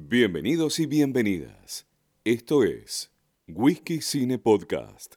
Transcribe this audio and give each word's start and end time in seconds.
Bienvenidos 0.00 0.78
y 0.78 0.86
bienvenidas. 0.86 1.84
Esto 2.22 2.62
es 2.62 3.10
Whisky 3.48 4.00
Cine 4.00 4.38
Podcast. 4.38 5.16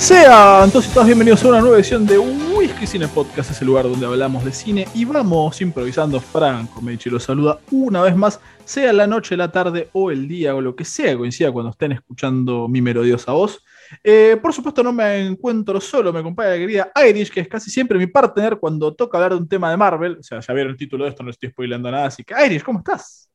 Sean 0.00 0.70
todos 0.70 0.86
y 0.86 0.94
todas 0.94 1.06
bienvenidos 1.06 1.44
a 1.44 1.48
una 1.48 1.60
nueva 1.60 1.76
edición 1.76 2.06
de 2.06 2.18
Whisky 2.18 2.86
Cine 2.86 3.06
Podcast, 3.06 3.50
ese 3.50 3.66
lugar 3.66 3.84
donde 3.84 4.06
hablamos 4.06 4.42
de 4.42 4.50
cine 4.50 4.88
y 4.94 5.04
vamos 5.04 5.60
improvisando. 5.60 6.18
Franco 6.20 6.80
Medici 6.80 7.10
los 7.10 7.22
saluda 7.22 7.60
una 7.70 8.00
vez 8.00 8.16
más, 8.16 8.40
sea 8.64 8.94
la 8.94 9.06
noche, 9.06 9.36
la 9.36 9.52
tarde 9.52 9.90
o 9.92 10.10
el 10.10 10.26
día 10.26 10.54
o 10.54 10.62
lo 10.62 10.74
que 10.74 10.86
sea 10.86 11.14
coincida 11.18 11.52
cuando 11.52 11.72
estén 11.72 11.92
escuchando 11.92 12.66
mi 12.66 12.80
melodiosa 12.80 13.32
voz. 13.32 13.62
Eh, 14.02 14.38
por 14.40 14.54
supuesto, 14.54 14.82
no 14.82 14.90
me 14.90 15.26
encuentro 15.26 15.78
solo, 15.82 16.14
me 16.14 16.20
acompaña 16.20 16.48
la 16.48 16.56
querida 16.56 16.92
Irish, 17.06 17.30
que 17.30 17.40
es 17.40 17.48
casi 17.48 17.70
siempre 17.70 17.98
mi 17.98 18.06
partner 18.06 18.58
cuando 18.58 18.94
toca 18.94 19.18
hablar 19.18 19.32
de 19.32 19.36
un 19.36 19.48
tema 19.48 19.70
de 19.70 19.76
Marvel. 19.76 20.16
O 20.18 20.22
sea, 20.22 20.40
ya 20.40 20.54
vieron 20.54 20.72
el 20.72 20.78
título 20.78 21.04
de 21.04 21.10
esto, 21.10 21.22
no 21.22 21.30
estoy 21.30 21.50
spoilando 21.50 21.90
nada. 21.90 22.06
Así 22.06 22.24
que, 22.24 22.34
Irish, 22.46 22.62
¿cómo 22.62 22.78
estás? 22.78 23.30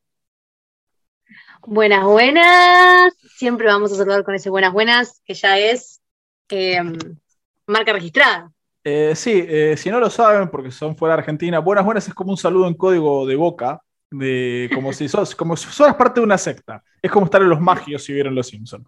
Buenas, 1.62 2.04
buenas. 2.04 3.14
Siempre 3.38 3.68
vamos 3.68 3.92
a 3.92 3.95
saludar 3.98 4.23
con 4.23 4.34
ese 4.34 4.50
buenas, 4.50 4.73
buenas, 4.73 5.22
que 5.26 5.36
ya 5.36 5.59
es 5.59 6.02
eh, 6.49 6.81
marca 7.67 7.94
registrada. 7.94 8.52
Eh, 8.84 9.13
sí, 9.16 9.44
eh, 9.48 9.76
si 9.77 9.90
no 9.90 9.99
lo 9.99 10.09
saben, 10.09 10.49
porque 10.49 10.72
son 10.72 10.95
fuera 10.95 11.16
de 11.16 11.22
Argentina, 11.22 11.59
buenas, 11.59 11.86
buenas 11.86 12.08
es 12.08 12.13
como 12.13 12.31
un 12.31 12.38
saludo 12.38 12.67
en 12.67 12.76
código 12.76 13.26
de 13.26 13.36
boca, 13.36 13.81
de, 14.12 14.70
como, 14.73 14.94
si 14.94 15.08
sos, 15.08 15.36
como 15.36 15.58
si 15.58 15.66
fueras 15.67 15.95
parte 15.95 16.20
de 16.20 16.26
una 16.26 16.38
secta. 16.38 16.84
Es 17.02 17.12
como 17.12 17.26
estar 17.26 17.41
en 17.41 17.50
los 17.50 17.59
magios 17.59 18.03
si 18.03 18.13
vieron 18.13 18.36
Los 18.36 18.48
Simpsons. 18.48 18.88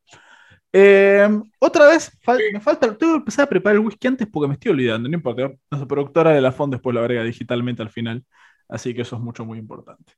otra 1.60 1.88
vez, 1.88 2.12
me 2.54 2.60
falta, 2.60 2.96
tengo 2.96 3.14
que 3.14 3.20
empezar 3.20 3.46
a 3.46 3.50
preparar 3.50 3.78
el 3.78 3.86
whisky 3.86 4.08
antes 4.08 4.28
porque 4.32 4.48
me 4.48 4.54
estoy 4.54 4.72
olvidando, 4.72 5.10
no 5.10 5.16
importa. 5.16 5.52
Nuestra 5.72 5.88
productora 5.88 6.32
de 6.32 6.42
la 6.42 6.52
FON 6.52 6.70
después 6.70 6.94
lo 6.94 7.00
agrega 7.00 7.24
digitalmente 7.24 7.82
al 7.82 7.90
final, 7.90 8.24
así 8.70 8.94
que 8.94 9.02
eso 9.02 9.16
es 9.16 9.22
mucho, 9.22 9.46
muy 9.46 9.58
importante. 9.58 10.14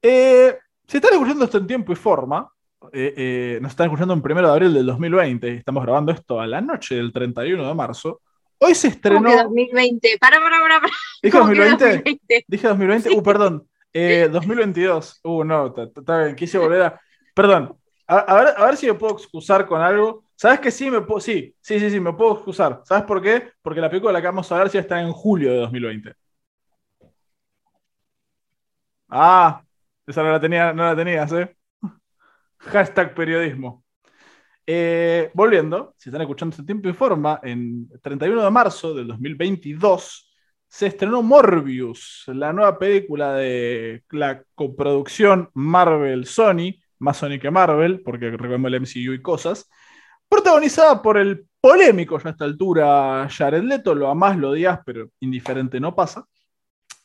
Eh, 0.00 0.56
si 0.86 0.98
están 0.98 1.14
escuchando 1.14 1.44
esto 1.44 1.58
en 1.58 1.66
tiempo 1.66 1.92
y 1.92 1.96
forma, 1.96 2.48
eh, 2.92 3.14
eh, 3.16 3.58
nos 3.60 3.72
están 3.72 3.86
escuchando 3.86 4.14
en 4.14 4.22
primero 4.22 4.48
de 4.48 4.52
abril 4.52 4.74
del 4.74 4.86
2020, 4.86 5.48
y 5.48 5.56
estamos 5.56 5.82
grabando 5.82 6.12
esto 6.12 6.40
a 6.40 6.46
la 6.46 6.60
noche 6.60 6.96
del 6.96 7.12
31 7.12 7.66
de 7.66 7.74
marzo. 7.74 8.20
Hoy 8.58 8.74
se 8.74 8.88
¿Cómo 8.88 8.96
estrenó. 8.96 9.30
que 9.30 9.42
2020? 9.42 10.18
Para, 10.18 10.40
para, 10.40 10.58
para, 10.60 10.80
para. 10.80 10.92
¿Dije 11.22 11.38
¿Cómo 11.38 11.52
que 11.52 11.58
2020? 11.58 11.84
2020? 11.84 12.44
Dije 12.48 12.68
2020. 12.68 13.10
Uh, 13.10 13.22
perdón. 13.22 13.68
Eh, 13.92 14.28
2022. 14.30 15.20
Uh, 15.24 15.44
no, 15.44 15.74
está 15.76 16.24
bien. 16.24 16.36
Quise 16.36 16.58
volver 16.58 16.82
a. 16.82 17.00
Perdón. 17.34 17.76
A, 18.06 18.18
a 18.18 18.34
ver, 18.36 18.54
a 18.56 18.66
ver 18.66 18.76
si 18.76 18.86
me 18.86 18.94
puedo 18.94 19.14
excusar 19.14 19.66
con 19.66 19.80
algo. 19.80 20.24
¿Sabes 20.36 20.60
que 20.60 20.70
sí? 20.70 20.90
Me 20.90 21.00
puedo... 21.00 21.18
Sí, 21.18 21.54
sí, 21.60 21.80
sí, 21.80 21.90
sí, 21.90 21.98
me 21.98 22.12
puedo 22.12 22.34
excusar. 22.34 22.82
¿Sabes 22.84 23.04
por 23.04 23.22
qué? 23.22 23.52
Porque 23.62 23.80
la 23.80 23.88
película 23.88 24.10
de 24.10 24.14
la 24.14 24.20
que 24.20 24.26
vamos 24.26 24.50
a 24.50 24.54
hablar 24.54 24.70
sí 24.70 24.78
está 24.78 25.00
en 25.00 25.10
julio 25.12 25.50
de 25.50 25.58
2020. 25.58 26.12
Ah, 29.08 29.62
esa 30.06 30.22
no 30.22 30.30
la 30.32 30.40
tenía, 30.40 30.72
no 30.72 30.84
la 30.84 30.96
tenías, 30.96 31.32
¿eh? 31.32 31.56
Hashtag 32.66 33.14
periodismo. 33.14 33.84
Eh, 34.66 35.30
volviendo, 35.34 35.94
si 35.96 36.08
están 36.08 36.22
escuchando 36.22 36.54
este 36.54 36.66
tiempo 36.66 36.88
informa, 36.88 37.38
en 37.42 37.88
31 38.02 38.42
de 38.42 38.50
marzo 38.50 38.94
del 38.94 39.06
2022 39.06 40.32
se 40.68 40.88
estrenó 40.88 41.22
Morbius, 41.22 42.24
la 42.26 42.52
nueva 42.52 42.76
película 42.76 43.34
de 43.34 44.02
la 44.10 44.42
coproducción 44.54 45.48
Marvel-Sony, 45.54 46.80
más 46.98 47.18
Sony 47.18 47.38
que 47.40 47.52
Marvel, 47.52 48.02
porque 48.02 48.30
recordemos 48.30 48.72
el 48.72 48.80
MCU 48.80 49.12
y 49.12 49.22
cosas, 49.22 49.70
protagonizada 50.28 51.00
por 51.00 51.18
el 51.18 51.46
polémico 51.60 52.18
ya 52.18 52.28
a 52.28 52.32
esta 52.32 52.44
altura 52.44 53.28
Jared 53.30 53.62
Leto, 53.62 53.94
lo 53.94 54.08
amás, 54.08 54.36
lo 54.36 54.50
odias, 54.50 54.80
pero 54.84 55.08
indiferente 55.20 55.78
no 55.78 55.94
pasa, 55.94 56.26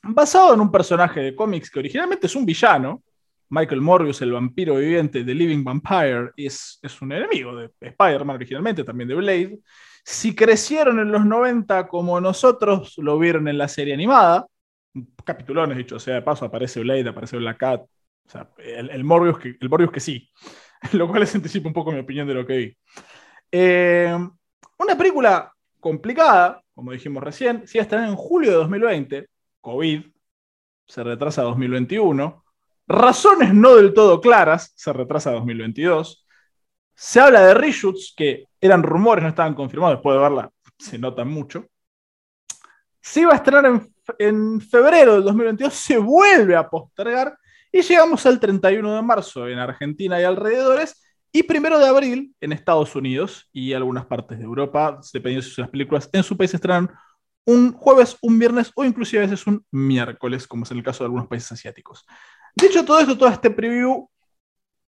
basado 0.02 0.56
en 0.56 0.62
un 0.62 0.72
personaje 0.72 1.20
de 1.20 1.36
cómics 1.36 1.70
que 1.70 1.80
originalmente 1.80 2.26
es 2.26 2.36
un 2.36 2.46
villano, 2.46 3.04
Michael 3.52 3.82
Morbius, 3.82 4.22
el 4.22 4.32
vampiro 4.32 4.76
viviente 4.76 5.26
de 5.26 5.36
Living 5.36 5.62
Vampire, 5.62 6.32
es, 6.38 6.80
es 6.82 7.02
un 7.02 7.12
enemigo 7.12 7.54
de 7.58 7.70
Spider-Man 7.82 8.38
originalmente, 8.38 8.86
también 8.86 9.10
de 9.10 9.16
Blade. 9.16 9.60
Si 10.06 10.34
crecieron 10.34 11.00
en 11.00 11.12
los 11.12 11.26
90 11.26 11.88
como 11.90 12.22
nosotros 12.22 12.98
lo 12.98 13.20
vieron 13.20 13.50
en 13.50 13.58
la 13.58 13.68
serie 13.68 13.94
animada, 13.94 14.48
capitulones 15.26 15.78
dicho 15.78 16.00
sea 16.00 16.16
de 16.16 16.22
paso, 16.22 16.46
aparece 16.46 16.80
Blade, 16.80 17.10
aparece 17.10 17.38
Black 17.38 17.58
Cat, 17.58 17.82
o 17.82 18.30
sea, 18.30 18.50
el, 18.58 19.04
Morbius, 19.04 19.38
que, 19.38 19.58
el 19.60 19.70
Morbius 19.70 19.92
que 19.92 20.00
sí, 20.00 20.30
lo 20.94 21.10
cual 21.10 21.20
les 21.20 21.36
anticipa 21.36 21.68
un 21.68 21.74
poco 21.74 21.92
mi 21.92 22.00
opinión 22.00 22.28
de 22.28 22.34
lo 22.34 22.46
que 22.46 22.58
vi. 22.58 22.78
Eh, 23.52 24.18
una 24.78 24.98
película 24.98 25.52
complicada, 25.82 26.64
como 26.74 26.94
dijimos 26.94 27.22
recién, 27.22 27.68
si 27.68 27.80
están 27.80 28.06
en 28.06 28.16
julio 28.16 28.52
de 28.52 28.58
2020, 28.58 29.28
COVID, 29.60 30.04
se 30.88 31.04
retrasa 31.04 31.42
a 31.42 31.46
2021. 31.46 32.46
Razones 32.92 33.54
no 33.54 33.76
del 33.76 33.94
todo 33.94 34.20
claras, 34.20 34.74
se 34.76 34.92
retrasa 34.92 35.30
a 35.30 35.34
2022. 35.34 36.28
Se 36.94 37.20
habla 37.20 37.42
de 37.46 37.54
reshoots 37.54 38.14
que 38.16 38.46
eran 38.60 38.84
rumores, 38.84 39.24
no 39.24 39.30
estaban 39.30 39.56
confirmados, 39.56 39.98
después 39.98 40.16
de 40.16 40.22
verla 40.22 40.52
se 40.78 40.98
notan 40.98 41.30
mucho. 41.30 41.68
Se 43.00 43.22
iba 43.22 43.34
a 43.34 43.38
estrenar 43.38 43.66
en, 43.66 43.94
en 44.20 44.62
febrero 44.62 45.14
del 45.14 45.24
2022, 45.24 45.74
se 45.74 45.98
vuelve 45.98 46.56
a 46.56 46.70
postergar 46.70 47.38
y 47.72 47.82
llegamos 47.82 48.26
al 48.26 48.40
31 48.40 48.96
de 48.96 49.02
marzo 49.02 49.48
en 49.48 49.58
Argentina 49.58 50.20
y 50.20 50.24
alrededores 50.24 51.02
y 51.32 51.44
primero 51.44 51.80
de 51.80 51.88
abril 51.88 52.36
en 52.42 52.52
Estados 52.52 52.96
Unidos 52.96 53.50
y 53.54 53.74
algunas 53.74 54.06
partes 54.06 54.38
de 54.38 54.44
Europa, 54.44 55.00
dependiendo 55.14 55.48
si 55.48 55.62
las 55.62 55.70
películas 55.70 56.10
en 56.12 56.24
su 56.24 56.36
país 56.36 56.54
estrenan 56.54 56.92
un 57.46 57.72
jueves, 57.72 58.18
un 58.22 58.38
viernes 58.38 58.72
o 58.76 58.84
inclusive 58.84 59.24
a 59.24 59.28
veces 59.28 59.48
un 59.48 59.66
miércoles, 59.72 60.48
como 60.48 60.64
es 60.64 60.72
en 60.72 60.78
el 60.78 60.84
caso 60.84 61.04
de 61.04 61.06
algunos 61.06 61.28
países 61.28 61.52
asiáticos. 61.54 62.06
Dicho 62.56 62.84
todo 62.86 63.00
esto, 63.00 63.18
todo 63.18 63.30
este 63.30 63.50
preview, 63.50 64.08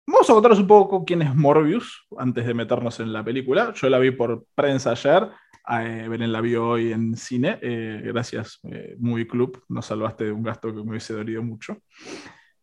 vamos 0.06 0.28
a 0.28 0.32
contaros 0.32 0.58
un 0.58 0.66
poco 0.66 1.04
quién 1.04 1.22
es 1.22 1.34
Morbius 1.34 2.06
antes 2.18 2.46
de 2.46 2.54
meternos 2.54 3.00
en 3.00 3.12
la 3.12 3.24
película. 3.24 3.72
Yo 3.74 3.88
la 3.88 3.98
vi 3.98 4.10
por 4.10 4.46
prensa 4.54 4.90
ayer, 4.90 5.28
eh, 5.70 6.06
Belén 6.08 6.32
la 6.32 6.40
vio 6.40 6.68
hoy 6.68 6.92
en 6.92 7.16
cine. 7.16 7.58
Eh, 7.62 8.02
gracias, 8.04 8.60
eh, 8.64 8.96
Movie 8.98 9.26
Club, 9.26 9.62
nos 9.68 9.86
salvaste 9.86 10.24
de 10.24 10.32
un 10.32 10.42
gasto 10.42 10.68
que 10.68 10.82
me 10.82 10.90
hubiese 10.90 11.14
dolido 11.14 11.42
mucho. 11.42 11.78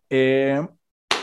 Eh, 0.09 0.61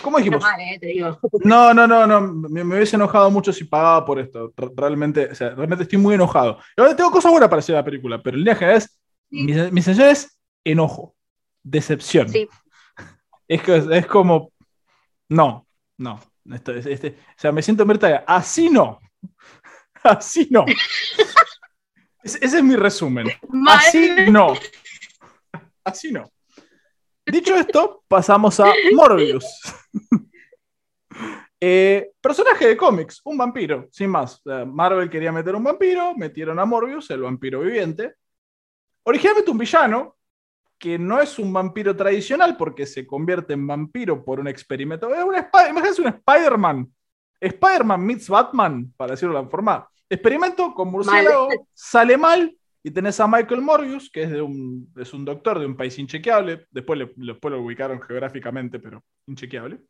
¿Cómo 0.02 0.18
dijimos? 0.18 0.38
Está 0.38 0.52
mal, 0.56 0.60
eh, 0.60 0.78
te 0.78 0.86
digo. 0.86 1.18
No, 1.44 1.74
no, 1.74 1.86
no, 1.86 2.06
no. 2.06 2.20
Me, 2.20 2.62
me 2.64 2.76
hubiese 2.76 2.96
enojado 2.96 3.30
mucho 3.30 3.52
si 3.52 3.64
pagaba 3.64 4.04
por 4.04 4.20
esto. 4.20 4.52
Realmente, 4.76 5.28
o 5.30 5.34
sea, 5.34 5.50
realmente 5.50 5.82
estoy 5.82 5.98
muy 5.98 6.14
enojado. 6.14 6.58
Ahora 6.76 6.94
tengo 6.94 7.10
cosas 7.10 7.32
buenas 7.32 7.48
para 7.48 7.60
de 7.60 7.72
la 7.72 7.84
película, 7.84 8.22
pero 8.22 8.36
línea 8.36 8.54
general 8.54 8.78
es. 8.78 8.98
Sí. 9.30 9.42
Mi, 9.42 9.52
mi 9.72 9.82
sensación 9.82 10.08
es 10.08 10.40
enojo, 10.64 11.14
decepción. 11.62 12.28
Sí. 12.28 12.48
Es, 13.48 13.62
que, 13.62 13.76
es 13.92 14.06
como. 14.06 14.52
No, 15.30 15.66
no. 15.96 16.20
Esto, 16.52 16.72
es- 16.72 16.86
este, 16.86 17.08
o 17.10 17.34
sea, 17.40 17.50
me 17.52 17.62
siento 17.62 17.84
Mirta, 17.86 18.24
así 18.26 18.70
no. 18.70 19.00
Así 20.04 20.46
no. 20.50 20.64
Ese, 22.22 22.38
ese 22.44 22.58
es 22.58 22.62
mi 22.62 22.76
resumen. 22.76 23.26
Así 23.68 24.10
no. 24.30 24.54
Así 25.84 26.12
no. 26.12 26.30
Dicho 27.26 27.54
esto, 27.56 28.04
pasamos 28.08 28.60
a 28.60 28.72
Morbius. 28.94 29.44
Eh, 31.60 32.12
personaje 32.20 32.68
de 32.68 32.76
cómics, 32.76 33.20
un 33.24 33.36
vampiro, 33.36 33.88
sin 33.90 34.10
más. 34.10 34.40
Marvel 34.44 35.10
quería 35.10 35.32
meter 35.32 35.56
un 35.56 35.64
vampiro, 35.64 36.14
metieron 36.14 36.56
a 36.60 36.64
Morbius, 36.64 37.10
el 37.10 37.22
vampiro 37.22 37.58
viviente. 37.60 38.14
Originalmente 39.02 39.50
un 39.50 39.58
villano, 39.58 40.17
que 40.78 40.98
no 40.98 41.20
es 41.20 41.38
un 41.38 41.52
vampiro 41.52 41.96
tradicional 41.96 42.56
porque 42.56 42.86
se 42.86 43.06
convierte 43.06 43.52
en 43.54 43.66
vampiro 43.66 44.24
por 44.24 44.38
un 44.40 44.48
experimento. 44.48 45.12
Es 45.14 45.24
un 45.24 45.34
Imagínense 45.34 46.02
un 46.02 46.08
Spider-Man. 46.08 46.88
Spider-Man 47.40 48.00
meets 48.04 48.28
Batman, 48.28 48.92
para 48.96 49.12
decirlo 49.12 49.36
de 49.36 49.42
la 49.44 49.48
forma. 49.48 49.88
Experimento 50.08 50.72
con 50.74 50.88
murciélago, 50.90 51.48
sale 51.74 52.16
mal, 52.16 52.54
y 52.82 52.90
tenés 52.90 53.18
a 53.20 53.26
Michael 53.28 53.60
Morbius, 53.60 54.10
que 54.10 54.22
es, 54.22 54.30
de 54.30 54.40
un, 54.40 54.92
es 54.96 55.12
un 55.12 55.24
doctor 55.24 55.58
de 55.58 55.66
un 55.66 55.76
país 55.76 55.98
inchequeable. 55.98 56.66
Después, 56.70 56.98
le- 56.98 57.12
después 57.16 57.52
lo 57.52 57.60
ubicaron 57.60 58.00
geográficamente, 58.00 58.78
pero 58.78 59.04
inchequeable. 59.26 59.80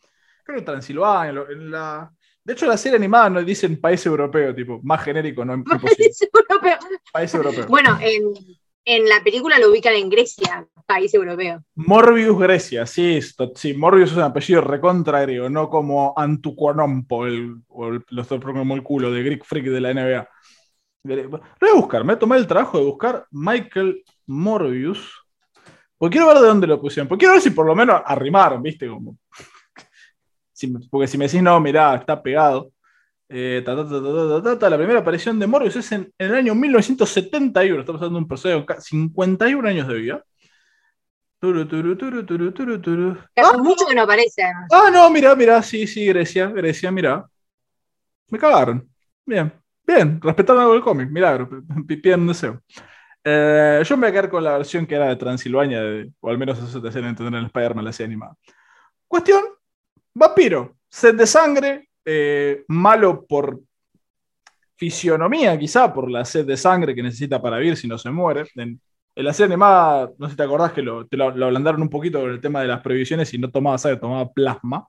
Creo 0.44 0.58
que 0.58 0.64
Transilvania. 0.64 1.44
en 1.50 1.70
la... 1.70 2.10
De 2.42 2.54
hecho, 2.54 2.66
la 2.66 2.78
serie 2.78 2.96
animada 2.96 3.28
no 3.28 3.42
dicen 3.42 3.78
país 3.80 4.04
europeo, 4.06 4.54
tipo, 4.54 4.80
más 4.82 5.02
genérico, 5.04 5.44
no 5.44 5.54
imposible. 5.54 6.08
País 6.08 6.22
europeo. 6.22 6.78
País 7.12 7.34
europeo. 7.34 7.66
Bueno, 7.68 7.98
en, 8.00 8.22
en 8.88 9.06
la 9.06 9.22
película 9.22 9.58
lo 9.58 9.70
ubican 9.70 9.94
en 9.94 10.08
Grecia, 10.08 10.66
país 10.86 11.12
europeo. 11.12 11.62
Morbius 11.74 12.38
Grecia, 12.38 12.86
sí, 12.86 13.20
sí, 13.54 13.74
Morbius 13.74 14.12
es 14.12 14.16
un 14.16 14.22
apellido 14.22 14.62
recontra 14.62 15.20
griego, 15.20 15.50
no 15.50 15.68
como 15.68 16.14
Antuquanompo, 16.16 17.26
el, 17.26 17.56
o 17.68 17.88
el, 17.88 18.02
lo 18.08 18.22
estoy 18.22 18.38
poniendo 18.38 18.62
como 18.62 18.74
el 18.74 18.82
culo 18.82 19.12
de 19.12 19.22
Greek 19.22 19.44
Freak 19.44 19.66
de 19.66 19.80
la 19.82 19.92
NBA. 19.92 20.28
Lo 21.02 21.28
voy 21.28 21.70
a 21.70 21.74
buscar, 21.74 22.02
me 22.02 22.16
tomé 22.16 22.38
el 22.38 22.46
trabajo 22.46 22.78
de 22.78 22.84
buscar 22.86 23.26
Michael 23.30 24.02
Morbius, 24.26 25.22
porque 25.98 26.16
quiero 26.16 26.28
ver 26.28 26.38
de 26.38 26.48
dónde 26.48 26.66
lo 26.66 26.80
pusieron, 26.80 27.08
porque 27.08 27.20
quiero 27.20 27.34
ver 27.34 27.42
si 27.42 27.50
por 27.50 27.66
lo 27.66 27.74
menos 27.74 28.00
arrimaron, 28.06 28.62
¿viste? 28.62 28.88
Como, 28.88 29.18
porque 30.90 31.06
si 31.06 31.18
me 31.18 31.26
decís, 31.26 31.42
no, 31.42 31.60
mirá, 31.60 31.94
está 31.94 32.22
pegado. 32.22 32.72
Eh, 33.30 33.62
ta, 33.64 33.76
ta, 33.76 34.58
ta. 34.58 34.70
La 34.70 34.76
primera 34.78 35.00
aparición 35.00 35.38
de 35.38 35.46
Morbius 35.46 35.76
es 35.76 35.92
en, 35.92 36.12
en 36.18 36.30
el 36.30 36.34
año 36.34 36.54
1971. 36.54 37.80
Estamos 37.80 38.00
hablando 38.02 38.18
de 38.20 38.54
un 38.56 38.64
con 38.64 38.66
ca- 38.76 38.80
51 38.80 39.68
años 39.68 39.86
de 39.88 39.94
vida. 39.94 40.24
Turu, 41.40 41.60
hace 43.36 43.58
mucho 43.58 43.86
que 43.86 43.94
no 43.94 44.02
aparece. 44.02 44.42
Ah, 44.72 44.90
no, 44.92 45.08
mira, 45.10 45.36
mira, 45.36 45.62
sí, 45.62 45.86
sí, 45.86 46.04
Grecia, 46.06 46.48
Grecia, 46.48 46.90
mira. 46.90 47.26
Me 48.30 48.38
cagaron. 48.38 48.88
Bien, 49.24 49.52
bien, 49.86 50.20
respetaron 50.20 50.62
algo 50.62 50.74
el 50.74 50.82
cómic, 50.82 51.10
milagro, 51.10 51.48
piden 51.86 52.20
un 52.22 52.28
deseo. 52.28 52.60
Eh, 53.24 53.82
yo 53.84 53.96
me 53.96 54.02
voy 54.02 54.10
a 54.10 54.12
quedar 54.12 54.30
con 54.30 54.44
la 54.44 54.56
versión 54.58 54.86
que 54.86 54.94
era 54.94 55.06
de 55.08 55.16
Transilvania, 55.16 55.80
de- 55.82 56.10
o 56.20 56.30
al 56.30 56.38
menos 56.38 56.58
eso 56.58 56.80
te 56.80 56.88
hacían 56.88 57.04
entender 57.06 57.34
en 57.34 57.40
el 57.40 57.46
Spider-Man, 57.46 57.84
la 57.84 57.92
serie 57.92 58.06
animada. 58.08 58.34
Cuestión, 59.06 59.42
vampiro, 60.14 60.76
sed 60.88 61.14
de 61.16 61.26
sangre, 61.26 61.87
eh, 62.08 62.64
malo 62.68 63.26
por 63.26 63.60
fisionomía, 64.76 65.58
quizá, 65.58 65.92
por 65.92 66.10
la 66.10 66.24
sed 66.24 66.46
de 66.46 66.56
sangre 66.56 66.94
que 66.94 67.02
necesita 67.02 67.40
para 67.42 67.58
vivir 67.58 67.76
si 67.76 67.88
no 67.88 67.98
se 67.98 68.10
muere. 68.10 68.44
En, 68.54 68.80
en 69.14 69.24
la 69.24 69.32
serie 69.32 69.46
animada, 69.54 70.10
no 70.18 70.26
sé 70.26 70.32
si 70.32 70.36
te 70.36 70.42
acordás 70.44 70.72
que 70.72 70.82
lo, 70.82 71.06
te 71.06 71.16
lo, 71.16 71.30
lo 71.36 71.46
ablandaron 71.46 71.82
un 71.82 71.90
poquito 71.90 72.20
con 72.20 72.30
el 72.30 72.40
tema 72.40 72.62
de 72.62 72.68
las 72.68 72.80
prohibiciones 72.80 73.32
y 73.34 73.38
no 73.38 73.50
tomaba 73.50 73.78
sangre, 73.78 74.00
tomaba 74.00 74.32
plasma. 74.32 74.86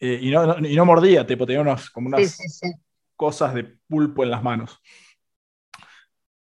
Eh, 0.00 0.18
y, 0.22 0.30
no, 0.30 0.46
no- 0.46 0.68
y 0.68 0.76
no 0.76 0.84
mordía, 0.84 1.26
tipo, 1.26 1.46
tenía 1.46 1.60
unos, 1.62 1.90
como 1.90 2.08
unas 2.08 2.20
Sí, 2.22 2.48
sí, 2.48 2.68
sí. 2.68 2.72
cosas 3.16 3.54
de 3.54 3.64
pulpo 3.88 4.22
en 4.24 4.30
las 4.30 4.42
manos. 4.42 4.80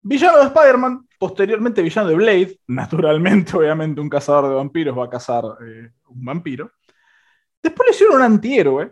Villano 0.01 0.37
de 0.39 0.45
Spider-Man, 0.45 1.07
posteriormente 1.17 1.81
villano 1.81 2.09
de 2.09 2.15
Blade, 2.15 2.59
naturalmente, 2.67 3.53
obviamente, 3.57 4.01
un 4.01 4.09
cazador 4.09 4.49
de 4.49 4.55
vampiros 4.55 4.97
va 4.97 5.05
a 5.05 5.09
cazar 5.09 5.43
eh, 5.65 5.89
un 6.09 6.25
vampiro. 6.25 6.71
Después 7.63 7.89
le 7.89 7.95
hicieron 7.95 8.17
un 8.17 8.21
antihéroe, 8.23 8.91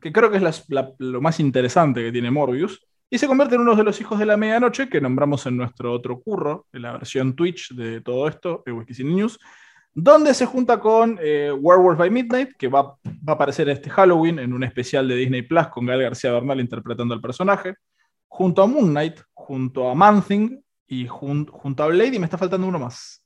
que 0.00 0.12
creo 0.12 0.30
que 0.30 0.36
es 0.38 0.42
la- 0.42 0.54
la- 0.68 0.92
lo 0.98 1.20
más 1.20 1.40
interesante 1.40 2.02
que 2.02 2.12
tiene 2.12 2.30
Morbius, 2.30 2.86
y 3.08 3.18
se 3.18 3.26
convierte 3.26 3.56
en 3.56 3.62
uno 3.62 3.74
de 3.74 3.82
los 3.84 4.00
hijos 4.00 4.18
de 4.18 4.26
la 4.26 4.36
medianoche 4.36 4.88
que 4.88 5.00
nombramos 5.00 5.44
en 5.46 5.56
nuestro 5.56 5.92
otro 5.92 6.20
curro, 6.20 6.66
en 6.72 6.82
la 6.82 6.92
versión 6.92 7.34
Twitch 7.34 7.74
de 7.74 8.00
todo 8.00 8.28
esto, 8.28 8.62
de 8.64 8.72
Whisky 8.72 9.02
News, 9.04 9.38
donde 9.92 10.32
se 10.34 10.46
junta 10.46 10.78
con 10.78 11.18
eh, 11.20 11.50
Werewolf 11.50 11.98
by 11.98 12.08
Midnight, 12.10 12.50
que 12.56 12.68
va, 12.68 12.82
va 12.84 12.96
a 13.26 13.32
aparecer 13.32 13.68
este 13.68 13.90
Halloween 13.90 14.38
en 14.38 14.52
un 14.52 14.62
especial 14.62 15.08
de 15.08 15.16
Disney 15.16 15.42
Plus 15.42 15.66
con 15.66 15.84
Gael 15.86 16.02
García 16.02 16.30
Bernal 16.32 16.60
interpretando 16.60 17.12
al 17.12 17.20
personaje, 17.20 17.74
junto 18.28 18.62
a 18.62 18.66
Moon 18.68 18.90
Knight, 18.90 19.20
junto 19.34 19.90
a 19.90 19.94
Man-Thing 19.96 20.60
y 20.86 21.06
jun- 21.08 21.48
junto 21.50 21.82
a 21.82 21.88
Blade, 21.88 22.14
y 22.14 22.18
me 22.20 22.26
está 22.26 22.38
faltando 22.38 22.68
uno 22.68 22.78
más. 22.78 23.24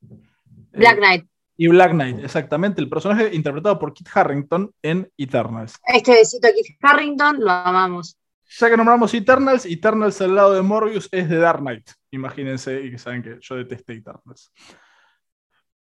Black 0.72 0.96
Eh, 0.96 1.00
Knight. 1.00 1.26
Y 1.56 1.68
Black 1.68 1.92
Knight, 1.92 2.18
exactamente, 2.24 2.80
el 2.80 2.88
personaje 2.88 3.34
interpretado 3.34 3.78
por 3.78 3.92
Kit 3.92 4.08
Harrington 4.12 4.72
en 4.82 5.10
Eternals. 5.16 5.78
Este 5.86 6.12
besito 6.12 6.48
aquí, 6.48 6.62
Harrington, 6.80 7.38
lo 7.40 7.50
amamos. 7.50 8.18
Ya 8.58 8.70
que 8.70 8.76
nombramos 8.76 9.12
Eternals, 9.14 9.66
Eternals 9.66 10.20
al 10.20 10.34
lado 10.34 10.54
de 10.54 10.62
Morbius 10.62 11.08
es 11.10 11.28
de 11.28 11.38
Dark 11.38 11.60
Knight. 11.60 11.90
Imagínense 12.10 12.80
y 12.82 12.90
que 12.90 12.98
saben 12.98 13.22
que 13.22 13.38
yo 13.40 13.56
detesté 13.56 13.94
Eternals. 13.94 14.52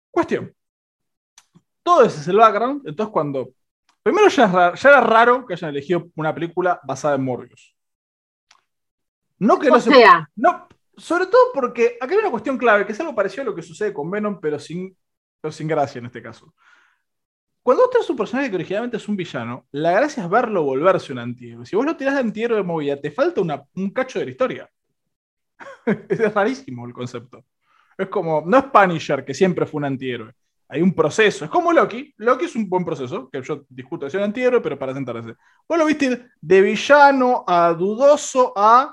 Cuestión. 0.10 0.54
Todo 1.84 2.04
ese 2.04 2.22
es 2.22 2.28
el 2.28 2.38
background. 2.38 2.88
Entonces, 2.88 3.12
cuando. 3.12 3.50
Primero, 4.02 4.28
ya, 4.30 4.74
ya 4.74 4.90
era 4.90 5.02
raro 5.02 5.46
que 5.46 5.54
hayan 5.54 5.72
elegido 5.72 6.08
una 6.16 6.34
película 6.34 6.80
basada 6.84 7.16
en 7.16 7.24
Morbius. 7.24 7.76
No 9.40 9.60
que 9.60 9.70
no 9.70 9.80
se. 9.80 9.92
No, 10.36 10.68
sobre 10.98 11.26
todo 11.28 11.52
porque 11.54 11.98
acá 12.00 12.14
hay 12.14 12.20
una 12.20 12.32
cuestión 12.32 12.58
clave, 12.58 12.86
que 12.86 12.94
es 12.94 13.00
algo 13.00 13.14
parecido 13.14 13.44
a 13.44 13.46
lo 13.46 13.56
que 13.56 13.62
sucede 13.62 13.94
con 13.94 14.10
Venom, 14.10 14.40
pero 14.40 14.58
sin, 14.60 14.96
pero 15.46 15.52
sin 15.52 15.68
gracia 15.68 16.00
en 16.00 16.08
este 16.08 16.24
caso. 16.24 16.56
Cuando 17.62 17.84
vos 17.84 17.92
tenés 17.92 18.10
un 18.10 18.18
personaje 18.18 18.50
que 18.50 18.56
originalmente 18.56 18.98
es 18.98 19.08
un 19.08 19.16
villano, 19.16 19.68
la 19.74 19.92
gracia 19.92 20.24
es 20.24 20.30
verlo 20.30 20.64
volverse 20.64 21.14
un 21.14 21.20
antihéroe. 21.20 21.68
Si 21.68 21.76
vos 21.76 21.86
lo 21.86 21.96
tirás 21.96 22.16
de 22.16 22.22
antihéroe 22.22 22.58
de 22.58 22.64
movida, 22.64 23.00
te 23.00 23.12
falta 23.12 23.42
un 23.42 23.90
cacho 23.92 24.18
de 24.18 24.26
la 24.26 24.32
historia. 24.32 24.70
es 26.10 26.34
rarísimo 26.34 26.88
el 26.88 26.94
concepto. 26.94 27.46
Es 27.96 28.08
como, 28.08 28.42
no 28.44 28.58
es 28.58 28.64
Punisher, 28.66 29.24
que 29.24 29.36
siempre 29.36 29.68
fue 29.68 29.78
un 29.78 29.86
antihéroe. 29.86 30.34
Hay 30.68 30.82
un 30.82 30.96
proceso. 30.96 31.46
Es 31.46 31.52
como 31.52 31.72
Loki. 31.72 32.12
Loki 32.18 32.46
es 32.46 32.56
un 32.56 32.68
buen 32.68 32.84
proceso, 32.84 33.30
que 33.30 33.44
yo 33.44 33.66
discuto 33.70 34.06
de 34.06 34.12
ser 34.12 34.24
antihéroe, 34.24 34.62
pero 34.62 34.80
para 34.80 34.96
sentarse. 34.96 35.36
Vos 35.70 35.78
lo 35.78 35.86
viste 35.86 36.26
de 36.42 36.62
villano 36.62 37.44
a 37.48 37.72
dudoso 37.74 38.52
a 38.56 38.92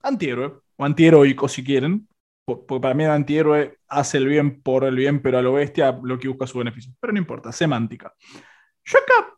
antihéroe, 0.00 0.60
o 0.76 0.84
antiheroico 0.84 1.48
si 1.48 1.64
quieren, 1.64 2.08
po- 2.44 2.64
porque 2.64 2.82
para 2.82 2.94
mí 2.94 3.02
el 3.02 3.10
antihéroe 3.10 3.78
hace 3.92 4.18
el 4.18 4.26
bien 4.26 4.62
por 4.62 4.84
el 4.84 4.96
bien, 4.96 5.22
pero 5.22 5.38
a 5.38 5.42
lo 5.42 5.52
bestia 5.54 5.98
lo 6.02 6.18
que 6.18 6.28
busca 6.28 6.46
su 6.46 6.58
beneficio. 6.58 6.92
Pero 7.00 7.12
no 7.12 7.18
importa, 7.18 7.52
semántica. 7.52 8.14
Yo 8.84 8.98
acá, 8.98 9.34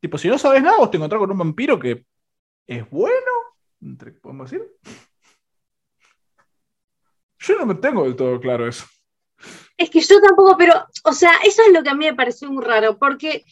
tipo, 0.00 0.18
si 0.18 0.28
no 0.28 0.38
sabes 0.38 0.62
nada, 0.62 0.78
vos 0.78 0.90
te 0.90 0.96
encontrás 0.96 1.20
con 1.20 1.30
un 1.30 1.38
vampiro 1.38 1.78
que 1.78 2.04
es 2.66 2.90
bueno, 2.90 3.32
entre- 3.80 4.12
podemos 4.12 4.50
decir. 4.50 4.66
Yo 7.38 7.56
no 7.58 7.66
me 7.66 7.74
tengo 7.76 8.04
del 8.04 8.16
todo 8.16 8.40
claro 8.40 8.66
eso. 8.66 8.86
es 9.76 9.90
que 9.90 10.00
yo 10.00 10.20
tampoco, 10.20 10.56
pero, 10.56 10.72
o 11.04 11.12
sea, 11.12 11.32
eso 11.44 11.62
es 11.66 11.72
lo 11.72 11.82
que 11.82 11.90
a 11.90 11.94
mí 11.94 12.06
me 12.06 12.14
pareció 12.14 12.50
muy 12.50 12.64
raro, 12.64 12.98
porque 12.98 13.44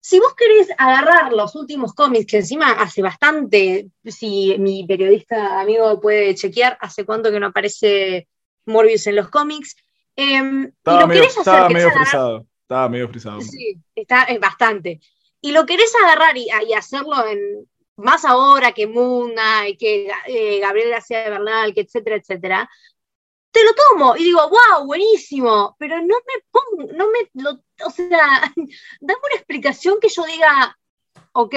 si 0.00 0.20
vos 0.20 0.34
querés 0.34 0.68
agarrar 0.76 1.32
los 1.32 1.54
últimos 1.56 1.94
cómics, 1.94 2.26
que 2.26 2.36
encima 2.38 2.72
hace 2.72 3.00
bastante, 3.00 3.88
si 4.04 4.54
mi 4.58 4.86
periodista 4.86 5.60
amigo 5.60 5.98
puede 6.00 6.34
chequear, 6.34 6.76
hace 6.80 7.06
cuánto 7.06 7.30
que 7.30 7.40
no 7.40 7.46
aparece 7.46 8.28
Morbius 8.66 9.06
en 9.06 9.16
los 9.16 9.28
cómics, 9.28 9.76
em, 10.16 10.64
y 10.64 10.68
Estaba 10.68 11.00
lo 11.00 11.06
medio, 11.08 11.22
querés 11.22 11.38
hacer 11.38 11.52
estaba 11.54 11.68
medio 11.68 11.90
frisado. 11.90 12.46
Estaba 12.62 12.88
medio 12.88 13.08
frisado. 13.08 13.40
Sí, 13.40 13.78
está, 13.94 14.24
es 14.24 14.40
bastante. 14.40 15.00
Y 15.40 15.52
lo 15.52 15.66
querés 15.66 15.92
agarrar 16.02 16.36
y, 16.36 16.48
y 16.66 16.72
hacerlo 16.72 17.26
en 17.26 17.68
más 17.96 18.24
ahora 18.24 18.72
que 18.72 18.86
Muna 18.86 19.68
y 19.68 19.76
que 19.76 20.10
eh, 20.26 20.58
Gabriel 20.60 20.90
García 20.90 21.28
Bernal, 21.28 21.74
que 21.74 21.82
etcétera, 21.82 22.16
etcétera. 22.16 22.70
Te 23.50 23.62
lo 23.64 23.70
tomo 23.74 24.16
y 24.16 24.24
digo, 24.24 24.40
wow, 24.48 24.84
buenísimo, 24.84 25.76
pero 25.78 25.98
no 25.98 26.16
me 26.26 26.42
pongo, 26.50 26.92
no 26.92 27.08
me, 27.10 27.30
lo, 27.34 27.62
o 27.86 27.90
sea, 27.90 28.08
dame 29.00 29.20
una 29.22 29.34
explicación 29.34 29.98
que 30.00 30.08
yo 30.08 30.24
diga, 30.24 30.76
ok, 31.32 31.54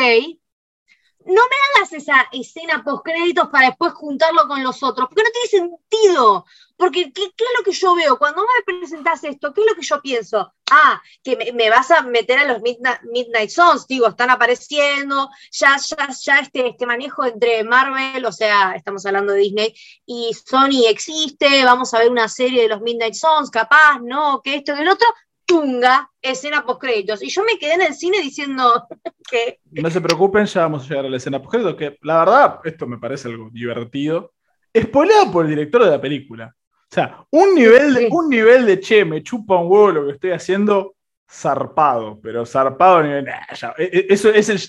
no 1.27 1.41
me 1.41 1.79
hagas 1.79 1.93
esa 1.93 2.27
escena 2.31 2.83
post 2.83 3.03
créditos 3.03 3.49
para 3.49 3.67
después 3.67 3.93
juntarlo 3.93 4.47
con 4.47 4.63
los 4.63 4.81
otros, 4.81 5.07
porque 5.07 5.23
no 5.23 5.29
tiene 5.31 5.69
sentido. 5.69 6.45
Porque, 6.77 7.11
¿qué, 7.11 7.31
qué 7.35 7.43
es 7.43 7.51
lo 7.57 7.63
que 7.65 7.71
yo 7.71 7.95
veo? 7.95 8.17
Cuando 8.19 8.43
me 8.43 8.77
presentas 8.77 9.23
esto, 9.23 9.51
¿qué 9.51 9.61
es 9.61 9.67
lo 9.67 9.75
que 9.75 9.81
yo 9.81 9.99
pienso? 9.99 10.53
Ah, 10.69 11.01
que 11.23 11.35
me, 11.35 11.51
me 11.51 11.69
vas 11.69 11.89
a 11.89 12.03
meter 12.03 12.37
a 12.37 12.45
los 12.45 12.61
Midnight, 12.61 13.01
Midnight 13.03 13.49
Sons, 13.49 13.87
digo, 13.87 14.07
están 14.07 14.29
apareciendo, 14.29 15.29
ya, 15.51 15.77
ya, 15.77 16.09
ya 16.09 16.39
este, 16.39 16.67
este 16.67 16.85
manejo 16.85 17.25
entre 17.25 17.63
Marvel, 17.63 18.23
o 18.25 18.31
sea, 18.31 18.73
estamos 18.75 19.05
hablando 19.07 19.33
de 19.33 19.39
Disney, 19.39 19.73
y 20.05 20.33
Sony 20.33 20.87
existe, 20.87 21.65
vamos 21.65 21.93
a 21.93 21.99
ver 21.99 22.11
una 22.11 22.29
serie 22.29 22.61
de 22.61 22.69
los 22.69 22.81
Midnight 22.81 23.15
Sons, 23.15 23.49
capaz, 23.49 23.99
no, 24.03 24.41
que 24.43 24.55
esto, 24.55 24.75
que 24.75 24.81
el 24.81 24.89
otro, 24.89 25.07
tunga, 25.47 26.11
escena 26.21 26.63
post 26.65 26.81
créditos. 26.81 27.23
Y 27.23 27.29
yo 27.29 27.43
me 27.43 27.57
quedé 27.57 27.73
en 27.73 27.81
el 27.81 27.95
cine 27.95 28.21
diciendo 28.21 28.85
que 29.31 29.59
No 29.71 29.89
se 29.89 30.01
preocupen, 30.01 30.45
ya 30.45 30.61
vamos 30.61 30.85
a 30.85 30.89
llegar 30.89 31.05
a 31.05 31.09
la 31.09 31.17
escena 31.17 31.41
post 31.41 31.75
que 31.77 31.97
la 32.01 32.19
verdad, 32.19 32.59
esto 32.65 32.85
me 32.85 32.99
parece 32.99 33.29
algo 33.29 33.49
divertido. 33.51 34.33
Spoileado 34.77 35.31
por 35.31 35.45
el 35.45 35.49
director 35.51 35.83
de 35.85 35.89
la 35.91 35.99
película. 36.01 36.53
O 36.89 36.93
sea, 36.93 37.25
un 37.31 37.55
nivel, 37.55 37.93
de, 37.95 38.01
Sí. 38.01 38.07
un 38.11 38.29
nivel 38.29 38.65
de 38.65 38.79
che, 38.79 39.03
me 39.03 39.23
chupa 39.23 39.57
un 39.57 39.71
huevo 39.71 39.91
lo 39.91 40.05
que 40.05 40.13
estoy 40.13 40.31
haciendo, 40.31 40.95
zarpado, 41.29 42.19
pero 42.21 42.45
zarpado 42.45 42.97
a 42.97 43.03
nivel. 43.03 43.25
nah, 43.25 43.53
ya, 43.55 43.73
e- 43.77 43.89
e- 43.91 44.05
eso 44.13 44.29
es 44.29 44.49
el, 44.49 44.59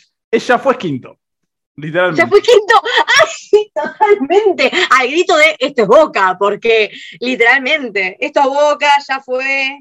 ya 0.40 0.58
fue 0.58 0.76
quinto. 0.78 1.18
Literalmente. 1.76 2.20
Ya 2.23 2.26
fue 2.28 2.40
quinto. 2.40 2.75
¡Ay, 3.52 3.70
totalmente! 3.73 4.70
Al 4.99 5.08
grito 5.08 5.37
de 5.37 5.56
esto 5.58 5.82
es 5.82 5.88
boca, 5.88 6.37
porque 6.38 6.90
literalmente, 7.20 8.16
esto 8.18 8.40
es 8.40 8.47
boca, 8.47 8.88
ya 9.06 9.20
fue. 9.20 9.78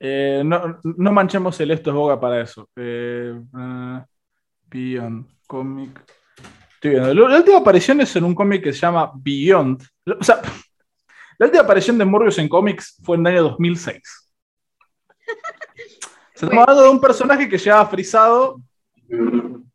Eh, 0.00 0.42
no, 0.44 0.78
no 0.84 1.12
manchemos 1.12 1.58
el 1.60 1.70
esto 1.72 1.90
es 1.90 1.96
boga 1.96 2.20
para 2.20 2.40
eso. 2.40 2.68
Eh, 2.76 3.34
eh, 3.58 4.02
Beyond 4.70 5.26
Comic. 5.46 6.02
Estoy 6.74 6.90
viendo. 6.92 7.14
La 7.14 7.28
la 7.28 7.36
última 7.38 7.58
aparición 7.58 8.00
es 8.00 8.14
en 8.16 8.24
un 8.24 8.34
cómic 8.34 8.62
que 8.62 8.72
se 8.72 8.80
llama 8.80 9.10
Beyond. 9.14 9.82
O 10.20 10.22
sea, 10.24 10.40
la 11.38 11.46
última 11.46 11.64
aparición 11.64 11.98
de 11.98 12.04
Morbius 12.04 12.38
en 12.38 12.48
cómics 12.48 12.96
fue 13.02 13.16
en 13.16 13.26
el 13.26 13.34
año 13.34 13.42
2006. 13.50 14.00
Se 16.34 16.44
estamos 16.46 16.62
hablando 16.62 16.82
de 16.84 16.90
un 16.90 17.00
personaje 17.00 17.48
que 17.48 17.58
llevaba 17.58 17.86
frisado 17.86 18.60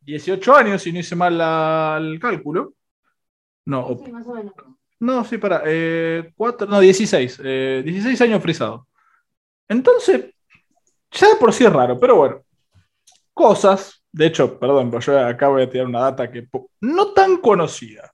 18 0.01 0.55
años, 0.55 0.81
si 0.81 0.91
no 0.93 0.99
hice 0.99 1.15
mal 1.15 1.37
la- 1.37 1.97
el 1.99 2.19
cálculo. 2.19 2.73
No, 3.65 3.81
o- 3.87 4.07
más 4.11 4.25
o 4.27 4.33
menos. 4.35 4.53
no, 4.99 5.23
sí, 5.25 5.37
para. 5.37 5.63
Eh, 5.65 6.31
cuatro, 6.35 6.67
no, 6.67 6.79
16. 6.79 7.39
eh, 7.43 7.81
16 7.83 8.21
años 8.21 8.41
frisado. 8.41 8.87
Entonces, 9.73 10.33
ya 11.11 11.29
de 11.29 11.35
por 11.35 11.51
sí 11.51 11.65
es 11.65 11.73
raro, 11.73 11.99
pero 11.99 12.15
bueno. 12.15 12.43
Cosas. 13.33 14.03
De 14.11 14.27
hecho, 14.27 14.59
perdón, 14.59 14.91
pero 14.91 15.01
yo 15.01 15.19
acá 15.19 15.47
voy 15.47 15.63
a 15.63 15.69
tirar 15.69 15.87
una 15.87 16.01
data 16.01 16.31
que 16.31 16.47
no 16.81 17.13
tan 17.13 17.37
conocida. 17.37 18.13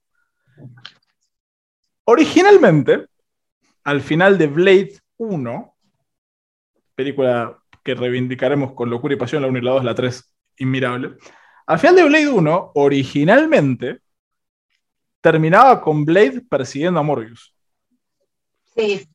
Originalmente, 2.06 3.08
al 3.84 4.02
final 4.02 4.38
de 4.38 4.48
Blade 4.48 4.94
1, 5.18 5.76
película 6.96 7.62
que 7.84 7.96
reivindicaremos 7.96 8.74
con 8.74 8.90
locura 8.90 9.14
y 9.14 9.18
pasión, 9.18 9.42
la 9.42 9.50
1 9.50 9.60
y 9.60 9.62
la 9.62 9.72
2, 9.72 9.84
la 9.84 9.96
3, 9.96 10.36
inmirable. 10.58 11.18
Al 11.68 11.80
final 11.80 11.96
de 11.98 12.04
Blade 12.06 12.30
1, 12.30 12.72
originalmente, 12.76 14.00
terminaba 15.20 15.82
con 15.82 16.06
Blade 16.06 16.42
persiguiendo 16.50 17.00
a 17.02 17.04
Morbius. 17.04 17.54
Sí. 18.74 19.06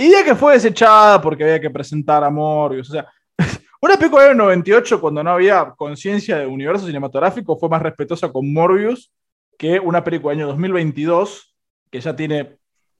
Y 0.00 0.12
ya 0.12 0.24
que 0.24 0.36
fue 0.36 0.52
desechada 0.54 1.20
porque 1.20 1.42
había 1.42 1.60
que 1.60 1.70
presentar 1.70 2.22
a 2.22 2.30
Morbius. 2.30 2.88
O 2.88 2.92
sea, 2.92 3.08
una 3.82 3.96
película 3.96 4.28
del 4.28 4.36
98, 4.36 5.00
cuando 5.00 5.24
no 5.24 5.32
había 5.32 5.74
conciencia 5.76 6.38
de 6.38 6.46
universo 6.46 6.86
cinematográfico, 6.86 7.58
fue 7.58 7.68
más 7.68 7.82
respetuosa 7.82 8.30
con 8.30 8.50
Morbius 8.52 9.12
que 9.58 9.80
una 9.80 10.04
película 10.04 10.30
del 10.30 10.42
año 10.42 10.46
2022, 10.50 11.52
que 11.90 12.00
ya 12.00 12.14
tiene 12.14 12.58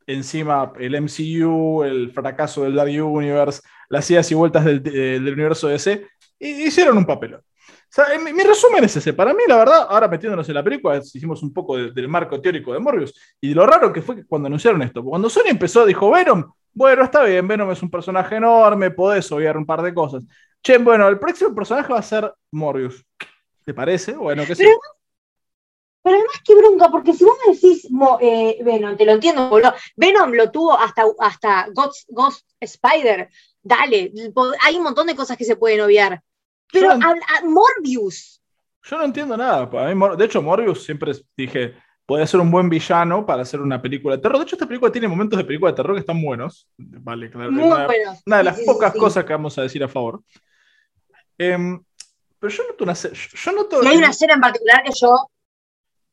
encima 0.08 0.72
el 0.80 1.00
MCU, 1.00 1.84
el 1.84 2.10
fracaso 2.12 2.64
del 2.64 2.74
Dark 2.74 2.90
Universe, 2.90 3.62
las 3.88 4.10
idas 4.10 4.28
y 4.32 4.34
vueltas 4.34 4.64
del, 4.64 4.82
del 4.82 5.32
universo 5.32 5.68
DC, 5.68 6.04
y 6.40 6.48
hicieron 6.64 6.98
un 6.98 7.06
papelón. 7.06 7.40
O 7.40 7.90
sea, 7.90 8.06
mi, 8.18 8.32
mi, 8.32 8.42
resumen 8.42 8.82
es 8.84 8.96
ese. 8.96 9.12
Para 9.12 9.32
mí, 9.32 9.44
la 9.46 9.56
verdad, 9.56 9.86
ahora 9.88 10.08
metiéndonos 10.08 10.48
en 10.48 10.54
la 10.54 10.64
película, 10.64 10.96
hicimos 10.98 11.42
un 11.44 11.52
poco 11.52 11.76
de, 11.76 11.92
del 11.92 12.08
marco 12.08 12.40
teórico 12.40 12.72
de 12.72 12.80
Morbius. 12.80 13.14
Y 13.40 13.54
lo 13.54 13.66
raro 13.66 13.92
que 13.92 14.02
fue 14.02 14.26
cuando 14.26 14.46
anunciaron 14.46 14.82
esto, 14.82 15.04
cuando 15.04 15.30
Sony 15.30 15.48
empezó, 15.48 15.86
dijo 15.86 16.10
Venom, 16.10 16.44
bueno, 16.78 17.02
está 17.04 17.24
bien, 17.24 17.46
Venom 17.48 17.70
es 17.72 17.82
un 17.82 17.90
personaje 17.90 18.36
enorme, 18.36 18.90
podés 18.92 19.30
obviar 19.32 19.56
un 19.56 19.66
par 19.66 19.82
de 19.82 19.92
cosas. 19.92 20.24
Che, 20.62 20.78
bueno, 20.78 21.08
el 21.08 21.18
próximo 21.18 21.54
personaje 21.54 21.92
va 21.92 21.98
a 21.98 22.02
ser 22.02 22.32
Morbius. 22.52 23.04
¿Te 23.64 23.74
parece? 23.74 24.12
Bueno, 24.12 24.44
qué 24.46 24.54
sé. 24.54 24.62
Pero, 24.62 24.78
pero 26.02 26.16
además, 26.16 26.36
qué 26.44 26.54
bronca, 26.54 26.90
porque 26.90 27.12
si 27.12 27.24
vos 27.24 27.36
me 27.46 27.52
decís 27.54 27.86
eh, 28.20 28.58
Venom, 28.64 28.96
te 28.96 29.04
lo 29.04 29.12
entiendo, 29.12 29.48
boludo. 29.48 29.74
Venom 29.96 30.32
lo 30.32 30.50
tuvo 30.50 30.78
hasta, 30.78 31.02
hasta 31.18 31.66
Ghost, 31.74 32.08
Ghost 32.08 32.48
Spider. 32.60 33.28
Dale, 33.62 34.12
hay 34.62 34.76
un 34.76 34.84
montón 34.84 35.08
de 35.08 35.16
cosas 35.16 35.36
que 35.36 35.44
se 35.44 35.56
pueden 35.56 35.80
obviar. 35.80 36.22
Pero 36.72 36.92
Yo 36.92 36.98
no- 36.98 37.06
a, 37.08 37.10
a 37.10 37.44
Morbius. 37.44 38.40
Yo 38.84 38.96
no 38.96 39.04
entiendo 39.04 39.36
nada. 39.36 39.66
Mí, 39.66 40.16
de 40.16 40.24
hecho, 40.24 40.40
Morbius 40.40 40.84
siempre 40.84 41.12
dije, 41.36 41.74
puede 42.08 42.26
ser 42.26 42.40
un 42.40 42.50
buen 42.50 42.70
villano 42.70 43.26
para 43.26 43.42
hacer 43.42 43.60
una 43.60 43.82
película 43.82 44.16
de 44.16 44.22
terror. 44.22 44.38
De 44.38 44.44
hecho, 44.44 44.56
esta 44.56 44.66
película 44.66 44.90
tiene 44.90 45.08
momentos 45.08 45.38
de 45.38 45.44
película 45.44 45.72
de 45.72 45.76
terror 45.76 45.94
que 45.94 46.00
están 46.00 46.22
buenos. 46.22 46.66
Vale, 46.78 47.28
claro. 47.28 47.52
Muy 47.52 47.64
una, 47.64 47.84
buenos. 47.84 48.22
una 48.24 48.38
de 48.38 48.44
las 48.44 48.56
sí, 48.56 48.62
pocas 48.64 48.94
sí. 48.94 48.98
cosas 48.98 49.26
que 49.26 49.32
vamos 49.34 49.58
a 49.58 49.62
decir 49.62 49.84
a 49.84 49.88
favor. 49.88 50.22
Em, 51.36 51.78
pero 52.38 52.50
yo 52.50 52.62
noto 52.66 52.84
una... 52.84 52.94
Yo 52.94 53.52
noto... 53.52 53.84
Y 53.84 53.88
hay 53.88 53.96
una 53.98 54.08
escena 54.08 54.32
en 54.34 54.40
particular 54.40 54.82
que 54.82 54.92
yo. 54.98 55.30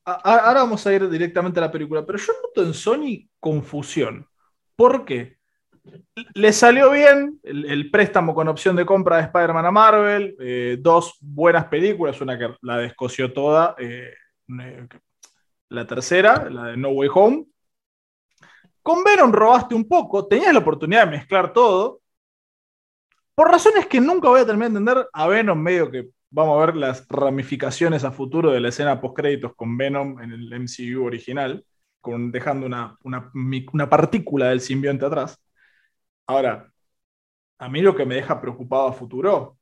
A- 0.04 0.40
Ahora 0.48 0.64
vamos 0.64 0.86
a 0.86 0.94
ir 0.94 1.10
directamente 1.10 1.62
a 1.62 1.64
la 1.64 1.72
película, 1.72 2.06
pero 2.06 2.20
yo 2.20 2.34
noto 2.44 2.62
en 2.68 2.74
Sony 2.74 3.30
confusión. 3.40 4.28
¿Por 4.76 5.06
qué? 5.06 5.38
Le 6.34 6.52
salió 6.52 6.92
bien 6.92 7.40
el, 7.42 7.72
el 7.72 7.90
préstamo 7.90 8.36
con 8.36 8.50
opción 8.50 8.76
de 8.76 8.86
compra 8.86 9.16
de 9.16 9.24
Spider-Man 9.24 9.66
a 9.66 9.72
Marvel, 9.72 10.36
eh, 10.42 10.76
dos 10.78 11.16
buenas 11.22 11.68
películas, 11.68 12.20
una 12.20 12.38
que 12.38 12.54
la 12.64 12.80
descoció 12.80 13.32
toda, 13.32 13.76
eh, 13.80 14.12
eh, 14.60 14.88
la 15.70 15.86
tercera, 15.88 16.50
la 16.50 16.68
de 16.68 16.78
No 16.78 16.90
Way 16.90 17.10
Home. 17.14 17.46
Con 18.82 19.04
Venom 19.04 19.32
robaste 19.32 19.76
un 19.76 19.88
poco, 19.88 20.28
tenías 20.28 20.54
la 20.54 20.60
oportunidad 20.60 21.06
de 21.06 21.12
mezclar 21.18 21.54
todo. 21.54 22.02
Por 23.34 23.50
razones 23.50 23.88
que 23.88 24.00
nunca 24.00 24.30
voy 24.30 24.42
a 24.42 24.46
terminar 24.46 24.72
de 24.72 24.78
entender, 24.80 25.08
a 25.12 25.28
Venom 25.28 25.60
medio 25.60 25.92
que 25.92 26.10
vamos 26.30 26.62
a 26.62 26.66
ver 26.66 26.76
las 26.76 27.08
ramificaciones 27.08 28.04
a 28.04 28.12
futuro 28.12 28.52
de 28.52 28.60
la 28.60 28.70
escena 28.70 29.00
post-créditos 29.02 29.56
con 29.56 29.78
Venom 29.78 30.20
en 30.22 30.32
el 30.34 30.54
MCU 30.54 31.06
original, 31.06 31.66
con, 32.02 32.32
dejando 32.32 32.66
una, 32.66 32.98
una, 33.04 33.90
partícula 33.90 34.50
del 34.50 34.62
simbionte 34.62 35.06
atrás. 35.06 35.42
Ahora, 36.28 36.72
a 37.60 37.70
mí 37.70 37.82
lo 37.82 37.96
que 37.96 38.06
me 38.06 38.16
deja 38.16 38.42
preocupado 38.42 38.88
a 38.88 38.94
futuro, 38.94 39.58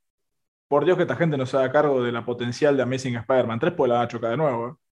por 0.68 0.84
Dios 0.84 0.96
que 0.96 1.04
esta 1.04 1.16
gente 1.16 1.36
no 1.36 1.46
se 1.46 1.56
haga 1.56 1.72
cargo 1.72 2.02
de 2.02 2.12
la 2.12 2.24
potencial 2.24 2.76
de 2.76 2.82
Amazing 2.82 3.16
Spider-Man 3.16 3.60
3, 3.60 3.74
pues 3.74 3.88
la 3.88 3.96
van 3.96 4.04
a 4.06 4.08
chocar 4.08 4.30
de 4.30 4.36
nuevo. 4.36 4.68
¿eh? 4.68 4.83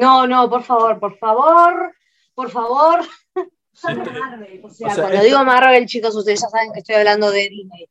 No, 0.00 0.26
no, 0.26 0.48
por 0.50 0.62
favor, 0.62 0.98
por 0.98 1.16
favor, 1.18 1.94
por 2.34 2.50
favor. 2.50 3.00
Marvel. 3.84 4.60
O 4.62 4.70
sea, 4.70 4.86
o 4.88 4.90
sea, 4.90 5.02
cuando 5.02 5.14
esto- 5.14 5.24
digo 5.26 5.44
Marvel, 5.44 5.86
chicos, 5.86 6.14
ustedes 6.14 6.40
ya 6.40 6.48
saben 6.48 6.72
que 6.72 6.80
estoy 6.80 6.94
hablando 6.96 7.30
de 7.30 7.48
Disney. 7.48 7.88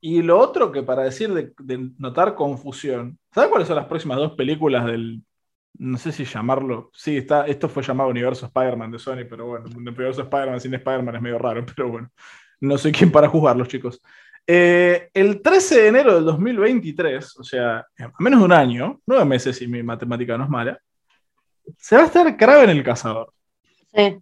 Y 0.00 0.22
lo 0.22 0.38
otro 0.38 0.70
que 0.70 0.82
para 0.82 1.02
decir 1.02 1.32
de, 1.34 1.52
de 1.58 1.90
notar 1.98 2.34
confusión, 2.34 3.18
¿sabes 3.34 3.50
cuáles 3.50 3.66
son 3.68 3.76
las 3.76 3.86
próximas 3.86 4.16
dos 4.16 4.32
películas 4.32 4.86
del, 4.86 5.22
no 5.78 5.98
sé 5.98 6.12
si 6.12 6.24
llamarlo, 6.24 6.90
sí, 6.94 7.16
está, 7.16 7.46
esto 7.46 7.68
fue 7.68 7.82
llamado 7.82 8.08
Universo 8.10 8.46
Spider-Man 8.46 8.90
de 8.92 8.98
Sony, 8.98 9.24
pero 9.28 9.46
bueno, 9.46 9.66
un 9.66 9.76
Universo 9.88 10.22
Spider-Man 10.22 10.60
sin 10.60 10.74
Spider-Man 10.74 11.16
es 11.16 11.22
medio 11.22 11.38
raro, 11.38 11.64
pero 11.76 11.90
bueno, 11.90 12.10
no 12.60 12.78
soy 12.78 12.92
quien 12.92 13.10
para 13.10 13.28
juzgarlos, 13.28 13.68
chicos. 13.68 14.00
Eh, 14.46 15.10
el 15.12 15.42
13 15.42 15.80
de 15.82 15.88
enero 15.88 16.14
del 16.14 16.24
2023, 16.24 17.38
o 17.38 17.42
sea, 17.44 17.78
a 17.78 18.12
menos 18.20 18.40
de 18.40 18.46
un 18.46 18.52
año, 18.52 19.00
nueve 19.04 19.24
meses 19.24 19.56
si 19.56 19.66
mi 19.66 19.82
matemática 19.82 20.38
no 20.38 20.44
es 20.44 20.50
mala, 20.50 20.80
se 21.76 21.96
va 21.96 22.02
a 22.02 22.06
estar 22.06 22.36
Kraven 22.36 22.70
el 22.70 22.82
Cazador. 22.82 23.32
Sí. 23.94 24.18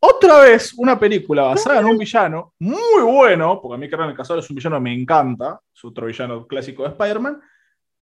Otra 0.00 0.40
vez 0.40 0.74
una 0.74 0.98
película 0.98 1.42
basada 1.44 1.78
en 1.80 1.86
un 1.86 1.98
villano 1.98 2.54
muy 2.58 3.02
bueno, 3.02 3.60
porque 3.60 3.76
a 3.76 3.78
mí 3.78 3.88
Kraven 3.88 4.10
el 4.10 4.16
Cazador 4.16 4.42
es 4.42 4.50
un 4.50 4.56
villano 4.56 4.76
que 4.76 4.82
me 4.82 4.94
encanta, 4.94 5.60
es 5.72 5.84
otro 5.84 6.06
villano 6.06 6.46
clásico 6.46 6.82
de 6.82 6.88
Spider-Man, 6.88 7.40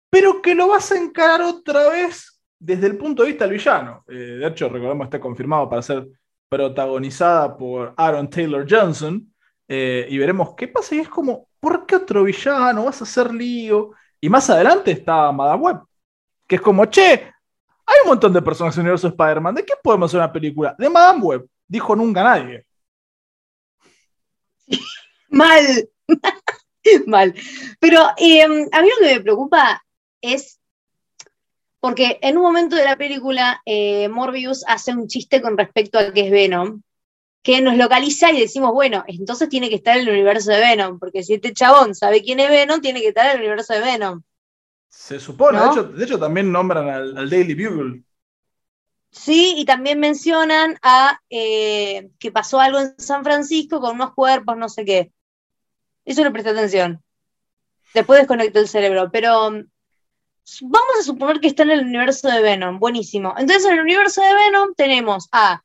pero 0.09 0.41
que 0.41 0.55
lo 0.55 0.69
vas 0.69 0.93
a 0.93 0.97
encarar 0.97 1.43
otra 1.43 1.91
vez 1.91 2.41
desde 2.59 2.87
el 2.87 2.97
punto 2.97 3.23
de 3.23 3.31
vista 3.31 3.45
del 3.45 3.59
villano. 3.59 4.05
Eh, 4.09 4.13
de 4.13 4.47
hecho, 4.47 4.69
recordemos 4.69 5.05
está 5.05 5.21
confirmado 5.21 5.69
para 5.69 5.83
ser 5.83 6.09
protagonizada 6.49 7.55
por 7.57 7.93
Aaron 7.97 8.31
Taylor 8.31 8.67
Johnson, 8.67 9.31
eh, 9.69 10.07
y 10.09 10.17
veremos 10.17 10.55
qué 10.55 10.69
pasa, 10.69 10.95
y 10.95 11.01
es 11.01 11.09
como, 11.09 11.49
¿por 11.61 11.85
qué 11.85 11.97
otro 11.97 12.25
villano? 12.25 12.85
¿Vas 12.85 13.01
a 13.01 13.05
hacer 13.05 13.35
lío? 13.35 13.91
Y 14.21 14.31
más 14.31 14.49
adelante 14.49 14.93
está 14.93 15.31
Madame 15.33 15.63
Web, 15.63 15.81
que 16.47 16.57
es 16.57 16.63
como, 16.63 16.87
che, 16.87 17.34
hay 17.87 17.97
un 18.03 18.09
montón 18.09 18.33
de 18.33 18.43
personas 18.43 18.75
en 18.77 18.81
el 18.81 18.87
universo 18.87 19.09
Spider-Man, 19.09 19.55
¿de 19.55 19.65
qué 19.65 19.75
podemos 19.83 20.11
hacer 20.11 20.21
una 20.21 20.33
película? 20.33 20.75
De 20.79 20.89
Madame 20.89 21.21
Web, 21.21 21.49
dijo 21.67 21.95
nunca 21.95 22.23
nadie. 22.23 22.65
Mal. 25.29 25.89
Mal. 27.07 27.35
Pero 27.81 28.01
eh, 28.17 28.43
a 28.43 28.49
mí 28.49 28.89
lo 28.89 29.07
que 29.07 29.15
me 29.15 29.21
preocupa 29.21 29.83
es 30.21 30.61
porque 31.85 32.19
en 32.23 32.39
un 32.39 32.45
momento 32.45 32.77
de 32.77 32.85
la 32.87 32.97
película 32.97 33.61
eh, 33.67 34.09
Morbius 34.09 34.65
hace 34.67 34.93
un 34.93 35.07
chiste 35.07 35.43
con 35.43 35.59
respecto 35.59 35.99
a 35.99 36.15
que 36.15 36.23
es 36.23 36.31
Venom, 36.31 36.81
que 37.43 37.61
nos 37.61 37.77
localiza 37.77 38.33
y 38.33 38.41
decimos, 38.41 38.73
bueno, 38.73 39.05
entonces 39.07 39.51
tiene 39.51 39.69
que 39.69 39.75
estar 39.75 39.99
en 39.99 40.09
el 40.09 40.15
universo 40.15 40.51
de 40.51 40.61
Venom, 40.61 40.99
porque 40.99 41.23
si 41.23 41.35
este 41.35 41.53
chabón 41.53 41.95
sabe 41.95 42.23
quién 42.23 42.41
es 42.41 42.49
Venom, 42.49 42.81
tiene 42.81 43.03
que 43.03 43.09
estar 43.09 43.27
en 43.27 43.33
el 43.33 43.41
universo 43.41 43.75
de 43.75 43.81
Venom. 43.81 44.23
Se 44.97 45.21
supone, 45.21 45.59
¿No? 45.59 45.65
de, 45.65 45.71
hecho, 45.71 45.85
de 45.85 46.05
hecho 46.05 46.19
también 46.19 46.51
nombran 46.51 46.89
al, 46.89 47.19
al 47.19 47.29
Daily 47.29 47.55
Bugle. 47.55 48.03
Sí, 49.11 49.55
y 49.59 49.65
también 49.65 50.01
mencionan 50.01 50.79
a 50.83 51.21
eh, 51.29 52.11
que 52.19 52.33
pasó 52.33 52.59
algo 52.59 52.81
en 52.81 52.99
San 52.99 53.23
Francisco 53.23 53.81
con 53.81 53.97
unos 53.97 54.15
cuerpos, 54.15 54.57
no 54.57 54.69
sé 54.69 54.85
qué. 54.85 55.13
Eso 56.05 56.25
le 56.25 56.31
presté 56.31 56.51
atención. 56.51 57.03
Después 57.93 58.21
desconectó 58.21 58.61
el 58.61 58.69
cerebro, 58.69 59.11
pero 59.13 59.51
mm, 59.51 59.65
vamos 60.63 60.93
a 60.99 61.03
suponer 61.03 61.41
que 61.41 61.49
está 61.49 61.65
en 61.65 61.73
el 61.73 61.85
universo 61.85 62.29
de 62.29 62.41
Venom. 62.41 62.79
Buenísimo. 62.79 63.35
Entonces, 63.37 63.67
en 63.67 63.75
el 63.75 63.81
universo 63.81 64.23
de 64.23 64.35
Venom 64.35 64.75
tenemos 64.75 65.29
a, 65.33 65.63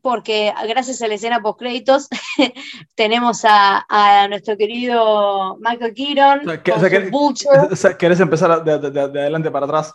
porque 0.00 0.52
gracias 0.68 1.02
a 1.02 1.08
la 1.08 1.14
escena 1.14 1.40
post 1.42 1.58
créditos, 1.58 2.08
tenemos 2.94 3.44
a, 3.44 3.84
a 3.88 4.28
nuestro 4.28 4.56
querido 4.56 5.56
Michael 5.60 5.94
Keaton 5.94 6.40
O 6.40 6.44
sea, 6.50 6.62
que- 6.62 6.70
con 6.72 6.80
o 6.80 6.88
sea, 6.88 6.90
su 6.90 7.04
que- 7.04 7.10
Vulture. 7.10 7.58
O 7.72 7.76
sea, 7.76 7.96
¿Querés 7.98 8.20
empezar 8.20 8.64
de, 8.64 8.78
de- 8.78 8.90
de- 8.90 9.08
de 9.08 9.20
adelante 9.20 9.50
para 9.50 9.66
atrás? 9.66 9.92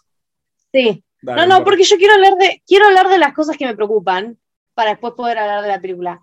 Sí. 0.71 1.03
Dale, 1.21 1.47
No, 1.47 1.59
no, 1.59 1.63
porque 1.65 1.83
yo 1.83 1.97
quiero 1.97 2.13
hablar 2.13 2.35
de, 2.35 2.61
quiero 2.67 2.85
hablar 2.85 3.09
de 3.09 3.17
las 3.17 3.33
cosas 3.33 3.57
que 3.57 3.65
me 3.65 3.75
preocupan 3.75 4.37
para 4.75 4.91
después 4.91 5.13
poder 5.15 5.39
hablar 5.39 5.63
de 5.63 5.69
la 5.69 5.81
película. 5.81 6.21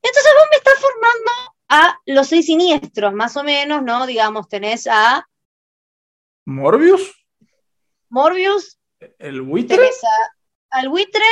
Entonces 0.00 0.32
vos 0.36 0.46
me 0.50 0.56
estás 0.56 0.74
formando 0.80 1.30
a 1.68 1.98
los 2.06 2.26
seis 2.26 2.46
siniestros, 2.46 3.12
más 3.12 3.36
o 3.36 3.44
menos, 3.44 3.82
¿no? 3.82 4.06
Digamos, 4.06 4.48
tenés 4.48 4.86
a 4.90 5.28
Morbius, 6.46 7.12
Morbius, 8.08 8.78
el 9.18 9.42
buitre 9.42 9.76
tenés 9.76 10.00
a, 10.02 10.78
al 10.78 10.88
buitre, 10.88 11.22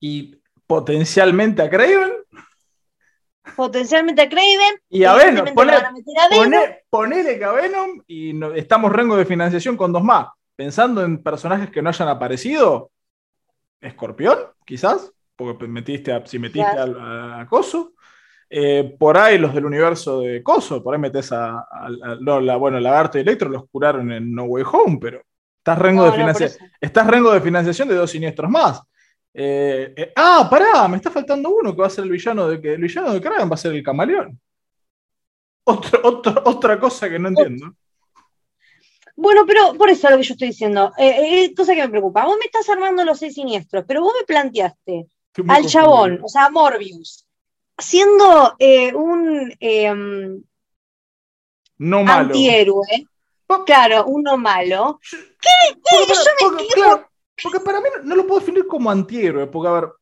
y 0.00 0.39
potencialmente 0.70 1.62
a 1.62 1.68
Craven. 1.68 2.12
potencialmente 3.56 4.22
a 4.22 4.28
Craven, 4.28 4.76
Y 4.88 5.02
a 5.02 5.14
Venom, 5.14 5.44
van 5.56 5.70
a 5.70 5.92
que 7.36 7.44
a 7.44 7.50
Venom 7.52 8.00
y 8.06 8.32
no- 8.32 8.54
estamos 8.54 8.92
rengo 8.92 9.16
de 9.16 9.24
financiación 9.24 9.76
con 9.76 9.92
dos 9.92 10.04
más. 10.04 10.28
Pensando 10.54 11.02
en 11.02 11.20
personajes 11.24 11.70
que 11.70 11.82
no 11.82 11.88
hayan 11.88 12.06
aparecido, 12.06 12.92
Escorpión, 13.80 14.38
quizás, 14.64 15.10
porque 15.34 15.66
metiste 15.66 16.12
a, 16.12 16.24
si 16.24 16.38
metiste 16.38 16.70
al- 16.78 17.40
a, 17.40 17.46
Coso. 17.48 17.94
Eh, 18.48 18.94
por 18.96 19.18
ahí 19.18 19.38
los 19.38 19.52
del 19.52 19.64
universo 19.64 20.20
de 20.20 20.40
Coso, 20.44 20.84
por 20.84 20.94
ahí 20.94 21.00
metes 21.00 21.32
a, 21.32 21.48
a- 21.58 21.64
a- 22.04 22.16
no, 22.20 22.40
la, 22.40 22.54
bueno, 22.56 22.78
Lagarto 22.78 23.18
y 23.18 23.22
Electro 23.22 23.48
los 23.48 23.64
curaron 23.72 24.12
en 24.12 24.32
No 24.32 24.44
Way 24.44 24.64
Home, 24.72 24.98
pero 25.00 25.22
estás 25.58 25.78
rengo, 25.80 26.04
No, 26.06 26.12
de, 26.12 26.16
financia- 26.18 26.50
estás 26.80 27.06
rengo 27.08 27.32
de 27.32 27.40
financiación 27.40 27.88
de 27.88 27.96
dos 27.96 28.10
siniestros 28.12 28.48
más. 28.48 28.80
Eh, 29.32 29.94
eh, 29.96 30.12
ah, 30.16 30.48
pará, 30.50 30.88
me 30.88 30.96
está 30.96 31.10
faltando 31.10 31.50
uno 31.50 31.74
que 31.74 31.80
va 31.80 31.86
a 31.86 31.90
ser 31.90 32.04
el 32.04 32.10
villano 32.10 32.48
de 32.48 32.60
que 32.60 32.74
el 32.74 32.80
villano 32.82 33.12
de 33.12 33.20
Kraven 33.20 33.48
va 33.50 33.54
a 33.54 33.58
ser 33.58 33.72
el 33.74 33.82
camaleón. 33.82 34.40
Otro- 35.64 36.00
otro- 36.02 36.42
otra 36.46 36.80
cosa 36.80 37.08
que 37.08 37.18
no 37.18 37.28
entiendo. 37.28 37.72
Bueno, 39.16 39.44
pero 39.46 39.74
por 39.74 39.90
eso 39.90 40.06
es 40.06 40.10
lo 40.12 40.16
que 40.18 40.24
yo 40.24 40.32
estoy 40.34 40.48
diciendo. 40.48 40.92
Eh, 40.96 41.44
eh, 41.44 41.54
cosa 41.54 41.74
que 41.74 41.82
me 41.82 41.88
preocupa. 41.90 42.24
Vos 42.24 42.36
me 42.38 42.46
estás 42.46 42.68
armando 42.70 43.04
los 43.04 43.18
seis 43.18 43.34
siniestros, 43.34 43.84
pero 43.86 44.00
vos 44.02 44.14
me 44.18 44.24
planteaste 44.24 45.06
al 45.46 45.66
chabón, 45.66 46.20
o 46.24 46.28
sea, 46.28 46.46
a 46.46 46.50
Morbius, 46.50 47.26
siendo 47.78 48.56
un 48.94 49.54
em, 49.60 50.42
No 51.78 52.02
malo. 52.02 52.26
antihéroe. 52.26 53.06
Claro, 53.66 54.06
uno 54.06 54.36
malo. 54.36 55.00
Porque, 55.10 56.08
Yo 56.08 56.14
me 56.14 56.48
porque, 56.48 56.66
claro, 56.74 57.09
porque 57.42 57.60
para 57.60 57.80
mí 57.80 57.88
no, 57.96 58.02
no 58.04 58.16
lo 58.16 58.26
puedo 58.26 58.40
definir 58.40 58.66
como 58.66 58.90
antihéroe, 58.90 59.46
porque 59.46 59.68
a 59.68 59.72
ver, 59.72 59.92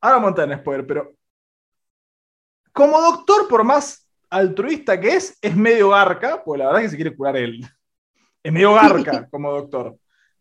ahora 0.00 0.28
entrar 0.28 0.50
en 0.50 0.58
spoiler, 0.58 0.86
pero 0.86 1.14
como 2.72 3.00
doctor, 3.00 3.48
por 3.48 3.64
más 3.64 4.08
altruista 4.30 4.98
que 5.00 5.14
es, 5.16 5.38
es 5.40 5.54
medio 5.56 5.90
garca, 5.90 6.42
pues 6.44 6.58
la 6.58 6.66
verdad 6.66 6.82
es 6.82 6.86
que 6.86 6.90
se 6.90 6.96
quiere 6.96 7.16
curar 7.16 7.36
él. 7.36 7.64
Es 8.42 8.52
medio 8.52 8.74
garca 8.74 9.28
como 9.30 9.52
doctor. 9.52 9.96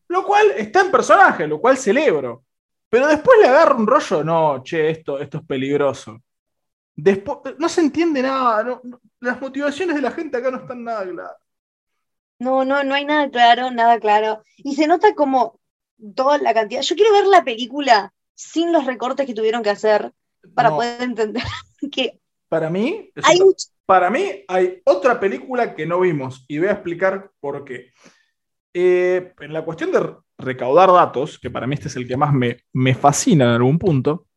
Lo 0.08 0.24
cual 0.25 0.51
está 0.58 0.82
en 0.82 0.91
personaje, 0.91 1.48
lo 1.48 1.60
cual 1.62 1.77
celebro. 1.77 2.43
Pero 2.89 3.08
después 3.08 3.39
le 3.39 3.48
agarra 3.48 3.75
un 3.75 3.88
rollo, 3.88 4.24
no, 4.24 4.62
che, 4.63 4.89
esto, 4.89 5.20
esto 5.20 5.38
es 5.39 5.46
peligroso. 5.46 6.22
Después, 6.96 7.55
no 7.58 7.67
se 7.70 7.82
entiende 7.82 8.22
nada, 8.22 8.63
no- 8.63 8.82
no- 8.84 9.00
las 9.20 9.39
motivaciones 9.41 9.96
de 9.96 10.01
la 10.01 10.12
gente 10.12 10.38
acá 10.38 10.51
no 10.51 10.58
están 10.58 10.84
nada 10.84 11.03
claras. 11.03 11.38
No, 12.39 12.65
no, 12.65 12.84
no 12.84 12.93
hay 12.93 13.05
nada 13.05 13.29
claro, 13.29 13.72
nada 13.72 14.00
claro. 14.00 14.43
Y 14.58 14.75
se 14.75 14.86
nota 14.86 15.15
como 15.15 15.60
toda 16.16 16.38
la 16.38 16.54
cantidad. 16.54 16.82
Yo 16.82 16.96
quiero 16.96 17.14
ver 17.14 17.28
la 17.28 17.44
película 17.44 18.14
sin 18.36 18.72
los 18.72 18.86
recortes 18.86 19.26
que 19.26 19.34
tuvieron 19.34 19.64
que 19.64 19.70
hacer 19.70 20.12
para 20.54 20.70
No, 20.70 20.76
poder 20.78 21.02
entender 21.02 21.44
que 21.92 22.20
para 22.54 22.70
mí, 22.70 23.10
hay 23.24 23.42
un 23.42 23.56
Para 23.84 24.12
mí 24.12 24.44
hay 24.48 24.80
otra 24.86 25.20
película 25.20 25.74
que 25.74 25.88
no 25.88 26.00
vimos 26.02 26.46
y 26.48 26.60
voy 26.60 26.68
a 26.68 26.74
explicar 26.74 27.32
por 27.40 27.66
qué. 27.66 27.92
Eh, 28.72 29.34
en 29.40 29.54
la 29.54 29.66
cuestión 29.66 29.92
de 29.92 30.16
recaudar 30.38 30.92
datos, 30.92 31.40
que 31.40 31.50
para 31.50 31.66
mí 31.66 31.74
este 31.74 31.88
es 31.88 31.96
el 31.96 32.08
que 32.08 32.16
más 32.16 32.32
me, 32.32 32.60
me 32.72 32.94
fascina 32.94 33.46
en 33.46 33.52
algún 33.52 33.80
punto, 33.80 34.28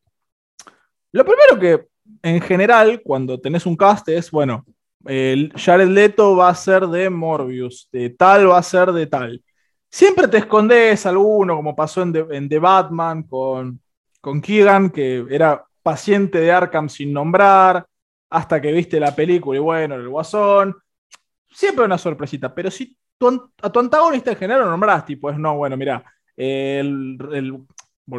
lo 1.12 1.26
primero 1.26 1.58
que 1.58 1.88
en 2.22 2.40
general 2.40 3.02
cuando 3.02 3.38
tenés 3.38 3.66
un 3.66 3.76
cast 3.76 4.08
es, 4.08 4.30
bueno, 4.30 4.64
el 5.04 5.52
Jared 5.54 5.88
Leto 5.88 6.36
va 6.36 6.48
a 6.48 6.54
ser 6.54 6.86
de 6.86 7.10
Morbius, 7.10 7.88
de 7.92 8.08
tal 8.08 8.50
va 8.50 8.56
a 8.56 8.62
ser 8.62 8.92
de 8.92 9.06
tal. 9.06 9.42
Siempre 9.96 10.28
te 10.28 10.36
escondes 10.36 11.06
alguno, 11.06 11.56
como 11.56 11.74
pasó 11.74 12.02
en 12.02 12.50
The, 12.50 12.58
Batman 12.58 13.22
con, 13.22 13.80
con 14.20 14.42
Keegan, 14.42 14.90
que 14.90 15.24
era 15.30 15.64
paciente 15.82 16.38
de 16.38 16.52
Arkham 16.52 16.90
sin 16.90 17.14
nombrar 17.14 17.86
hasta 18.28 18.60
que 18.60 18.72
viste 18.72 19.00
la 19.00 19.16
película 19.16 19.56
y 19.56 19.62
bueno, 19.62 19.94
el 19.94 20.06
guasón. 20.10 20.76
Siempre 21.48 21.86
una 21.86 21.96
sorpresita, 21.96 22.54
pero 22.54 22.70
si 22.70 22.94
a 23.62 23.72
tu 23.72 23.80
antagonista 23.80 24.32
en 24.32 24.36
general 24.36 24.64
lo 24.64 24.70
nombrás, 24.70 25.06
tipo, 25.06 25.30
es 25.30 25.38
no, 25.38 25.56
bueno, 25.56 25.78
mira, 25.78 26.04
el, 26.36 27.16
el- 27.32 27.66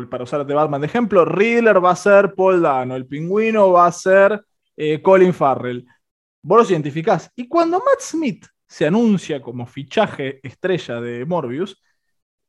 para 0.09 0.23
usar 0.23 0.47
de 0.47 0.55
Batman 0.55 0.81
de 0.81 0.87
ejemplo, 0.87 1.25
Riddler 1.25 1.83
va 1.85 1.91
a 1.91 1.95
ser 1.95 2.33
Paul 2.33 2.59
Dano, 2.59 2.95
el 2.95 3.05
pingüino 3.05 3.71
va 3.71 3.85
a 3.85 3.91
ser 3.91 4.43
eh, 4.75 4.99
Colin 5.03 5.31
Farrell. 5.31 5.85
Vos 6.41 6.57
los 6.57 6.71
identificás. 6.71 7.31
Y 7.35 7.47
cuando 7.47 7.77
Matt 7.77 7.99
Smith 7.99 8.47
se 8.67 8.85
anuncia 8.87 9.41
como 9.41 9.65
fichaje 9.67 10.39
estrella 10.47 11.01
de 11.01 11.25
Morbius, 11.25 11.81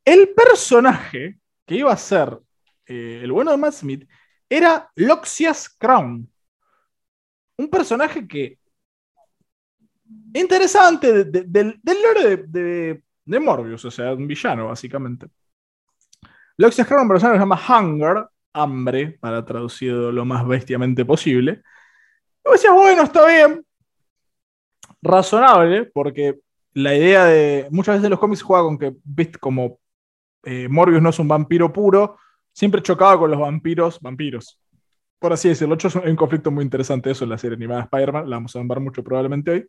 el 0.05 0.31
personaje 0.35 1.41
que 1.67 1.77
iba 1.77 1.93
a 1.93 1.97
ser 1.97 2.39
eh, 2.87 3.21
el 3.23 3.33
bueno 3.33 3.51
de 3.53 3.59
Matt 3.59 3.75
Smith 3.75 4.09
era 4.49 4.91
Loxias 4.97 5.69
Crown 5.79 6.31
un 7.59 7.69
personaje 7.69 8.27
que. 8.27 8.59
Interesante 10.35 11.13
de- 11.13 11.25
de- 11.25 11.45
del, 11.45 11.81
del 11.83 12.03
lore 12.03 12.37
de, 12.47 13.41
Morbius, 13.41 13.85
o 13.85 13.91
sea, 13.91 14.13
un 14.15 14.27
villano, 14.27 14.69
básicamente. 14.69 15.27
Loxias 16.57 16.87
Crown, 16.87 17.03
un 17.03 17.09
personaje 17.09 17.35
que 17.35 17.39
se 17.39 17.43
llama 17.43 17.61
Hunger, 17.81 18.27
hambre, 18.53 19.19
para 19.21 19.45
traducido 19.45 20.11
lo 20.13 20.25
más 20.25 20.47
bestiamente 20.47 21.05
posible. 21.05 21.63
Y 22.47 22.53
decías, 22.53 22.75
bueno, 22.75 23.05
está 23.05 23.27
bien. 23.29 23.67
Razonable, 25.03 25.85
porque 25.87 26.39
la 26.73 26.95
idea 26.95 27.25
de. 27.25 27.69
Muchas 27.71 27.97
veces 27.97 28.11
los 28.11 28.19
cómics 28.19 28.43
juega 28.43 28.65
con 28.65 28.79
que, 28.79 28.95
viste, 29.05 29.39
como 29.39 29.79
eh, 30.45 30.69
Morbius 30.69 31.03
no 31.03 31.11
es 31.11 31.19
un 31.19 31.29
vampiro 31.29 31.73
puro, 31.73 32.17
siempre 32.53 32.83
chocaba 32.83 33.19
con 33.19 33.31
los 33.31 33.41
vampiros, 33.41 34.01
vampiros 34.01 34.59
por 35.19 35.33
así 35.33 35.49
decirlo. 35.49 35.77
Es 35.77 35.95
un, 35.95 36.17
conflicto 36.17 36.51
muy 36.51 36.65
interesante 36.65 37.11
eso 37.11 37.25
en 37.25 37.31
la 37.31 37.39
serie 37.39 37.57
animada 37.57 37.81
de 37.83 37.85
Spider-Man, 37.85 38.31
la 38.31 38.37
vamos 38.37 38.55
a 38.55 38.59
nombrar 38.59 38.81
mucho 38.81 39.03
probablemente 39.03 39.51
hoy. 39.51 39.67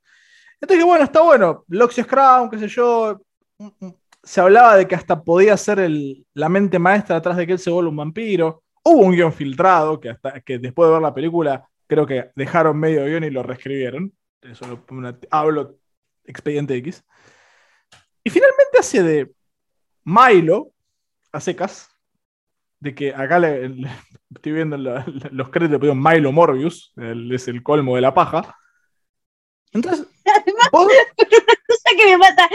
Entonces, 0.61 0.85
bueno, 0.85 1.03
está 1.05 1.21
bueno. 1.21 1.63
Loxias 1.69 2.07
Crown, 2.07 2.49
qué 2.49 2.59
sé 2.59 2.67
yo. 2.67 3.19
mm, 3.57 3.67
mm, 3.79 3.93
Se 4.23 4.41
hablaba 4.41 4.75
de 4.77 4.87
que 4.87 4.95
hasta 4.95 5.23
podía 5.23 5.55
ser 5.57 5.79
el- 5.79 6.25
la 6.33 6.49
mente 6.49 6.77
maestra 6.79 7.15
atrás 7.17 7.37
de 7.37 7.47
que 7.47 7.53
él 7.53 7.59
se 7.59 7.71
vuelva 7.71 7.89
un 7.89 7.95
vampiro. 7.97 8.63
Hubo 8.83 9.01
un 9.01 9.13
guion 9.13 9.33
filtrado 9.33 9.99
que, 9.99 10.09
hasta, 10.09 10.41
que 10.41 10.59
después 10.59 10.87
de 10.87 10.93
ver 10.93 11.01
la 11.01 11.13
película 11.13 11.65
creo 11.87 12.05
que 12.05 12.31
dejaron 12.35 12.77
medio 12.77 13.05
guion 13.05 13.23
y 13.23 13.29
lo 13.29 13.43
reescribieron. 13.43 14.11
Una- 14.89 15.17
hablo 15.31 15.77
expediente 16.25 16.75
X. 16.75 17.03
Y 18.23 18.29
finalmente 18.29 18.77
hace 18.79 19.03
de 19.03 19.31
Milo, 20.03 20.71
a 21.31 21.39
secas, 21.39 21.89
de 22.79 22.95
que 22.95 23.13
acá 23.13 23.39
le, 23.39 23.69
le- 23.69 23.89
estoy 24.35 24.51
viendo 24.53 24.77
la- 24.77 25.05
la- 25.07 25.29
los 25.31 25.49
créditos, 25.49 25.79
le 25.79 25.93
Milo 25.95 26.31
Morbius, 26.31 26.93
el- 26.97 27.31
es 27.33 27.47
el 27.47 27.61
colmo 27.63 27.95
de 27.95 28.01
la 28.01 28.13
paja. 28.13 28.55
Entonces, 29.71 30.07
vos- 30.71 30.87
cosa 31.17 31.89
que 31.97 32.05
me 32.05 32.17
mata. 32.17 32.49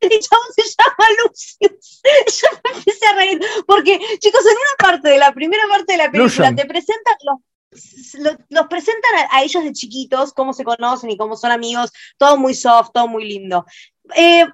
El 0.00 0.10
chabón 0.20 0.46
se 0.54 0.62
llama 0.62 1.06
Lucius. 1.24 2.02
Yo 2.42 2.48
me 2.64 2.78
empecé 2.78 3.06
a 3.06 3.14
reír. 3.14 3.40
Porque, 3.66 3.98
chicos, 4.18 4.40
en 4.44 4.52
una 4.52 4.76
parte 4.78 5.08
de 5.08 5.18
la 5.18 5.32
primera 5.32 5.62
parte 5.68 5.92
de 5.92 5.98
la 5.98 6.04
película 6.10 6.24
Lucian. 6.24 6.56
te 6.56 6.66
presentan 6.66 7.14
los, 7.24 7.38
los, 8.18 8.36
los 8.48 8.66
presentan 8.68 9.14
a, 9.16 9.36
a 9.38 9.42
ellos 9.42 9.64
de 9.64 9.72
chiquitos, 9.72 10.32
cómo 10.32 10.52
se 10.52 10.64
conocen 10.64 11.10
y 11.10 11.16
cómo 11.16 11.36
son 11.36 11.52
amigos, 11.52 11.90
todo 12.18 12.36
muy 12.36 12.54
soft, 12.54 12.90
todo 12.92 13.08
muy 13.08 13.24
lindo. 13.24 13.64
Eh, 14.16 14.46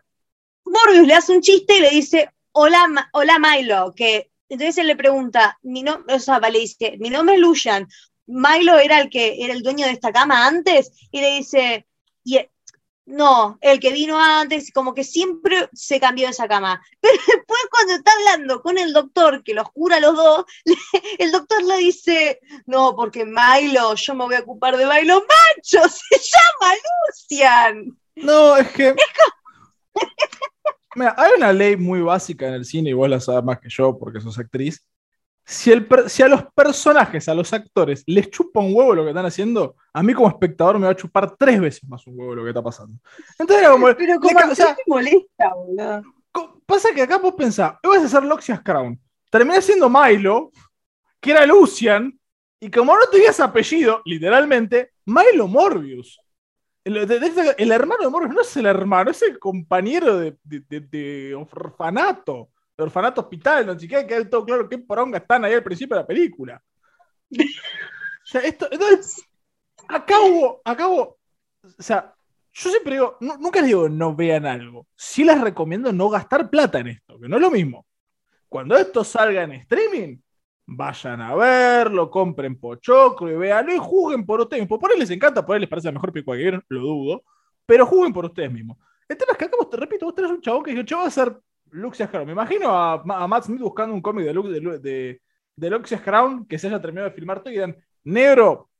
Morbius 0.64 1.06
le 1.06 1.14
hace 1.14 1.32
un 1.32 1.40
chiste 1.40 1.76
y 1.76 1.80
le 1.80 1.90
dice, 1.90 2.30
hola, 2.52 2.86
Ma- 2.88 3.08
hola 3.12 3.38
Milo, 3.38 3.92
que 3.94 4.30
entonces 4.48 4.78
él 4.78 4.88
le 4.88 4.96
pregunta, 4.96 5.58
mi 5.62 5.82
no, 5.82 6.04
o 6.08 6.18
sea, 6.18 6.40
le 6.40 6.58
dice, 6.58 6.96
mi 6.98 7.10
nombre 7.10 7.36
es 7.36 7.40
Lucian, 7.40 7.86
Milo 8.26 8.78
era 8.78 9.00
el 9.00 9.08
que 9.10 9.44
era 9.44 9.52
el 9.52 9.62
dueño 9.62 9.86
de 9.86 9.92
esta 9.92 10.12
cama 10.12 10.46
antes, 10.46 10.92
y 11.10 11.20
le 11.20 11.36
dice, 11.36 11.86
y, 12.24 12.36
e- 12.36 12.50
no, 13.10 13.58
el 13.60 13.78
que 13.80 13.92
vino 13.92 14.18
antes, 14.18 14.70
como 14.72 14.94
que 14.94 15.04
siempre 15.04 15.68
se 15.72 16.00
cambió 16.00 16.28
esa 16.28 16.48
cama. 16.48 16.80
Pero 17.00 17.14
después 17.14 17.60
cuando 17.70 17.94
está 17.94 18.12
hablando 18.18 18.62
con 18.62 18.78
el 18.78 18.92
doctor, 18.92 19.42
que 19.44 19.54
los 19.54 19.70
cura 19.72 19.96
a 19.96 20.00
los 20.00 20.14
dos, 20.16 20.44
le- 20.64 20.76
el 21.18 21.32
doctor 21.32 21.62
le 21.64 21.76
dice, 21.78 22.40
no, 22.66 22.94
porque 22.96 23.24
Milo, 23.24 23.94
yo 23.94 24.14
me 24.14 24.24
voy 24.24 24.34
a 24.36 24.40
ocupar 24.40 24.76
de 24.76 24.86
Milo 24.86 25.20
Macho, 25.20 25.88
se 25.88 26.16
llama 26.18 26.74
Lucian. 27.08 27.98
no, 28.16 28.56
es 28.56 28.68
que. 28.72 28.94
Mira, 30.96 31.14
hay 31.16 31.30
una 31.36 31.52
ley 31.52 31.76
muy 31.76 32.00
básica 32.00 32.48
en 32.48 32.54
el 32.54 32.64
cine, 32.64 32.90
y 32.90 32.94
vos 32.94 33.08
la 33.08 33.20
sabes 33.20 33.44
más 33.44 33.60
que 33.60 33.68
yo 33.70 33.96
porque 33.98 34.20
sos 34.20 34.38
actriz. 34.38 34.84
Si, 35.50 35.72
el 35.72 35.84
per- 35.86 36.08
si 36.08 36.22
a 36.22 36.28
los 36.28 36.44
personajes, 36.54 37.28
a 37.28 37.34
los 37.34 37.52
actores, 37.52 38.04
les 38.06 38.30
chupa 38.30 38.60
un 38.60 38.72
huevo 38.74 38.94
lo 38.94 39.02
que 39.02 39.08
están 39.10 39.26
haciendo, 39.26 39.74
a 39.92 40.02
mí 40.02 40.14
como 40.14 40.28
espectador 40.28 40.78
me 40.78 40.86
va 40.86 40.92
a 40.92 40.96
chupar 40.96 41.36
tres 41.36 41.60
veces 41.60 41.82
más 41.88 42.06
un 42.06 42.18
huevo 42.18 42.36
lo 42.36 42.42
que 42.44 42.50
está 42.50 42.62
pasando. 42.62 42.96
Entonces 43.38 43.64
era 43.64 43.72
como. 43.72 43.86
Pero 43.96 44.20
como 44.20 44.38
ca- 44.38 44.46
a 44.46 44.50
o 44.52 44.54
sea, 44.54 44.66
mí 44.68 44.72
me 44.86 44.94
molesta, 44.94 45.54
boludo. 45.54 46.02
Pasa 46.64 46.90
que 46.94 47.02
acá 47.02 47.18
vos 47.18 47.34
pensás, 47.34 47.72
hoy 47.82 47.96
vas 47.96 48.02
a 48.02 48.06
hacer 48.06 48.22
Loxias 48.22 48.60
Crown. 48.62 48.96
Terminé 49.28 49.60
siendo 49.60 49.90
Milo, 49.90 50.52
que 51.20 51.32
era 51.32 51.44
Lucian, 51.44 52.16
y 52.60 52.70
como 52.70 52.94
no 52.96 53.06
tenías 53.10 53.40
apellido, 53.40 54.02
literalmente, 54.04 54.92
Milo 55.06 55.48
Morbius. 55.48 56.20
El, 56.84 57.08
de- 57.08 57.54
el 57.58 57.72
hermano 57.72 58.04
de 58.04 58.08
Morbius 58.10 58.34
no 58.34 58.40
es 58.42 58.56
el 58.56 58.66
hermano, 58.66 59.10
es 59.10 59.20
el 59.22 59.36
compañero 59.40 60.16
de, 60.16 60.36
de- 60.44 60.60
de- 60.68 60.80
de 60.80 61.34
orfanato, 61.34 62.50
orfanato 62.82 63.20
hospital, 63.22 63.66
no 63.66 63.78
siquiera 63.78 64.06
queda 64.06 64.28
todo 64.28 64.44
claro 64.44 64.68
qué 64.68 64.78
poronga 64.78 65.18
están 65.18 65.44
ahí 65.44 65.54
al 65.54 65.62
principio 65.62 65.96
de 65.96 66.02
la 66.02 66.06
película. 66.06 66.62
O 67.32 68.26
sea, 68.26 68.42
esto, 68.42 68.68
entonces, 68.70 69.22
acá 69.88 70.20
hubo, 70.20 70.62
o 71.62 71.82
sea, 71.82 72.14
yo 72.52 72.70
siempre 72.70 72.94
digo, 72.94 73.16
nu- 73.20 73.38
nunca 73.38 73.60
les 73.60 73.68
digo 73.68 73.88
no 73.88 74.14
vean 74.14 74.46
algo. 74.46 74.86
Sí 74.96 75.24
les 75.24 75.40
recomiendo 75.40 75.92
no 75.92 76.08
gastar 76.08 76.50
plata 76.50 76.80
en 76.80 76.88
esto, 76.88 77.18
que 77.18 77.28
no 77.28 77.36
es 77.36 77.42
lo 77.42 77.50
mismo. 77.50 77.86
Cuando 78.48 78.76
esto 78.76 79.04
salga 79.04 79.42
en 79.44 79.52
streaming, 79.52 80.18
vayan 80.66 81.20
a 81.20 81.34
verlo, 81.34 82.10
compren 82.10 82.58
pochoclo 82.58 83.30
y 83.30 83.36
véanlo 83.36 83.74
y 83.74 83.78
juguen 83.78 84.24
por 84.26 84.40
ustedes 84.40 84.62
mismos. 84.62 84.78
Por 84.80 84.92
ahí 84.92 84.98
les 84.98 85.10
encanta, 85.10 85.44
por 85.44 85.54
ahí 85.54 85.60
les 85.60 85.68
parece 85.68 85.88
la 85.88 85.92
mejor 85.92 86.12
película 86.12 86.36
que 86.36 86.42
vieron, 86.42 86.64
lo 86.68 86.80
dudo, 86.80 87.24
pero 87.66 87.86
juguen 87.86 88.12
por 88.12 88.24
ustedes 88.24 88.52
mismos. 88.52 88.76
El 89.08 89.16
tema 89.16 89.32
es 89.32 89.38
que 89.38 89.44
acá, 89.44 89.56
vos, 89.58 89.70
te 89.70 89.76
repito, 89.76 90.06
vos 90.06 90.14
tenés 90.14 90.30
un 90.30 90.40
chabón 90.40 90.62
que 90.62 90.70
dijo, 90.72 90.84
che, 90.84 90.94
va 90.94 91.06
a 91.06 91.10
ser 91.10 91.36
Luxias 91.72 92.10
Crown. 92.10 92.26
Me 92.26 92.32
imagino 92.32 92.70
a, 92.70 93.02
Ma- 93.04 93.22
a 93.22 93.26
Matt 93.28 93.44
Smith 93.44 93.60
buscando 93.60 93.94
un 93.94 94.00
cómic 94.02 94.24
de, 94.24 94.32
de, 94.32 94.60
Lu- 94.60 94.80
de, 94.80 95.22
de 95.56 95.70
Luxias 95.70 96.00
Crown 96.02 96.46
que 96.46 96.58
se 96.58 96.66
haya 96.68 96.80
terminado 96.80 97.08
de 97.10 97.14
filmar 97.14 97.40
todo 97.40 97.50
y 97.50 97.52
digan, 97.54 97.76
negro, 98.04 98.70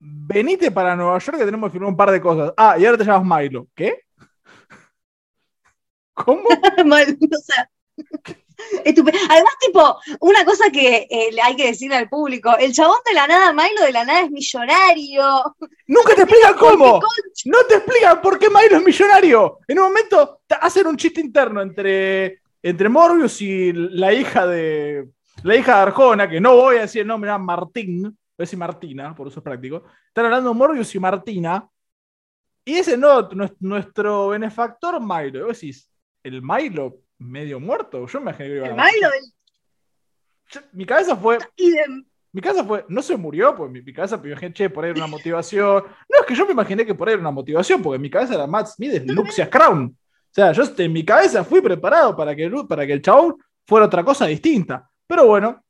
venite 0.00 0.70
para 0.72 0.96
Nueva 0.96 1.18
York 1.18 1.38
que 1.38 1.44
tenemos 1.44 1.68
que 1.70 1.72
filmar 1.74 1.90
un 1.90 1.96
par 1.96 2.10
de 2.12 2.20
cosas. 2.20 2.52
Ah, 2.56 2.76
y 2.78 2.86
ahora 2.86 2.98
te 2.98 3.04
llamas 3.04 3.42
Milo. 3.42 3.68
¿Qué? 3.74 4.00
¿Cómo? 6.14 6.48
O 7.32 7.38
sea, 7.38 7.70
estupe- 8.84 9.12
Además, 9.28 9.52
tipo, 9.60 9.98
una 10.20 10.44
cosa 10.44 10.70
que 10.70 11.06
eh, 11.10 11.30
hay 11.42 11.56
que 11.56 11.66
decirle 11.68 11.96
al 11.96 12.08
público, 12.08 12.56
el 12.58 12.72
chabón 12.72 12.98
de 13.06 13.14
la 13.14 13.26
nada, 13.26 13.52
Milo 13.52 13.82
de 13.84 13.92
la 13.92 14.04
nada 14.04 14.20
es 14.22 14.30
millonario. 14.30 15.54
Nunca 15.86 16.14
te 16.14 16.22
explican 16.22 16.54
cómo. 16.54 17.00
No 17.46 17.58
te 17.68 17.76
explican 17.76 18.20
por 18.20 18.38
qué 18.38 18.48
Milo 18.48 18.76
es 18.78 18.84
millonario. 18.84 19.58
En 19.68 19.78
un 19.78 19.84
momento 19.86 20.40
hacen 20.60 20.86
un 20.86 20.96
chiste 20.96 21.20
interno 21.20 21.60
entre, 21.62 22.40
entre 22.62 22.88
Morbius 22.88 23.40
y 23.42 23.72
la 23.72 24.12
hija 24.12 24.46
de 24.46 25.08
la 25.44 25.56
hija 25.56 25.74
de 25.76 25.82
Arjona, 25.82 26.28
que 26.28 26.40
no 26.40 26.54
voy 26.54 26.76
a 26.76 26.82
decir 26.82 27.02
el 27.02 27.08
nombre, 27.08 27.28
era 27.28 27.36
Martín, 27.38 28.02
voy 28.02 28.12
a 28.38 28.42
decir 28.42 28.58
Martina, 28.58 29.12
por 29.14 29.26
uso 29.26 29.42
práctico. 29.42 29.82
Están 30.06 30.26
hablando 30.26 30.54
Morbius 30.54 30.94
y 30.94 31.00
Martina. 31.00 31.68
Y 32.64 32.74
ese 32.76 32.96
no, 32.96 33.28
nues- 33.30 33.56
nuestro 33.58 34.28
benefactor 34.28 35.00
Milo. 35.00 35.40
Y 35.40 35.42
vos 35.42 35.60
decís, 35.60 35.90
¿el 36.22 36.42
Milo 36.42 36.98
medio 37.22 37.60
muerto? 37.60 38.06
Yo 38.06 38.20
me 38.20 38.30
imaginé 38.30 38.48
que 38.48 38.56
iba 38.56 38.66
a- 38.68 38.70
Milo 38.70 39.08
Yo- 40.50 40.60
Mi 40.72 40.84
cabeza 40.84 41.16
fue, 41.16 41.38
de- 41.38 42.04
mi 42.32 42.40
cabeza 42.40 42.64
fue, 42.64 42.84
no 42.88 43.02
se 43.02 43.16
murió, 43.16 43.54
pues 43.54 43.70
mi, 43.70 43.80
mi 43.82 43.92
cabeza 43.92 44.16
me 44.18 44.28
imaginé, 44.30 44.52
che, 44.52 44.70
por 44.70 44.84
ahí 44.84 44.90
era 44.90 44.98
una 45.00 45.06
motivación. 45.06 45.84
No, 46.08 46.20
es 46.20 46.26
que 46.26 46.34
yo 46.34 46.44
me 46.46 46.52
imaginé 46.52 46.84
que 46.84 46.94
por 46.94 47.08
ahí 47.08 47.14
era 47.14 47.20
una 47.20 47.30
motivación, 47.30 47.82
porque 47.82 47.98
mi 47.98 48.10
cabeza 48.10 48.34
era 48.34 48.46
Matt 48.46 48.66
Smith, 48.68 48.92
es 48.94 49.06
Luxias 49.06 49.48
Crown. 49.48 49.84
O 49.86 50.34
sea, 50.34 50.52
yo 50.52 50.62
en 50.78 50.92
mi 50.92 51.04
cabeza 51.04 51.44
fui 51.44 51.60
preparado 51.60 52.16
para 52.16 52.34
que, 52.34 52.44
el- 52.44 52.66
para 52.66 52.86
que 52.86 52.92
el 52.94 53.02
chabón 53.02 53.36
fuera 53.66 53.86
otra 53.86 54.02
cosa 54.04 54.26
distinta. 54.26 54.88
Pero 55.06 55.26
bueno, 55.26 55.62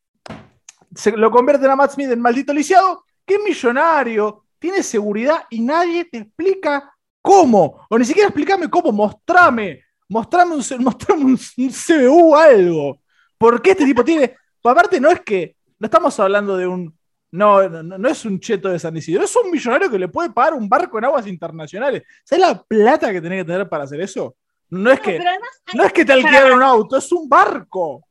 se 0.95 1.17
lo 1.17 1.31
convierten 1.31 1.71
a 1.71 1.77
Matt 1.77 1.93
Smith 1.93 2.11
en 2.11 2.21
maldito 2.21 2.53
lisiado, 2.53 3.05
que 3.27 3.35
es 3.37 3.41
millonario, 3.43 4.45
tiene 4.59 4.83
seguridad 4.83 5.45
y 5.51 5.61
nadie 5.61 6.05
te 6.05 6.19
explica 6.19 6.93
cómo. 7.21 7.87
O 7.89 7.99
ni 7.99 8.05
siquiera 8.05 8.29
explícame 8.29 8.69
cómo, 8.71 8.93
mostrame. 8.93 9.83
Mostrame 10.13 10.55
un, 10.57 10.63
mostrame 10.85 11.25
un, 11.25 11.39
un 11.57 11.71
CBU 11.71 12.37
algo. 12.37 13.01
¿Por 13.39 13.61
qué 13.63 13.71
este 13.73 13.85
tipo 13.85 14.05
tiene.? 14.05 14.37
Aparte, 14.65 15.01
no 15.01 15.11
es 15.11 15.21
que. 15.23 15.57
No 15.79 15.87
estamos 15.87 16.19
hablando 16.21 16.57
de 16.57 16.67
un. 16.67 16.97
No, 17.33 17.67
no, 17.69 17.83
no 17.83 18.09
es 18.11 18.25
un 18.27 18.39
cheto 18.39 18.69
de 18.69 18.79
San 18.79 18.95
Isidro, 18.95 19.25
es 19.25 19.35
un 19.37 19.51
millonario 19.51 19.91
que 19.91 19.99
le 19.99 20.09
puede 20.09 20.29
pagar 20.31 20.53
un 20.53 20.69
barco 20.69 20.99
en 20.99 21.07
aguas 21.07 21.27
internacionales. 21.27 22.03
¿Sabes 22.25 22.45
la 22.47 22.63
plata 22.63 23.11
que 23.11 23.23
tenés 23.23 23.41
que 23.43 23.51
tener 23.53 23.69
para 23.71 23.85
hacer 23.85 24.03
eso? 24.03 24.37
No 24.69 24.93
es 24.93 25.01
que, 25.01 25.13
además, 25.17 25.63
no 25.75 25.85
es 25.85 25.93
que 25.95 26.05
te 26.05 26.13
alquilaron 26.13 26.53
un 26.59 26.63
auto, 26.63 26.99
es 26.99 27.11
un 27.11 27.27
barco. 27.29 28.05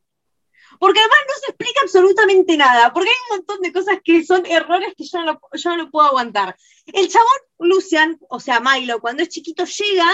porque 0.79 0.99
además 0.99 1.19
no 1.27 1.33
se 1.39 1.51
explica 1.51 1.79
absolutamente 1.83 2.57
nada, 2.57 2.91
porque 2.91 3.09
hay 3.09 3.15
un 3.29 3.37
montón 3.37 3.61
de 3.61 3.71
cosas 3.71 3.97
que 4.03 4.23
son 4.25 4.43
errores 4.47 4.93
que 4.97 5.03
yo 5.03 5.19
no, 5.19 5.25
lo- 5.33 5.41
yo 5.53 5.69
no 5.69 5.77
lo 5.77 5.91
puedo 5.91 6.07
aguantar. 6.07 6.55
El 6.87 7.07
chabón 7.07 7.27
Lucian, 7.59 8.17
o 8.27 8.39
sea, 8.39 8.59
Milo, 8.59 8.99
cuando 8.99 9.21
es 9.21 9.29
chiquito 9.29 9.65
llega 9.65 10.05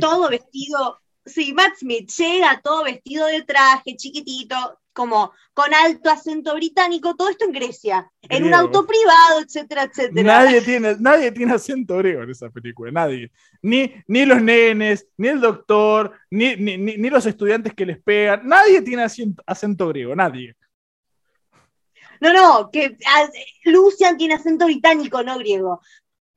todo 0.00 0.28
vestido, 0.28 0.98
sí, 1.24 1.52
Matt 1.52 1.76
Smith 1.78 2.10
llega 2.16 2.60
todo 2.62 2.84
vestido 2.84 3.26
de 3.26 3.42
traje, 3.42 3.96
chiquitito, 3.96 4.78
como 4.92 5.32
con 5.54 5.72
alto 5.72 6.10
acento 6.10 6.54
británico, 6.54 7.14
todo 7.14 7.28
esto 7.28 7.44
en 7.44 7.52
Grecia, 7.52 8.10
en 8.22 8.44
un 8.44 8.54
auto 8.54 8.86
privado, 8.86 9.40
etcétera, 9.40 9.84
etcétera. 9.84 10.22
Nadie 10.22 10.60
tiene, 10.62 10.96
nadie 10.98 11.30
tiene 11.32 11.52
acento 11.54 11.96
griego 11.98 12.22
en 12.22 12.30
esa 12.30 12.50
película, 12.50 12.90
nadie. 12.90 13.30
Ni, 13.62 13.94
ni 14.08 14.26
los 14.26 14.42
nenes, 14.42 15.06
ni 15.16 15.28
el 15.28 15.40
doctor, 15.40 16.12
ni, 16.30 16.56
ni, 16.56 16.76
ni- 16.76 17.10
los 17.10 17.24
estudiantes 17.24 17.72
que 17.74 17.86
les 17.86 18.02
pegan. 18.02 18.46
Nadie 18.46 18.82
tiene 18.82 19.02
acento, 19.04 19.42
acento 19.46 19.88
griego, 19.88 20.14
nadie. 20.16 20.56
No, 22.20 22.32
no, 22.32 22.70
que 22.70 22.96
ah, 23.06 23.28
Lucian 23.64 24.18
tiene 24.18 24.34
acento 24.34 24.66
británico, 24.66 25.22
no 25.22 25.38
griego. 25.38 25.80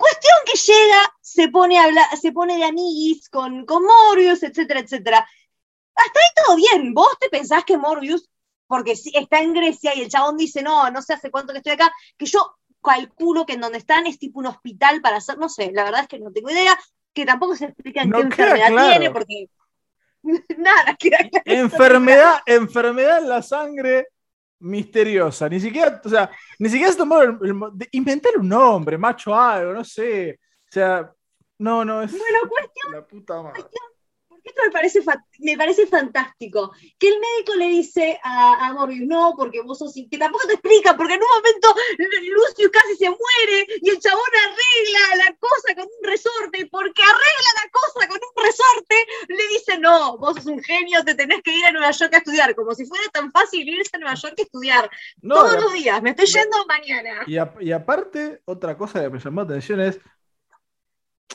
Cuestión 0.03 0.35
que 0.45 0.57
llega, 0.57 1.15
se 1.21 1.47
pone, 1.47 1.79
a 1.79 1.85
hablar, 1.85 2.05
se 2.19 2.33
pone 2.33 2.57
de 2.57 2.65
amiguis 2.65 3.29
con, 3.29 3.65
con 3.65 3.83
Morbius, 3.85 4.43
etcétera, 4.43 4.81
etcétera. 4.81 5.19
Hasta 5.95 6.19
ahí 6.19 6.43
todo 6.45 6.55
bien. 6.57 6.93
Vos 6.93 7.17
te 7.21 7.29
pensás 7.29 7.63
que 7.63 7.77
Morbius, 7.77 8.29
porque 8.67 8.91
está 8.91 9.39
en 9.39 9.53
Grecia 9.53 9.95
y 9.95 10.01
el 10.01 10.09
chabón 10.09 10.35
dice, 10.35 10.61
no, 10.61 10.91
no 10.91 11.01
sé 11.01 11.13
hace 11.13 11.31
cuánto 11.31 11.53
que 11.53 11.59
estoy 11.59 11.73
acá, 11.73 11.89
que 12.17 12.25
yo 12.25 12.57
calculo 12.83 13.45
que 13.45 13.53
en 13.53 13.61
donde 13.61 13.77
están 13.77 14.05
es 14.05 14.19
tipo 14.19 14.39
un 14.39 14.47
hospital 14.47 14.99
para 14.99 15.17
hacer, 15.17 15.37
no 15.37 15.47
sé, 15.47 15.71
la 15.71 15.85
verdad 15.85 16.01
es 16.01 16.07
que 16.09 16.19
no 16.19 16.33
tengo 16.33 16.49
idea, 16.49 16.77
que 17.13 17.25
tampoco 17.25 17.55
se 17.55 17.65
explica 17.65 18.01
en 18.01 18.09
No 18.09 18.17
qué 18.17 18.23
enfermedad 18.23 18.67
claro. 18.67 18.89
tiene, 18.89 19.11
porque 19.11 19.47
nada 20.57 20.97
queda 20.99 21.19
claro. 21.29 21.43
Enfermedad, 21.45 22.41
enfermedad 22.45 23.19
en 23.19 23.29
la 23.29 23.41
sangre 23.41 24.07
misteriosa. 24.63 25.49
Ni 25.49 25.60
siquiera, 25.60 26.02
o 26.04 26.10
sea, 26.10 26.32
ni 26.58 26.69
siquiera 26.69 26.91
se 26.91 26.97
tomaron 26.97 27.39
el, 27.41 27.49
el 27.49 27.89
inventar 27.91 28.38
un 28.38 28.49
nombre, 28.49 28.97
macho 28.97 29.36
algo, 29.36 29.73
no 29.73 29.84
sé. 29.84 30.39
O 30.69 30.71
sea, 30.71 31.13
no, 31.60 31.86
no, 31.86 32.02
es 32.02 32.12
Bueno, 32.12 32.49
cuestión 32.49 32.93
la 32.93 33.08
puta 33.08 33.41
madre. 33.41 33.62
Porque 33.62 33.78
esto 34.43 34.62
me 34.65 34.71
parece, 34.71 35.01
me 35.39 35.58
parece 35.58 35.88
fantástico. 35.88 36.71
Que 36.99 37.08
el 37.10 37.19
médico 37.19 37.56
le 37.56 37.67
dice 37.67 38.19
a, 38.23 38.67
a 38.67 38.73
Morbius, 38.73 39.08
no, 39.08 39.34
porque 39.38 39.62
vos 39.62 39.77
sos... 39.79 39.95
in-", 39.97 40.10
Que 40.10 40.17
tampoco 40.17 40.47
te 40.47 40.53
explica, 40.53 40.95
porque 40.97 41.13
en 41.13 41.21
un 41.21 41.27
momento 41.36 41.75
Lucius 41.99 42.71
casi 42.71 42.95
se 42.97 43.10
muere 43.10 43.67
y 43.82 43.89
el 43.89 43.99
chabón 43.99 44.21
arregla 44.43 45.25
la 45.25 45.36
cosa 45.38 45.75
con 45.75 45.86
un 45.86 46.10
resorte. 46.10 46.60
y 46.62 46.65
Porque 46.65 47.01
arregla 47.01 47.63
la 47.63 47.71
cosa 47.71 48.08
con 48.08 48.17
un 48.17 48.43
resorte, 48.43 48.95
le 49.29 49.47
dice, 49.49 49.77
no, 49.79 50.17
vos 50.17 50.36
sos 50.36 50.45
un 50.47 50.62
genio, 50.63 51.03
te 51.03 51.15
tenés 51.15 51.41
que 51.41 51.56
ir 51.56 51.65
a 51.65 51.71
Nueva 51.71 51.91
York 51.91 52.13
a 52.13 52.17
estudiar. 52.17 52.56
Como 52.56 52.73
si 52.73 52.86
fuera 52.86 53.03
tan 53.12 53.32
fácil 53.32 53.67
irse 53.67 53.91
a 53.95 53.99
Nueva 53.99 54.15
York 54.15 54.36
a 54.38 54.41
estudiar. 54.41 54.89
No, 55.21 55.36
Todos 55.36 55.53
la- 55.53 55.60
los 55.62 55.73
días, 55.73 56.01
me 56.01 56.12
estoy 56.12 56.25
yendo 56.25 56.65
mañana. 56.65 57.23
y, 57.27 57.38
a- 57.38 57.53
y 57.60 57.71
aparte, 57.71 58.41
otra 58.45 58.77
cosa 58.77 59.01
que 59.01 59.10
me 59.10 59.19
llamó 59.19 59.41
la 59.41 59.45
atención 59.45 59.79
es, 59.82 59.99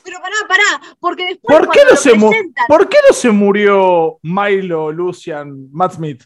Pero 0.04 0.18
pará, 0.20 0.34
pará, 0.48 0.96
porque 1.00 1.24
después 1.26 1.58
¿por 1.58 1.70
qué, 1.70 1.80
no 1.88 1.96
se 1.96 2.10
presentan- 2.14 2.66
¿por 2.68 2.88
qué 2.88 2.96
no 3.08 3.14
se 3.14 3.30
murió 3.30 4.18
Milo, 4.22 4.90
Lucian, 4.92 5.70
Matt 5.72 5.94
Smith? 5.94 6.22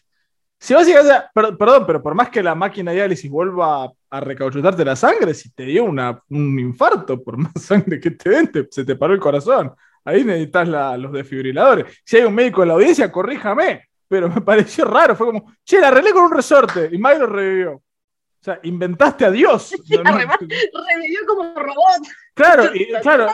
Si 0.58 0.74
sea, 0.84 1.28
per- 1.34 1.56
perdón, 1.56 1.84
pero 1.86 2.00
por 2.00 2.14
más 2.14 2.28
que 2.30 2.40
la 2.42 2.54
máquina 2.54 2.92
de 2.92 2.98
diálisis 2.98 3.28
vuelva 3.28 3.84
a, 3.84 3.92
a 4.10 4.20
recauchutarte 4.20 4.84
la 4.84 4.94
sangre, 4.94 5.34
si 5.34 5.50
te 5.52 5.64
dio 5.64 5.82
una, 5.84 6.22
un 6.28 6.56
infarto, 6.60 7.20
por 7.20 7.36
más 7.36 7.52
sangre 7.60 7.98
que 7.98 8.12
te 8.12 8.30
den, 8.30 8.52
te- 8.52 8.68
se 8.70 8.84
te 8.84 8.94
paró 8.94 9.12
el 9.14 9.20
corazón. 9.20 9.74
Ahí 10.04 10.22
necesitas 10.22 10.68
la- 10.68 10.96
los 10.96 11.12
desfibriladores. 11.12 12.00
Si 12.04 12.16
hay 12.16 12.22
un 12.24 12.34
médico 12.34 12.62
en 12.62 12.68
la 12.68 12.74
audiencia, 12.74 13.10
corríjame. 13.10 13.88
Pero 14.06 14.28
me 14.28 14.40
pareció 14.42 14.84
raro. 14.84 15.16
Fue 15.16 15.26
como, 15.26 15.52
che, 15.64 15.80
la 15.80 15.88
arreglé 15.88 16.12
con 16.12 16.24
un 16.24 16.32
resorte. 16.32 16.88
Y 16.92 16.98
Milo 16.98 17.26
revivió. 17.26 17.72
O 17.74 18.44
sea, 18.44 18.60
inventaste 18.62 19.24
a 19.24 19.30
Dios. 19.32 19.72
No, 19.88 20.02
no- 20.04 20.10
Además, 20.10 20.38
revivió 20.40 21.20
como 21.26 21.54
robot. 21.56 22.02
Claro, 22.34 22.70
y- 22.74 22.88
claro, 23.02 23.26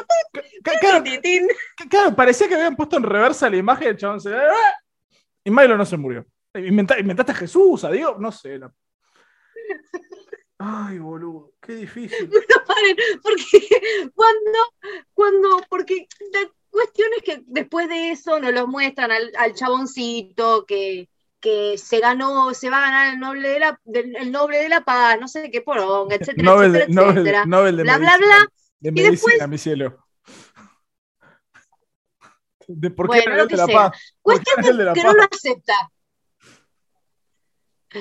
claro, 1.89 2.17
parecía 2.17 2.49
que 2.49 2.55
habían 2.55 2.77
puesto 2.77 2.97
en 2.97 3.03
reversa 3.05 3.49
la 3.51 3.57
imagen 3.57 3.89
del 3.89 3.97
chabón. 3.97 4.21
Se... 4.21 4.35
¡Ah! 4.35 4.75
Y 5.45 5.51
Milo 5.51 5.77
no 5.77 5.85
se 5.87 5.97
murió. 5.97 6.27
Inventa- 6.55 6.99
inventaste 6.99 7.33
a 7.33 7.37
Jesús, 7.37 7.85
a 7.85 7.91
Dios, 7.91 8.17
no 8.19 8.33
sé. 8.33 8.59
la- 8.59 8.73
Ay, 10.59 10.99
boludo, 10.99 11.53
qué 11.61 11.75
difícil. 11.75 12.29
No 12.33 12.65
paren, 12.67 12.97
porque 13.23 13.69
cuando, 14.15 14.59
cuando, 15.15 15.61
porque 15.69 16.07
la 16.33 16.41
cuestión 16.71 17.09
es 17.17 17.23
que 17.23 17.43
después 17.47 17.89
de 17.89 18.11
eso 18.11 18.39
nos 18.41 18.53
lo 18.53 18.67
muestran 18.67 19.11
al, 19.11 19.31
al 19.39 19.55
chaboncito 19.55 20.67
que, 20.67 21.09
que 21.41 21.79
se 21.79 22.01
ganó, 22.01 22.53
se 22.55 22.69
va 22.71 22.79
a 22.79 22.83
ganar 22.83 23.15
el 23.15 23.21
noble 23.21 23.49
de 23.49 23.59
la, 23.61 23.81
del- 23.85 24.17
el 24.17 24.33
noble 24.33 24.59
de 24.59 24.69
la 24.69 24.81
paz, 24.83 25.19
no 25.21 25.29
sé 25.29 25.51
qué 25.51 25.63
poronga, 25.63 26.17
etcétera, 26.17 26.43
Nobel 26.53 26.73
de, 26.73 26.79
etcétera, 26.81 27.01
Nobel, 27.03 27.17
etcétera. 27.19 27.47
Nobel 27.47 27.77
de 27.77 27.83
Bla, 27.85 27.99
bla, 27.99 28.07
medicina. 28.19 28.37
bla. 28.39 28.53
De 28.81 28.93
medicina, 28.93 29.11
después- 29.11 29.49
mi 29.49 29.59
cielo. 29.59 30.05
De 32.69 32.91
¿Por 32.91 33.09
qué 33.09 33.23
Bueno, 33.25 33.37
lo 33.37 33.49
que 33.49 33.55
de 33.55 33.57
la 33.57 33.67
sea. 33.67 33.93
Cuestión 34.21 34.61
Nobel 34.61 34.77
de 34.77 34.85
la 34.85 34.93
que 34.93 35.03
paz? 35.03 35.13
no 35.15 35.19
lo 35.19 35.25
acepta. 35.25 35.75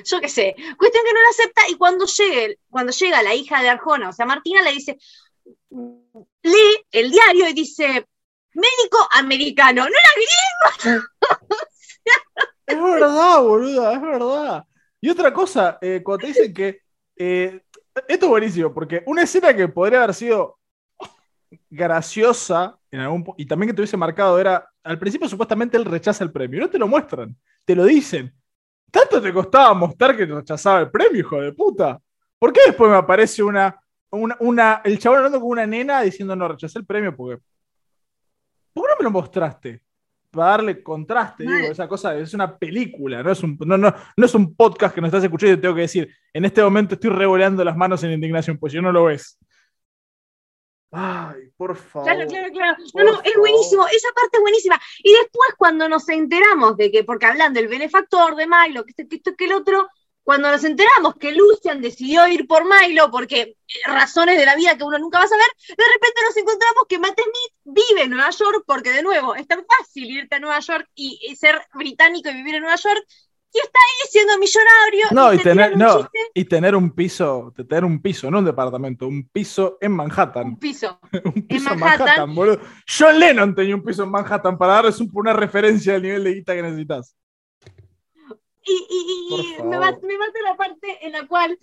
Yo 0.04 0.20
qué 0.20 0.28
sé. 0.28 0.56
Cuestión 0.78 1.06
que 1.06 1.14
no 1.14 1.22
lo 1.22 1.30
acepta 1.30 1.62
y 1.70 1.76
cuando 1.76 2.06
llegue, 2.06 2.60
cuando 2.70 2.92
llega 2.92 3.24
la 3.24 3.34
hija 3.34 3.62
de 3.62 3.70
Arjona, 3.70 4.10
o 4.10 4.14
sea, 4.14 4.26
Martina 4.26 4.62
le 4.62 4.74
dice, 4.74 4.98
lee 5.70 6.86
el 6.92 7.10
diario 7.12 7.48
y 7.48 7.54
dice, 7.54 8.06
médico 8.54 9.08
americano. 9.14 9.86
No 9.88 9.96
era 9.96 10.84
Es 12.66 12.82
verdad, 12.84 13.42
boluda, 13.42 13.94
es 13.94 14.02
verdad. 14.02 14.66
Y 15.00 15.10
otra 15.10 15.34
cosa, 15.34 15.78
eh, 15.82 16.02
cuando 16.04 16.22
te 16.22 16.28
dicen 16.28 16.54
que. 16.54 16.82
eh, 17.16 17.62
esto 18.08 18.26
es 18.26 18.30
buenísimo, 18.30 18.74
porque 18.74 19.02
una 19.06 19.24
escena 19.24 19.56
que 19.56 19.70
podría 19.70 20.04
haber 20.04 20.14
sido 20.14 20.60
graciosa 21.70 22.78
en 22.92 23.00
algún 23.02 23.24
pu- 23.26 23.36
y 23.38 23.46
también 23.46 23.70
que 23.70 23.74
te 23.76 23.82
hubiese 23.82 23.98
marcado 23.98 24.40
era. 24.40 24.68
Al 24.84 24.98
principio, 25.00 25.28
supuestamente 25.28 25.76
él 25.78 25.86
rechaza 25.86 26.24
el 26.24 26.32
premio. 26.32 26.62
No 26.62 26.70
te 26.70 26.78
lo 26.80 26.88
muestran, 26.88 27.36
te 27.66 27.76
lo 27.76 27.84
dicen. 27.86 28.34
¿Tanto 28.92 29.22
te 29.22 29.34
costaba 29.34 29.74
mostrar 29.74 30.16
que 30.16 30.26
rechazaba 30.26 30.80
el 30.80 30.90
premio, 30.92 31.20
hijo 31.20 31.42
de 31.42 31.52
puta? 31.52 32.00
¿Por 32.40 32.54
qué 32.54 32.62
después 32.68 32.90
me 32.90 32.98
aparece 32.98 33.44
una. 33.44 33.76
una, 34.12 34.38
una- 34.40 34.82
el 34.86 34.98
chabón 35.00 35.18
hablando 35.18 35.40
con 35.42 35.50
una 35.50 35.66
nena 35.66 36.02
diciendo 36.02 36.36
no, 36.36 36.48
rechacé 36.48 36.80
el 36.80 36.86
premio 36.86 37.16
porque. 37.16 37.42
¿Por 38.74 38.84
qué 38.86 38.90
no 38.92 38.98
me 39.00 39.04
lo 39.04 39.12
mostraste? 39.12 39.82
para 40.30 40.52
darle 40.52 40.84
contraste, 40.84 41.46
Mal. 41.46 41.58
digo, 41.62 41.72
esa 41.72 41.88
cosa 41.88 42.16
es 42.16 42.32
una 42.34 42.56
película, 42.58 43.24
no 43.24 43.32
es 43.32 43.42
un, 43.42 43.58
no, 43.66 43.76
no, 43.78 43.92
no 44.16 44.26
es 44.26 44.36
un 44.36 44.54
podcast 44.56 44.94
que 44.94 45.02
nos 45.02 45.08
estás 45.08 45.24
escuchando 45.24 45.54
y 45.54 45.56
te 45.56 45.62
tengo 45.64 45.74
que 45.74 45.82
decir, 45.82 46.14
en 46.32 46.46
este 46.46 46.62
momento 46.62 46.94
estoy 46.94 47.10
revoleando 47.10 47.64
las 47.64 47.76
manos 47.76 48.04
en 48.04 48.12
indignación, 48.12 48.58
pues 48.60 48.74
si 48.74 48.80
no 48.82 48.92
lo 48.92 49.06
ves. 49.06 49.40
Ay, 50.92 51.50
por 51.58 51.76
favor. 51.76 52.08
Claro, 52.08 52.28
claro, 52.28 52.52
claro. 52.52 52.78
No, 52.94 53.04
no, 53.04 53.22
es 53.22 53.34
favor. 53.34 53.40
buenísimo, 53.40 53.86
esa 53.88 54.08
parte 54.16 54.38
es 54.38 54.42
buenísima. 54.42 54.82
Y 55.00 55.12
después 55.12 55.50
cuando 55.58 55.90
nos 55.90 56.08
enteramos 56.10 56.78
de 56.78 56.92
que, 56.92 57.04
porque 57.04 57.26
hablan 57.26 57.54
del 57.54 57.68
benefactor 57.68 58.36
de 58.36 58.48
Milo, 58.48 58.86
que 58.86 58.92
esto, 58.92 59.04
que 59.10 59.16
esto, 59.18 59.36
que 59.36 59.46
el 59.46 59.54
otro, 59.54 59.88
cuando 60.24 60.50
nos 60.50 60.64
enteramos 60.64 61.16
que 61.16 61.32
Lucian 61.32 61.82
decidió 61.82 62.28
ir 62.28 62.48
por 62.48 62.64
Milo, 62.66 63.12
porque 63.12 63.42
eh, 63.42 63.56
razones 63.86 64.38
de 64.38 64.46
la 64.46 64.56
vida 64.56 64.78
que 64.78 64.84
uno 64.84 64.98
nunca 64.98 65.20
va 65.20 65.26
a 65.26 65.28
saber, 65.28 65.48
de 65.68 65.84
repente 65.94 66.22
nos 66.24 66.38
encontramos 66.38 66.84
que 66.88 67.00
Matt 67.00 67.20
Smith 67.20 67.54
vive 67.64 68.04
en 68.04 68.10
Nueva 68.12 68.30
York, 68.30 68.64
porque 68.66 68.92
de 68.92 69.04
nuevo, 69.04 69.36
es 69.36 69.48
tan 69.48 69.66
fácil 69.66 70.10
irte 70.10 70.36
a 70.36 70.40
Nueva 70.40 70.60
York 70.60 70.90
y, 70.96 71.20
y 71.22 71.36
ser 71.36 71.62
británico 71.74 72.30
y 72.30 72.34
vivir 72.34 72.56
en 72.56 72.62
Nueva 72.62 72.78
York, 72.78 73.06
y 73.58 73.66
está 73.66 73.80
ahí 73.80 74.10
siendo 74.12 74.38
millonario. 74.38 75.06
No, 75.12 75.34
y 75.34 75.38
te 75.38 75.44
tener, 75.44 75.78
no, 75.78 75.98
chiste, 76.02 76.20
y 76.34 76.46
tener 76.46 76.76
un 76.76 76.92
piso, 76.92 77.54
tener 77.68 77.84
un 77.86 78.02
piso, 78.02 78.30
no 78.30 78.40
un 78.40 78.46
departamento, 78.46 79.08
un 79.08 79.28
piso 79.30 79.78
en 79.82 79.94
Manhattan. 79.94 80.48
un 80.48 80.60
piso. 80.60 81.00
un 81.26 81.48
piso 81.48 81.74
en 81.74 81.80
Manhattan. 81.80 82.00
Manhattan, 82.06 82.36
boludo. 82.36 82.60
John 82.88 83.20
Lennon 83.20 83.56
tenía 83.56 83.76
un 83.76 83.84
piso 83.84 84.04
en 84.04 84.12
Manhattan 84.12 84.58
para 84.58 84.74
darles 84.74 85.00
un- 85.00 85.10
una 85.14 85.34
referencia 85.34 85.94
del 85.94 86.02
nivel 86.04 86.24
de 86.24 86.34
guita 86.36 86.54
que 86.54 86.62
necesitas. 86.62 87.16
Y, 88.64 88.74
y- 88.74 88.86
y- 88.90 89.56
Por 89.58 89.66
y 89.66 89.70
me, 89.70 89.80
mata, 89.80 90.00
me 90.04 90.18
mata 90.18 90.40
la 90.44 90.56
parte 90.58 91.06
en 91.06 91.14
la 91.14 91.26
cual 91.26 91.58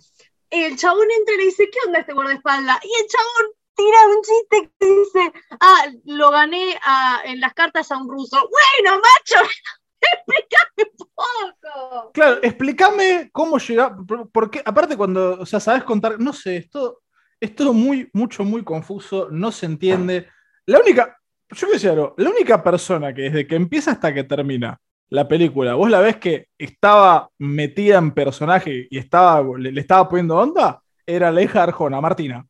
el 0.49 0.75
chabón 0.77 1.07
entra 1.19 1.35
y 1.35 1.37
le 1.37 1.45
dice, 1.45 1.69
¿qué 1.71 1.77
onda 1.85 1.99
este 1.99 2.13
guardaespaldas? 2.13 2.79
Y 2.83 2.89
el 3.01 3.07
chabón 3.07 3.51
tira 3.75 3.97
un 4.07 4.21
chiste 4.23 4.71
que 4.79 4.85
dice, 4.87 5.33
ah, 5.59 5.85
lo 6.05 6.31
gané 6.31 6.77
a- 6.83 7.21
en 7.25 7.39
las 7.39 7.53
cartas 7.53 7.91
a 7.91 7.97
un 7.97 8.09
ruso. 8.09 8.37
Bueno, 8.37 8.97
macho, 8.99 9.47
explícame 10.13 10.91
poco. 10.97 12.11
Claro, 12.13 12.39
explícame 12.41 13.29
cómo 13.31 13.57
llegar, 13.57 13.95
por- 14.07 14.29
porque 14.31 14.61
aparte 14.63 14.95
cuando, 14.97 15.39
o 15.39 15.45
sea, 15.45 15.59
sabes 15.59 15.83
contar, 15.83 16.19
no 16.19 16.33
sé, 16.33 16.57
es 16.57 16.69
todo, 16.69 17.01
es 17.39 17.55
todo 17.55 17.73
muy, 17.73 18.09
mucho, 18.13 18.43
muy 18.43 18.63
confuso, 18.63 19.27
no 19.31 19.51
se 19.51 19.65
entiende. 19.65 20.27
La 20.65 20.79
única, 20.79 21.17
yo 21.49 21.67
qué 21.71 21.79
sé, 21.79 21.95
la 21.95 22.29
única 22.29 22.63
persona 22.63 23.13
que 23.13 23.23
desde 23.23 23.47
que 23.47 23.55
empieza 23.55 23.91
hasta 23.91 24.13
que 24.13 24.23
termina 24.23 24.79
la 25.09 25.27
película, 25.27 25.75
vos 25.75 25.89
la 25.89 25.99
ves 25.99 26.17
que 26.17 26.47
estaba 26.57 27.29
metida 27.37 27.97
en 27.97 28.11
personaje 28.11 28.87
y 28.89 28.97
estaba, 28.97 29.43
le, 29.57 29.71
le 29.71 29.81
estaba 29.81 30.09
poniendo 30.09 30.37
onda, 30.37 30.81
era 31.05 31.31
la 31.31 31.41
hija 31.41 31.59
de 31.59 31.63
Arjona, 31.63 32.01
Martina. 32.01 32.45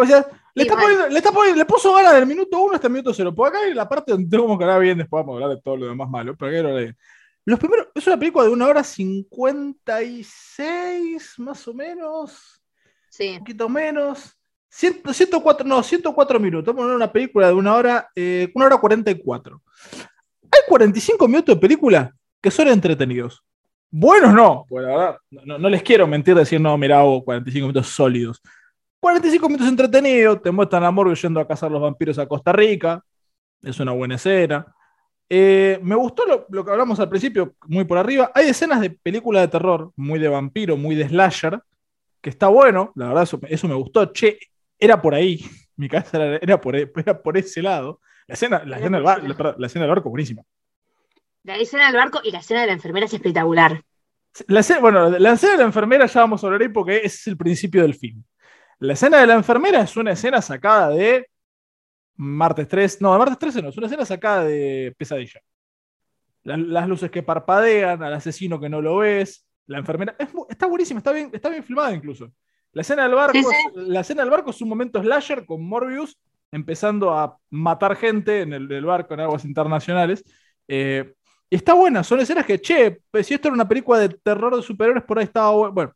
Decías, 0.00 0.26
le, 0.54 0.62
está 0.62 0.76
poniendo- 0.76 1.08
le, 1.08 1.16
está 1.18 1.32
poniendo- 1.32 1.58
le 1.58 1.64
puso 1.64 1.94
ganas 1.94 2.14
del 2.14 2.26
minuto 2.26 2.58
uno 2.60 2.74
hasta 2.74 2.86
el 2.86 2.92
minuto 2.92 3.14
cero. 3.14 3.34
Por 3.34 3.48
acá 3.48 3.58
hay 3.60 3.74
la 3.74 3.88
parte 3.88 4.12
donde 4.12 4.28
tengo 4.28 4.56
que 4.58 4.64
hablar 4.64 4.80
bien, 4.80 4.98
después 4.98 5.22
vamos 5.24 5.34
a 5.34 5.36
hablar 5.44 5.56
de 5.56 5.62
todo 5.62 5.76
lo 5.76 5.86
demás 5.86 6.08
malo, 6.08 6.36
pero 6.36 6.50
acá 6.58 6.68
hay. 6.78 6.92
Los 7.44 7.58
primeros, 7.60 7.88
es 7.94 8.06
una 8.06 8.18
película 8.18 8.44
de 8.44 8.50
una 8.50 8.66
hora 8.66 8.82
56, 8.82 11.34
más 11.38 11.66
o 11.68 11.74
menos, 11.74 12.60
Sí, 13.08 13.30
un 13.30 13.38
poquito 13.38 13.68
menos. 13.68 14.36
100 14.68 15.00
104, 15.14 15.66
no, 15.66 15.82
104 15.82 16.38
minutos. 16.38 16.74
Vamos 16.74 16.84
a 16.84 16.88
ver 16.88 16.96
una 16.96 17.10
película 17.12 17.46
de 17.46 17.54
una 17.54 17.74
hora, 17.74 18.10
eh, 18.14 18.50
una 18.54 18.66
hora 18.66 18.76
44. 18.76 19.62
Hay 20.42 20.60
45 20.68 21.26
minutos 21.26 21.54
de 21.54 21.60
película 21.60 22.14
que 22.42 22.50
son 22.50 22.68
entretenidos. 22.68 23.42
Buenos 23.90 24.34
no, 24.34 24.66
pues 24.68 24.84
la 24.84 24.90
verdad, 24.90 25.16
no, 25.30 25.40
no- 25.46 25.58
no 25.58 25.68
les 25.70 25.82
quiero 25.82 26.06
mentir 26.06 26.34
decir, 26.34 26.60
no, 26.60 26.76
mira, 26.76 26.98
hago 26.98 27.24
45 27.24 27.68
minutos 27.68 27.86
sólidos. 27.88 28.42
45 29.00 29.46
minutos 29.48 29.68
entretenidos, 29.68 30.42
te 30.42 30.50
muestran 30.50 30.84
a 30.84 30.90
Morbius 30.90 31.22
yendo 31.22 31.40
a 31.40 31.46
cazar 31.46 31.70
los 31.70 31.80
vampiros 31.80 32.18
a 32.18 32.26
Costa 32.26 32.52
Rica. 32.52 33.02
Es 33.62 33.78
una 33.80 33.92
buena 33.92 34.16
escena. 34.16 34.66
Eh, 35.28 35.78
me 35.82 35.94
gustó 35.96 36.24
lo, 36.26 36.46
lo 36.50 36.64
que 36.64 36.70
hablamos 36.70 36.98
al 37.00 37.08
principio, 37.08 37.54
muy 37.66 37.84
por 37.84 37.98
arriba. 37.98 38.30
Hay 38.34 38.48
escenas 38.48 38.80
de 38.80 38.90
película 38.90 39.40
de 39.40 39.48
terror, 39.48 39.92
muy 39.96 40.18
de 40.18 40.28
vampiro, 40.28 40.76
muy 40.76 40.94
de 40.94 41.08
slasher, 41.08 41.60
que 42.20 42.30
está 42.30 42.48
bueno, 42.48 42.92
la 42.96 43.08
verdad, 43.08 43.22
eso, 43.24 43.40
eso 43.48 43.68
me 43.68 43.74
gustó. 43.74 44.06
Che, 44.12 44.38
era 44.78 45.00
por 45.00 45.14
ahí. 45.14 45.44
Mi 45.76 45.88
casa 45.88 46.16
era, 46.16 46.36
era 46.40 46.60
por, 46.60 46.74
era 46.74 47.22
por 47.22 47.36
ese 47.36 47.60
lado. 47.62 48.00
La 48.26 48.34
escena, 48.34 48.62
la, 48.64 48.76
escena 48.78 48.96
del 48.96 49.04
bar- 49.04 49.22
la- 49.22 49.36
perdón, 49.36 49.54
la 49.58 49.66
escena 49.66 49.84
del 49.84 49.90
barco, 49.94 50.10
buenísima. 50.10 50.42
la 51.44 51.56
escena 51.58 51.86
del 51.86 51.96
barco 51.96 52.20
y 52.24 52.30
la 52.30 52.38
escena 52.38 52.62
de 52.62 52.66
la 52.68 52.72
enfermera 52.72 53.06
es 53.06 53.12
espectacular. 53.14 53.82
La 54.48 54.60
escena, 54.60 54.80
bueno, 54.80 55.10
la 55.10 55.32
escena 55.32 55.52
de 55.52 55.58
la 55.58 55.64
enfermera 55.64 56.06
ya 56.06 56.20
vamos 56.20 56.42
a 56.42 56.46
hablar 56.46 56.62
ahí 56.62 56.68
porque 56.68 57.00
es 57.04 57.26
el 57.26 57.36
principio 57.36 57.82
del 57.82 57.94
film. 57.94 58.22
La 58.78 58.92
escena 58.94 59.18
de 59.20 59.26
la 59.26 59.34
enfermera 59.34 59.80
es 59.82 59.96
una 59.96 60.12
escena 60.12 60.40
sacada 60.42 60.88
de 60.90 61.26
Martes 62.16 62.68
3, 62.68 63.00
no, 63.02 63.12
de 63.12 63.18
Martes 63.18 63.38
13 63.38 63.62
no, 63.62 63.70
es 63.70 63.76
una 63.78 63.86
escena 63.88 64.04
sacada 64.06 64.44
de 64.44 64.94
Pesadilla. 64.98 65.40
La- 66.44 66.56
las 66.56 66.88
luces 66.88 67.10
que 67.10 67.22
parpadean, 67.22 68.02
al 68.02 68.14
asesino 68.14 68.60
que 68.60 68.68
no 68.68 68.80
lo 68.80 68.98
ves, 68.98 69.46
la 69.66 69.78
enfermera, 69.78 70.14
es 70.18 70.28
está 70.48 70.66
buenísima, 70.66 70.98
está 70.98 71.12
bien, 71.12 71.30
está 71.32 71.48
bien 71.48 71.64
filmada 71.64 71.92
incluso. 71.92 72.32
La 72.72 72.82
escena 72.82 73.02
del 73.04 73.14
barco, 73.14 73.38
Sí, 73.38 73.44
sí. 73.44 73.54
es- 73.80 73.88
la 73.88 74.00
escena 74.00 74.22
del 74.22 74.30
barco 74.30 74.50
es 74.50 74.60
un 74.62 74.68
momento 74.68 75.02
slasher 75.02 75.44
con 75.46 75.64
Morbius 75.66 76.16
empezando 76.52 77.12
a 77.12 77.36
matar 77.50 77.96
gente 77.96 78.42
en 78.42 78.52
el, 78.52 78.70
el 78.70 78.84
barco 78.84 79.14
en 79.14 79.20
aguas 79.20 79.44
internacionales. 79.44 80.24
Eh, 80.68 81.14
está 81.50 81.74
buena, 81.74 82.04
son 82.04 82.20
escenas 82.20 82.46
que, 82.46 82.60
che, 82.60 83.00
pues, 83.10 83.26
si 83.26 83.34
esto 83.34 83.48
era 83.48 83.54
una 83.54 83.68
película 83.68 83.98
de 83.98 84.08
terror 84.10 84.54
de 84.56 84.62
superhéroes, 84.62 85.04
por 85.04 85.18
ahí 85.18 85.24
estaba 85.24 85.50
bueno. 85.70 85.92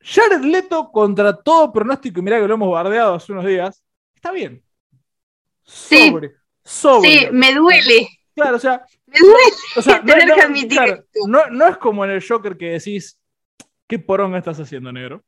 Jared 0.00 0.42
Leto 0.44 0.90
contra 0.90 1.36
todo 1.36 1.72
pronóstico, 1.72 2.20
y 2.20 2.22
mirá 2.22 2.40
que 2.40 2.48
lo 2.48 2.54
hemos 2.54 2.70
bardeado 2.72 3.14
hace 3.14 3.32
unos 3.32 3.44
días, 3.46 3.82
está 4.14 4.32
bien. 4.32 4.62
Sí. 5.64 6.08
Sobre, 6.08 6.32
sobre. 6.64 7.10
Sí, 7.10 7.26
me 7.32 7.54
duele, 7.54 8.08
Claro, 8.34 8.56
o 8.56 8.60
sea, 8.60 8.84
me 9.06 9.18
duele. 9.18 9.56
o 9.76 9.82
sea, 9.82 10.02
Tener 10.02 10.34
que 10.34 10.40
admitir 10.40 10.80
esto. 10.82 11.04
no, 11.28 11.46
no 11.50 11.66
es 11.68 11.76
como 11.76 12.04
en 12.04 12.12
el 12.12 12.26
Joker 12.26 12.56
que 12.56 12.70
decís, 12.72 13.18
¿qué 13.86 13.98
poronga 13.98 14.38
estás 14.38 14.58
haciendo, 14.58 14.90
negro? 14.92 15.22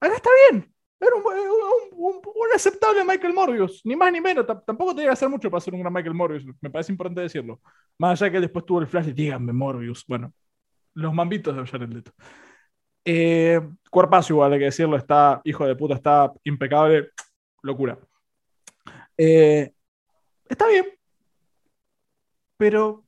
Acá 0.00 0.14
está 0.16 0.30
bien. 0.50 0.72
Era 0.98 1.16
un, 1.16 1.22
un- 1.24 1.88
un- 1.92 2.20
un 2.24 2.54
aceptable 2.54 3.04
Michael 3.04 3.32
Morbius, 3.34 3.80
ni 3.84 3.96
más 3.96 4.12
ni 4.12 4.20
menos. 4.20 4.46
Tam- 4.46 4.62
Tampoco 4.66 4.90
tenía 4.94 5.08
que 5.08 5.12
hacer 5.14 5.28
mucho 5.28 5.50
para 5.50 5.60
ser 5.60 5.74
un 5.74 5.80
gran 5.80 5.92
Michael 5.92 6.14
Morbius, 6.14 6.44
me 6.60 6.70
parece 6.70 6.92
importante 6.92 7.20
decirlo. 7.22 7.60
Más 7.98 8.20
allá 8.20 8.30
que 8.32 8.40
después 8.40 8.64
tuvo 8.66 8.80
el 8.80 8.86
flash 8.86 9.06
de 9.06 9.12
díganme 9.14 9.52
Morbius. 9.52 10.04
Bueno, 10.06 10.32
los 10.94 11.12
mambitos 11.14 11.54
de 11.56 11.66
Jared 11.66 11.88
Leto. 11.88 12.12
Eh, 13.04 13.60
cuerpazo 13.90 14.32
igual, 14.32 14.52
hay 14.52 14.58
que 14.60 14.64
decirlo, 14.66 14.96
está, 14.96 15.40
hijo 15.44 15.66
de 15.66 15.74
puta, 15.76 15.94
está 15.94 16.32
impecable. 16.44 17.10
Locura. 17.62 17.98
Eh, 19.18 19.70
está 20.48 20.66
bien. 20.68 20.86
Pero 22.56 23.04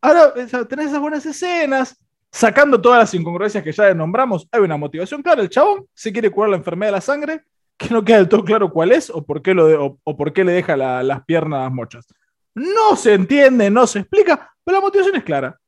ahora 0.00 0.32
tenés 0.66 0.86
esas 0.86 1.00
buenas 1.00 1.26
escenas, 1.26 1.96
sacando 2.32 2.80
todas 2.80 3.00
las 3.00 3.14
incongruencias 3.14 3.62
que 3.64 3.72
ya 3.72 3.92
nombramos, 3.92 4.48
hay 4.52 4.60
una 4.60 4.76
motivación 4.76 5.22
clara. 5.22 5.42
El 5.42 5.50
chabón 5.50 5.86
se 5.94 6.12
quiere 6.12 6.30
curar 6.30 6.50
la 6.50 6.56
enfermedad 6.56 6.88
de 6.92 6.96
la 6.96 7.00
sangre, 7.00 7.44
que 7.76 7.88
no 7.88 8.04
queda 8.04 8.18
del 8.18 8.28
todo 8.28 8.44
claro 8.44 8.70
cuál 8.72 8.92
es 8.92 9.10
o 9.10 9.22
por 9.24 9.42
qué, 9.42 9.52
lo 9.54 9.98
o, 10.04 10.16
por 10.16 10.32
qué 10.32 10.44
le 10.44 10.52
deja 10.52 10.76
la- 10.76 11.02
las 11.02 11.24
piernas 11.24 11.70
mochas. 11.72 12.06
No 12.54 12.96
se 12.96 13.14
entiende, 13.14 13.70
no 13.70 13.86
se 13.86 14.00
explica, 14.00 14.50
pero 14.64 14.78
la 14.78 14.82
motivación 14.82 15.16
es 15.16 15.24
clara. 15.24 15.59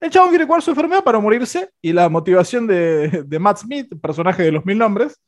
El 0.00 0.10
chabón 0.10 0.30
quiere 0.30 0.46
curar 0.46 0.62
su 0.62 0.70
enfermedad 0.70 1.02
para 1.02 1.18
morirse 1.18 1.70
y 1.82 1.92
la 1.92 2.08
motivación 2.08 2.66
de, 2.66 3.24
de 3.26 3.38
Matt 3.38 3.58
Smith, 3.58 3.92
personaje 4.00 4.44
de 4.44 4.52
los 4.52 4.64
mil 4.64 4.78
nombres, 4.78 5.20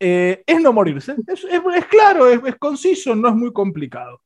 eh, 0.00 0.42
es 0.46 0.60
no 0.60 0.72
morirse. 0.72 1.14
Es, 1.26 1.44
es- 1.44 1.62
es 1.76 1.86
claro, 1.86 2.28
es, 2.28 2.40
es 2.44 2.56
conciso, 2.56 3.14
no 3.14 3.28
es 3.28 3.34
muy 3.34 3.52
complicado. 3.52 4.20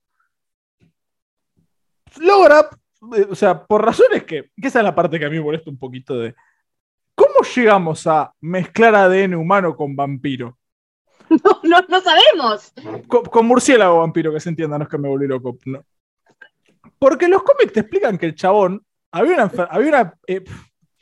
Logra, 2.21 2.69
eh, 3.17 3.27
o 3.31 3.35
sea, 3.35 3.65
por 3.67 3.85
razones 3.85 4.25
que, 4.25 4.51
que 4.61 4.69
esa 4.69 4.81
es 4.81 4.85
la 4.85 4.95
parte 4.95 5.19
que 5.19 5.25
a 5.25 5.31
mí 5.31 5.37
me 5.37 5.43
molesta 5.45 5.71
un 5.71 5.79
poquito 5.79 6.19
de, 6.19 6.35
¿cómo 7.15 7.35
llegamos 7.55 8.07
a 8.07 8.33
mezclar 8.41 8.95
ADN 8.95 9.35
humano 9.37 9.77
con 9.77 9.97
vampiro? 9.97 10.59
No, 11.31 11.61
no, 11.65 11.81
no 11.89 12.01
sabemos. 12.03 12.75
Con, 13.09 13.25
con 13.25 13.47
murciélago 13.47 14.01
vampiro, 14.01 14.33
que 14.33 14.41
se 14.41 14.51
entienda, 14.51 14.77
no 14.77 14.85
es 14.85 14.91
que 14.91 14.99
me 14.99 15.09
volví 15.09 15.27
loco. 15.27 15.57
no. 15.65 15.83
Porque 16.99 17.29
los 17.29 17.43
cómics 17.43 17.73
te 17.73 17.81
explican 17.81 18.19
que 18.19 18.27
el 18.27 18.35
chabón 18.35 18.85
había 19.13 19.35
una, 19.35 19.67
había 19.71 19.89
una 19.89 20.15
eh, 20.27 20.45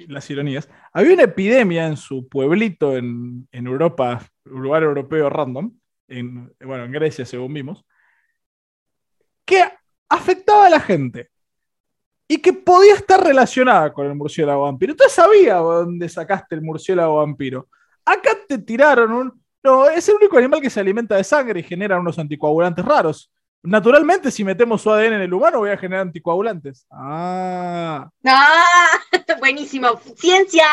las 0.09 0.29
ironías, 0.31 0.69
había 0.93 1.15
una 1.15 1.23
epidemia 1.25 1.87
en 1.87 1.97
su 1.97 2.29
pueblito 2.29 2.97
en, 2.97 3.49
en 3.53 3.67
Europa, 3.67 4.21
un 4.47 4.63
lugar 4.63 4.83
europeo 4.83 5.31
random, 5.31 5.73
en, 6.09 6.53
bueno, 6.61 6.85
en 6.85 6.93
Grecia 6.93 7.25
según 7.25 7.55
vimos, 7.55 7.85
que 9.45 9.63
afectaba 10.09 10.67
a 10.67 10.71
la 10.71 10.81
gente 10.81 11.31
y 12.27 12.39
que 12.39 12.53
podía 12.53 12.95
estar 12.95 13.23
relacionada 13.23 13.93
con 13.93 14.07
el 14.07 14.15
murciélago 14.15 14.63
vampiro. 14.63 14.93
Entonces 14.93 15.15
sabía 15.15 15.57
dónde 15.57 16.09
sacaste 16.09 16.55
el 16.55 16.63
murciélago 16.63 17.17
vampiro. 17.17 17.69
Acá 18.05 18.31
te 18.49 18.59
tiraron 18.59 19.13
un... 19.13 19.45
No, 19.63 19.89
es 19.89 20.09
el 20.09 20.15
único 20.15 20.39
animal 20.39 20.61
que 20.61 20.71
se 20.71 20.81
alimenta 20.81 21.17
de 21.17 21.25
sangre 21.25 21.61
y 21.61 21.65
genera 21.65 21.99
unos 21.99 22.19
anticoagulantes 22.19 22.85
raros. 22.85 23.33
Naturalmente, 23.63 24.31
si 24.31 24.43
metemos 24.43 24.81
su 24.81 24.91
ADN 24.91 25.17
en 25.17 25.23
el 25.23 25.35
humano, 25.35 25.59
voy 25.59 25.71
a 25.71 25.77
generar 25.77 26.03
anticoagulantes. 26.03 26.87
Ah. 26.91 28.09
Ah, 28.25 28.65
buenísimo. 29.39 30.01
Ciencia. 30.17 30.65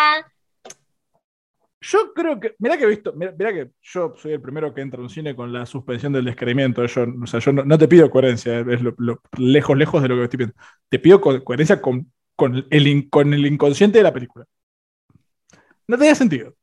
Yo 1.80 2.12
creo 2.14 2.40
que, 2.40 2.56
mirá 2.60 2.78
que 2.78 2.86
he 2.86 2.88
visto, 2.88 3.14
mirá, 3.14 3.34
mirá 3.38 3.54
que 3.54 3.70
yo 3.82 4.14
soy 4.18 4.34
el 4.34 4.42
primero 4.42 4.74
que 4.74 4.82
entra 4.82 5.00
a 5.00 5.04
un 5.04 5.10
cine 5.10 5.36
con 5.36 5.54
la 5.54 5.66
suspensión 5.66 6.12
del 6.14 6.26
descreimiento. 6.26 6.86
Yo, 6.86 7.06
o 7.24 7.28
sea, 7.28 7.40
yo 7.40 7.52
no, 7.54 7.64
no 7.66 7.78
te 7.78 7.88
pido 7.88 8.10
coherencia, 8.10 8.60
es 8.62 8.82
lo, 8.82 8.96
lo- 8.98 9.22
lejos, 9.38 9.78
lejos 9.78 10.02
de 10.02 10.08
lo 10.10 10.16
que 10.16 10.24
estoy 10.24 10.38
pidiendo. 10.38 10.56
Te 10.90 11.00
pido 11.00 11.22
co- 11.22 11.44
coherencia 11.44 11.80
con, 11.82 12.12
con, 12.36 12.66
el, 12.70 12.88
in- 12.88 13.10
con 13.10 13.34
el 13.34 13.46
inconsciente 13.46 14.00
de 14.00 14.04
la 14.04 14.14
película. 14.14 14.46
No 15.88 15.98
tenía 15.98 16.16
sentido. 16.16 16.56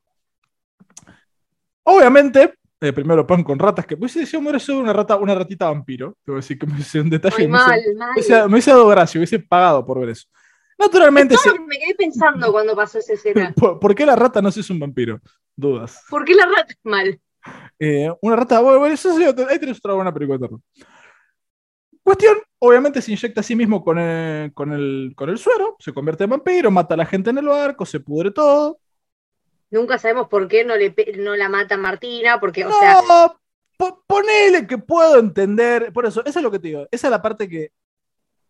Obviamente, 1.85 2.55
eh, 2.85 2.93
primero 2.93 3.27
pan 3.27 3.43
con 3.43 3.59
ratas, 3.59 3.87
que 3.87 3.95
hubiese 3.95 4.27
sido 4.27 4.41
hubiera 4.43 4.59
sido 4.59 4.79
una 4.79 4.93
rata, 4.93 5.17
una 5.17 5.35
ratita 5.35 5.67
vampiro. 5.67 6.17
Debo 6.25 6.37
decir 6.37 6.59
que 6.59 6.67
me 6.67 6.75
hubiese 6.75 7.01
un 7.01 7.11
detalle. 7.11 7.49
Me 7.49 7.55
hubiese- 7.57 7.67
mal, 7.69 7.81
me 7.87 7.95
mal. 7.95 8.11
hubiese, 8.13 8.35
me 8.43 8.47
hubiese 8.47 8.71
dado 8.71 8.89
gracia, 8.89 9.19
hubiese 9.19 9.39
pagado 9.39 9.85
por 9.85 10.01
ver 10.01 10.11
eso. 10.11 10.27
Naturalmente, 10.79 11.37
que 11.43 11.61
me 11.61 11.79
quedé 11.79 11.95
pensando 11.95 12.51
cuando 12.53 12.75
pasó 12.75 12.99
esa 12.99 13.13
escena. 13.15 13.53
¿por, 13.57 13.79
por 13.79 13.95
qué 13.95 14.05
la 14.05 14.17
rata 14.17 14.43
no 14.43 14.51
se 14.51 14.61
es 14.61 14.71
un 14.71 14.79
vampiro? 14.81 15.21
Dudas. 15.57 16.03
¿Por 16.11 16.25
qué 16.25 16.35
la 16.35 16.47
rata 16.47 16.67
es 16.69 16.79
mal? 16.83 17.21
Eh, 17.79 18.11
una 18.23 18.37
rata, 18.37 18.61
bueno, 18.61 18.79
bueno, 18.81 18.95
eso 18.95 19.17
sí, 19.17 19.23
ahí 19.25 19.59
tenés 19.59 19.79
otra 19.79 19.95
buena 19.95 20.13
película 20.13 20.39
de 20.39 20.47
terror. 20.47 20.61
Cuestión, 22.03 22.37
obviamente 22.59 23.01
se 23.01 23.13
inyecta 23.13 23.41
a 23.41 23.45
sí 23.45 23.57
mismo 23.57 23.83
con 23.83 23.99
el, 23.99 24.53
con, 24.53 24.73
el, 24.73 25.13
con 25.17 25.31
el 25.31 25.39
suero, 25.39 25.77
se 25.79 25.93
convierte 25.95 26.25
en 26.25 26.31
vampiro, 26.31 26.71
mata 26.71 26.95
a 26.95 26.97
la 26.99 27.07
gente 27.07 27.31
en 27.31 27.39
el 27.39 27.47
barco, 27.47 27.87
se 27.87 28.01
pudre 28.01 28.31
todo. 28.31 28.79
Nunca 29.75 29.99
sabemos 29.99 30.29
por 30.29 30.47
qué 30.47 30.65
no, 30.65 30.77
le, 30.77 30.95
no 31.19 31.35
la 31.35 31.49
mata 31.49 31.77
Martina, 31.77 32.39
porque, 32.39 32.65
o 32.65 32.71
sea, 32.71 32.95
No, 33.07 33.37
po- 33.77 34.05
ponele 34.07 34.69
que 34.69 34.79
puedo 34.79 35.19
entender. 35.19 35.93
Por 35.93 36.07
eso, 36.07 36.25
esa 36.25 36.39
es 36.39 36.43
lo 36.45 36.51
que 36.53 36.61
te 36.61 36.69
digo. 36.69 36.87
Esa 36.93 37.09
es 37.09 37.11
la 37.11 37.21
parte 37.21 37.49
que. 37.49 37.73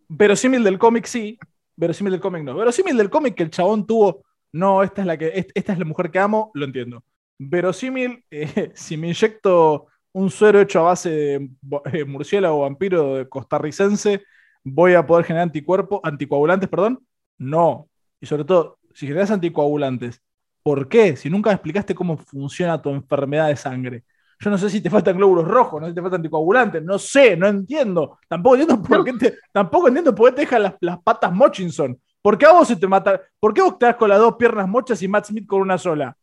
Verosímil 0.07 0.63
del 0.63 0.79
cómic, 0.79 1.07
sí. 1.07 1.39
Verosímil 1.77 2.13
del 2.13 2.21
cómic, 2.21 2.43
no. 2.45 2.55
Verosímil 2.55 2.97
del 2.99 3.09
cómic 3.09 3.35
que 3.35 3.43
el 3.45 3.51
chabón 3.51 3.87
tuvo. 3.87 4.23
No, 4.53 4.83
esta 4.83 5.01
es 5.01 5.07
la 5.07 5.17
que. 5.17 5.29
est- 5.35 5.51
Esta 5.55 5.73
es 5.73 5.79
la 5.79 5.87
mujer 5.87 6.11
que 6.11 6.19
amo, 6.19 6.51
lo 6.53 6.67
entiendo. 6.67 7.03
Verosímil, 7.39 8.23
eh, 8.31 8.73
si 8.75 8.99
me 8.99 9.09
inyecto 9.09 9.87
un 10.13 10.31
suero 10.31 10.61
hecho 10.61 10.81
a 10.81 10.83
base 10.83 11.09
de 11.11 11.51
eh, 11.93 12.05
murciélago 12.05 12.61
vampiro 12.61 13.27
costarricense, 13.31 14.23
voy 14.63 14.93
a 14.95 15.05
poder 15.07 15.25
generar 15.25 15.45
anticuerpos, 15.45 16.01
anticoagulantes, 16.05 16.69
perdón. 16.69 17.05
No. 17.39 17.89
Y 18.21 18.27
sobre 18.27 18.45
todo, 18.45 18.79
si 18.93 19.07
generas 19.07 19.31
anticoagulantes, 19.31 20.21
¿por 20.64 20.88
qué? 20.88 21.14
Si 21.14 21.29
nunca 21.29 21.50
me 21.50 21.55
explicaste 21.55 21.94
cómo 21.94 22.16
funciona 22.16 22.81
tu 22.81 22.88
enfermedad 22.88 23.48
de 23.48 23.57
sangre. 23.57 24.05
Yo 24.40 24.50
no 24.50 24.59
sé 24.59 24.70
si 24.70 24.81
te 24.81 24.90
faltan 24.90 25.16
glóbulos 25.16 25.46
rojos, 25.46 25.81
no 25.81 25.87
sé 25.87 25.92
si 25.92 25.94
te 25.94 26.00
faltan 26.00 26.18
anticoagulantes, 26.18 26.83
no 26.83 26.98
sé, 26.98 27.37
no 27.37 27.46
entiendo. 27.46 28.18
Tampoco 28.27 28.57
entiendo 28.57 28.83
por 28.83 29.05
qué 29.05 29.12
te, 29.12 29.38
tampoco 29.53 29.88
entiendo 29.88 30.14
por 30.14 30.31
qué 30.31 30.37
te 30.37 30.40
dejan 30.42 30.62
las, 30.64 30.74
las 30.81 30.98
patas 31.03 31.33
Mochinson. 31.33 32.00
¿Por 32.20 32.38
qué 32.38 32.46
a 32.46 32.53
vos 32.53 32.66
se 32.66 32.77
te 32.77 32.87
mata? 32.87 33.20
¿Por 33.38 33.53
qué 33.53 33.61
vos 33.61 33.79
te 33.79 33.85
das 33.85 33.96
con 33.96 34.09
las 34.09 34.18
dos 34.18 34.37
piernas 34.37 34.66
mochas 34.66 35.03
y 35.03 35.09
Matt 35.09 35.27
Smith 35.27 35.46
con 35.46 35.61
una 35.61 35.77
sola? 35.77 36.16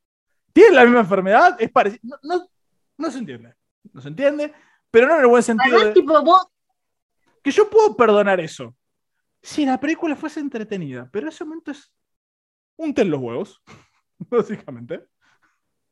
¿Tienen 0.51 0.75
la 0.75 0.83
misma 0.83 1.01
enfermedad? 1.01 1.55
Es 1.59 1.71
parecido. 1.71 2.17
No, 2.23 2.37
no, 2.37 2.47
no 2.97 3.11
se 3.11 3.19
entiende. 3.19 3.53
No 3.93 4.01
se 4.01 4.07
entiende, 4.07 4.53
pero 4.89 5.07
no 5.07 5.15
en 5.15 5.21
el 5.21 5.27
buen 5.27 5.43
sentido 5.43 5.77
además, 5.77 5.93
de 5.93 6.01
tipo, 6.01 6.21
vos, 6.23 6.47
que 7.43 7.51
yo 7.51 7.69
puedo 7.69 7.95
perdonar 7.95 8.39
eso. 8.39 8.75
Si 9.39 9.65
la 9.65 9.79
película 9.79 10.15
fuese 10.15 10.39
entretenida, 10.39 11.07
pero 11.11 11.29
ese 11.29 11.45
momento 11.45 11.71
es 11.71 11.91
un 12.77 12.93
ten 12.93 13.09
los 13.09 13.21
huevos, 13.21 13.61
básicamente. 14.29 15.05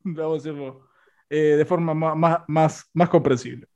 Vamos 0.03 0.33
a 0.33 0.49
decirlo 0.49 0.89
de 1.29 1.65
forma 1.65 1.93
ma- 1.93 2.15
ma- 2.15 2.45
más, 2.47 2.89
más, 2.93 3.09
comprensible. 3.09 3.67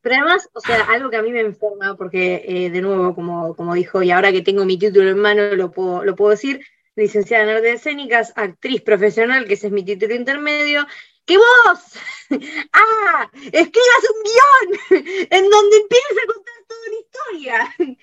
pero 0.00 0.16
además, 0.16 0.48
o 0.54 0.60
sea, 0.60 0.82
algo 0.84 1.10
que 1.10 1.16
a 1.16 1.22
mí 1.22 1.30
me 1.32 1.40
enferma, 1.40 1.96
porque 1.96 2.44
eh, 2.46 2.70
de 2.70 2.80
nuevo, 2.80 3.14
como, 3.14 3.54
como 3.56 3.74
dijo, 3.74 4.02
y 4.02 4.10
ahora 4.10 4.32
que 4.32 4.42
tengo 4.42 4.64
mi 4.64 4.78
título 4.78 5.10
en 5.10 5.18
mano, 5.18 5.54
lo 5.56 5.70
puedo, 5.70 6.04
lo 6.04 6.14
puedo 6.16 6.30
decir, 6.30 6.64
licenciada 6.96 7.44
en 7.44 7.50
artes 7.50 7.74
escénicas, 7.76 8.32
actriz 8.36 8.82
profesional, 8.82 9.46
que 9.46 9.54
ese 9.54 9.66
es 9.66 9.72
mi 9.72 9.84
título 9.84 10.14
intermedio, 10.14 10.86
que 11.26 11.36
vos, 11.36 11.80
ah, 12.72 13.30
escribas 13.34 14.04
un 14.14 14.22
guion 14.24 15.04
en 15.30 15.50
donde 15.50 15.76
empieces 15.76 16.18
a 16.22 16.32
contar 16.32 16.54
toda 16.68 16.86
la 16.88 16.98
historia. 17.00 17.98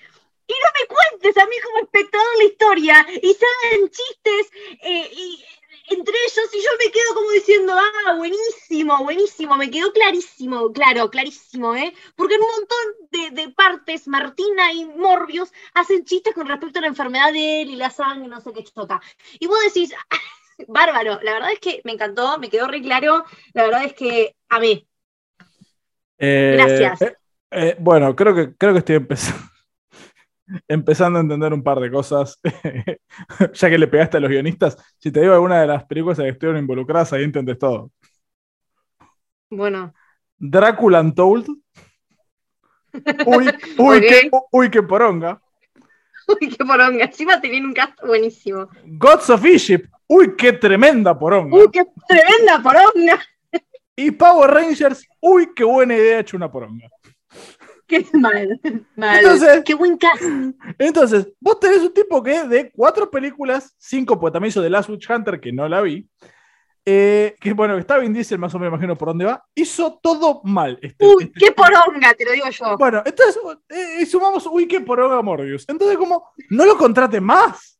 Y 0.48 0.52
no 0.52 0.70
me 0.80 0.86
cuentes 0.86 1.36
a 1.36 1.46
mí 1.46 1.56
como 1.62 1.78
espectador 1.84 2.38
la 2.38 2.44
historia 2.44 3.06
y 3.22 3.36
hagan 3.36 3.90
chistes 3.90 4.50
eh, 4.82 5.10
y, 5.12 5.44
entre 5.90 6.14
ellos 6.26 6.50
y 6.52 6.58
yo 6.58 6.70
me 6.78 6.90
quedo 6.90 7.14
como 7.14 7.30
diciendo, 7.30 7.72
ah, 7.74 8.14
buenísimo, 8.16 9.04
buenísimo, 9.04 9.56
me 9.56 9.70
quedó 9.70 9.92
clarísimo, 9.92 10.72
claro, 10.72 11.10
clarísimo, 11.10 11.74
¿eh? 11.74 11.94
Porque 12.14 12.34
en 12.34 12.42
un 12.42 12.48
montón 12.48 12.78
de, 13.10 13.42
de 13.42 13.52
partes 13.52 14.06
Martina 14.06 14.72
y 14.72 14.84
Morbius 14.84 15.52
hacen 15.74 16.04
chistes 16.04 16.34
con 16.34 16.46
respecto 16.46 16.78
a 16.78 16.82
la 16.82 16.88
enfermedad 16.88 17.32
de 17.32 17.62
él 17.62 17.70
y 17.70 17.76
la 17.76 17.90
sangre, 17.90 18.28
no 18.28 18.40
sé 18.40 18.52
qué 18.52 18.64
chota. 18.64 19.00
Y 19.38 19.46
vos 19.46 19.58
decís, 19.64 19.94
bárbaro, 20.66 21.20
la 21.22 21.32
verdad 21.34 21.52
es 21.52 21.60
que 21.60 21.80
me 21.84 21.92
encantó, 21.92 22.38
me 22.38 22.50
quedó 22.50 22.66
re 22.66 22.82
claro, 22.82 23.24
la 23.52 23.64
verdad 23.64 23.84
es 23.84 23.92
que 23.94 24.36
amé. 24.48 24.86
Eh, 26.18 26.54
Gracias. 26.54 27.02
eh, 27.02 27.16
eh, 27.50 27.76
bueno, 27.78 28.14
creo 28.16 28.34
que, 28.34 28.54
creo 28.56 28.72
que 28.72 28.80
estoy 28.80 28.96
empezando, 28.96 29.42
empezando 30.66 31.18
a 31.18 31.22
entender 31.22 31.52
un 31.52 31.62
par 31.62 31.80
de 31.80 31.90
cosas. 31.90 32.40
ya 33.52 33.70
que 33.70 33.78
le 33.78 33.86
pegaste 33.86 34.16
a 34.16 34.20
los 34.20 34.30
guionistas, 34.30 34.76
si 34.98 35.10
te 35.10 35.20
digo 35.20 35.34
alguna 35.34 35.60
de 35.60 35.66
las 35.66 35.84
películas 35.84 36.18
en 36.18 36.24
las 36.24 36.32
que 36.32 36.36
estuvieron 36.36 36.62
involucradas, 36.62 37.12
ahí 37.12 37.24
entendés 37.24 37.58
todo. 37.58 37.90
Bueno, 39.50 39.94
Drácula 40.38 41.00
Untold. 41.00 41.48
Uy, 43.26 43.48
uy, 43.76 44.00
qué, 44.00 44.30
uy, 44.50 44.70
qué 44.70 44.82
poronga. 44.82 45.40
uy, 46.26 46.48
qué 46.48 46.64
poronga, 46.64 47.04
encima 47.04 47.40
tenían 47.40 47.66
un 47.66 47.74
cast 47.74 48.00
buenísimo. 48.04 48.68
Gods 48.84 49.30
of 49.30 49.44
Egypt. 49.44 49.90
Uy, 50.06 50.34
qué 50.36 50.54
tremenda 50.54 51.16
poronga. 51.16 51.54
Uy, 51.56 51.68
qué 51.70 51.84
tremenda 52.08 52.62
poronga. 52.62 53.20
Y 53.94 54.10
Power 54.12 54.50
Rangers. 54.50 55.06
Uy, 55.20 55.50
qué 55.54 55.64
buena 55.64 55.94
idea 55.94 56.20
hecho 56.20 56.36
una 56.36 56.50
poronga. 56.50 56.88
Qué 57.88 58.06
mal, 58.12 58.60
mal. 58.96 59.18
Entonces- 59.18 59.62
qué 59.64 59.74
buen 59.74 59.96
cast. 59.96 60.22
Entonces, 60.78 61.26
vos 61.40 61.58
tenés 61.58 61.78
un 61.78 61.92
tipo 61.94 62.22
que 62.22 62.46
de 62.46 62.70
cuatro 62.70 63.10
películas, 63.10 63.74
cinco, 63.78 64.20
pues 64.20 64.32
también 64.32 64.50
hizo 64.50 64.62
The 64.62 64.70
Last 64.70 64.90
Witch 64.90 65.08
Hunter, 65.10 65.40
que 65.40 65.52
no 65.52 65.66
la 65.68 65.80
vi. 65.80 66.06
eh, 66.90 67.34
que 67.38 67.52
bueno, 67.52 67.76
está 67.76 67.98
Vin 67.98 68.14
Diesel, 68.14 68.38
más 68.38 68.54
o 68.54 68.58
menos 68.58 68.70
me 68.72 68.76
imagino 68.76 68.96
por 68.96 69.08
dónde 69.08 69.26
va. 69.26 69.44
Hizo 69.54 69.98
todo 70.02 70.40
mal. 70.44 70.78
Este, 70.80 71.04
Uy, 71.06 71.24
este- 71.24 71.38
qué 71.38 71.52
poronga, 71.52 72.14
te 72.14 72.24
lo 72.24 72.32
digo 72.32 72.48
yo. 72.48 72.78
Bueno, 72.78 73.02
entonces, 73.04 73.38
eh, 73.68 73.98
y 74.00 74.06
sumamos, 74.06 74.46
uy, 74.46 74.66
qué 74.66 74.80
poronga 74.80 75.20
Morbius. 75.20 75.66
Entonces, 75.68 75.98
como, 75.98 76.30
no 76.48 76.64
lo 76.64 76.78
contrate 76.78 77.20
más. 77.20 77.78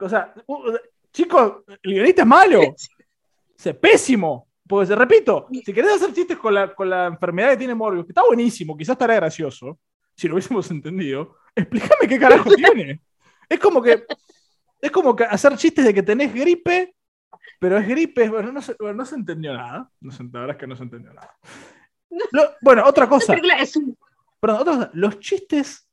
O 0.00 0.08
sea, 0.08 0.32
uh, 0.46 0.76
chicos, 1.12 1.62
el 1.82 1.92
guionista 1.92 2.22
es 2.22 2.28
malo. 2.28 2.60
Es 3.64 3.74
pésimo. 3.74 4.45
Porque, 4.68 4.86
se 4.86 4.94
repito, 4.96 5.46
si 5.64 5.72
querés 5.72 5.92
hacer 5.94 6.12
chistes 6.12 6.36
con 6.38 6.54
la, 6.54 6.74
con 6.74 6.90
la 6.90 7.06
enfermedad 7.06 7.50
que 7.50 7.56
tiene 7.58 7.74
Morbius, 7.74 8.04
que 8.06 8.10
está 8.12 8.24
buenísimo, 8.26 8.76
quizás 8.76 8.94
estará 8.94 9.14
gracioso, 9.14 9.78
si 10.14 10.26
lo 10.28 10.34
hubiésemos 10.34 10.70
entendido, 10.70 11.36
explícame 11.54 12.08
qué 12.08 12.18
carajo 12.18 12.50
tiene. 12.54 13.00
Es 13.48 13.58
como 13.60 13.80
que, 13.82 14.04
es 14.80 14.90
como 14.90 15.14
que 15.14 15.24
hacer 15.24 15.56
chistes 15.56 15.84
de 15.84 15.94
que 15.94 16.02
tenés 16.02 16.34
gripe, 16.34 16.94
pero 17.60 17.78
es 17.78 17.86
gripe, 17.86 18.28
bueno, 18.28 18.50
no 18.52 18.60
se, 18.60 18.74
bueno, 18.78 18.94
no 18.98 19.04
se 19.04 19.14
entendió 19.14 19.54
nada. 19.54 19.88
No 20.00 20.10
se, 20.10 20.24
la 20.24 20.30
verdad 20.40 20.50
es 20.56 20.56
que 20.60 20.66
no 20.66 20.76
se 20.76 20.82
entendió 20.82 21.12
nada. 21.12 21.36
Lo- 22.32 22.50
bueno, 22.60 22.84
otra 22.86 23.08
cosa. 23.08 23.32
película 23.34 23.58
es 23.58 23.76
un 23.76 23.96
Perdón, 24.40 24.60
otra 24.60 24.74
cosa, 24.74 24.90
los 24.94 25.18
chistes. 25.20 25.85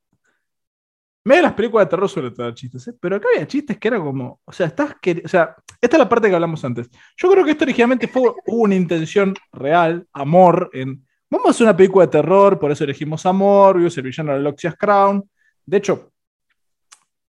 Me 1.26 1.42
las 1.42 1.54
películas 1.54 1.86
de 1.88 1.90
terror 1.92 2.10
suelen 2.10 2.34
tener 2.34 2.54
chistes, 2.54 2.88
¿eh? 2.90 2.94
pero 3.00 3.16
acá 3.16 3.28
había 3.34 3.48
chistes 3.48 3.78
que 3.78 3.88
era 3.88 4.00
como. 4.00 4.42
O 4.44 4.52
sea, 4.52 4.68
estás 4.68 4.96
queri- 5.02 5.24
o 5.24 5.28
sea, 5.28 5.56
esta 5.80 5.96
es 5.96 6.00
la 6.00 6.10
parte 6.10 6.28
que 6.30 6.36
hablamos 6.36 6.64
antes. 6.66 6.90
Yo 7.18 7.32
creo 7.32 7.46
que 7.46 7.52
esto 7.52 7.64
originalmente 7.64 8.08
fue 8.08 8.22
hubo 8.46 8.62
una 8.64 8.76
intención 8.76 9.34
real, 9.54 10.06
amor, 10.14 10.70
en. 10.74 11.06
Vamos 11.30 11.48
a 11.48 11.50
hacer 11.52 11.66
una 11.66 11.78
película 11.78 12.06
de 12.06 12.12
terror, 12.12 12.60
por 12.60 12.72
eso 12.72 12.84
elegimos 12.84 13.26
Amor, 13.26 13.78
vimos 13.78 13.98
el 13.98 14.04
villano 14.04 14.34
de 14.34 14.40
Loxias 14.40 14.76
Crown. 14.78 15.28
De 15.66 15.78
hecho, 15.78 16.12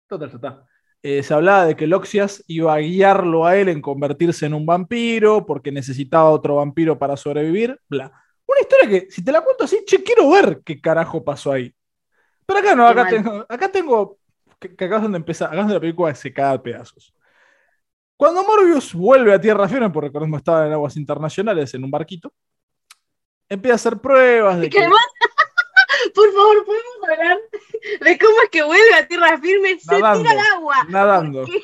total, 0.07 0.29
está. 0.33 0.65
Eh, 1.01 1.21
se 1.23 1.33
hablaba 1.33 1.65
de 1.67 1.75
que 1.75 1.87
Loxias 1.87 2.43
iba 2.47 2.73
a 2.73 2.79
guiarlo 2.79 3.45
a 3.45 3.55
él 3.55 3.69
en 3.69 3.81
convertirse 3.81 4.45
en 4.47 4.53
un 4.55 4.65
vampiro, 4.65 5.45
porque 5.45 5.71
necesitaba 5.71 6.29
otro 6.31 6.55
vampiro 6.55 6.97
para 6.97 7.15
sobrevivir, 7.17 7.79
bla. 7.87 8.11
Una 8.47 8.61
historia 8.61 8.89
que, 8.89 9.11
si 9.11 9.23
te 9.23 9.31
la 9.31 9.41
cuento 9.41 9.63
así, 9.65 9.79
che, 9.85 10.03
quiero 10.03 10.29
ver 10.29 10.61
qué 10.65 10.79
carajo 10.81 11.23
pasó 11.23 11.51
ahí. 11.51 11.73
Pero 12.45 12.59
acá 12.59 12.75
no, 12.75 12.87
Qué 12.87 12.93
acá 12.93 13.01
mal. 13.01 13.09
tengo, 13.09 13.45
acá 13.49 13.71
tengo, 13.71 14.19
que, 14.59 14.75
que 14.75 14.85
acá 14.85 14.97
es 14.97 15.01
donde 15.03 15.17
empieza, 15.17 15.45
acá 15.45 15.55
es 15.55 15.59
donde 15.61 15.73
la 15.75 15.79
película 15.79 16.15
se 16.15 16.33
cae 16.33 16.55
a 16.55 16.61
pedazos. 16.61 17.13
Cuando 18.17 18.43
Morbius 18.43 18.93
vuelve 18.93 19.33
a 19.33 19.39
tierra 19.41 19.67
firme, 19.69 19.89
porque 19.89 20.07
recordemos 20.07 20.37
que 20.37 20.41
estaba 20.41 20.67
en 20.67 20.73
aguas 20.73 20.95
internacionales 20.97 21.73
en 21.73 21.83
un 21.83 21.91
barquito, 21.91 22.33
empieza 23.49 23.73
a 23.73 23.75
hacer 23.75 23.97
pruebas 23.99 24.59
de 24.59 24.69
que 24.69 24.77
que, 24.77 24.79
además, 24.79 25.01
por 26.15 26.31
favor, 26.33 26.65
podemos 26.65 26.95
hablar 27.09 27.37
de 28.01 28.17
cómo 28.19 28.41
es 28.43 28.49
que 28.49 28.63
vuelve 28.63 28.93
a 28.95 29.07
tierra 29.07 29.37
firme, 29.39 29.79
se 29.79 29.99
Nadando, 29.99 30.19
tira 30.19 30.31
al 30.31 30.39
agua. 30.57 30.75
nadando, 30.89 31.41
Porque 31.41 31.63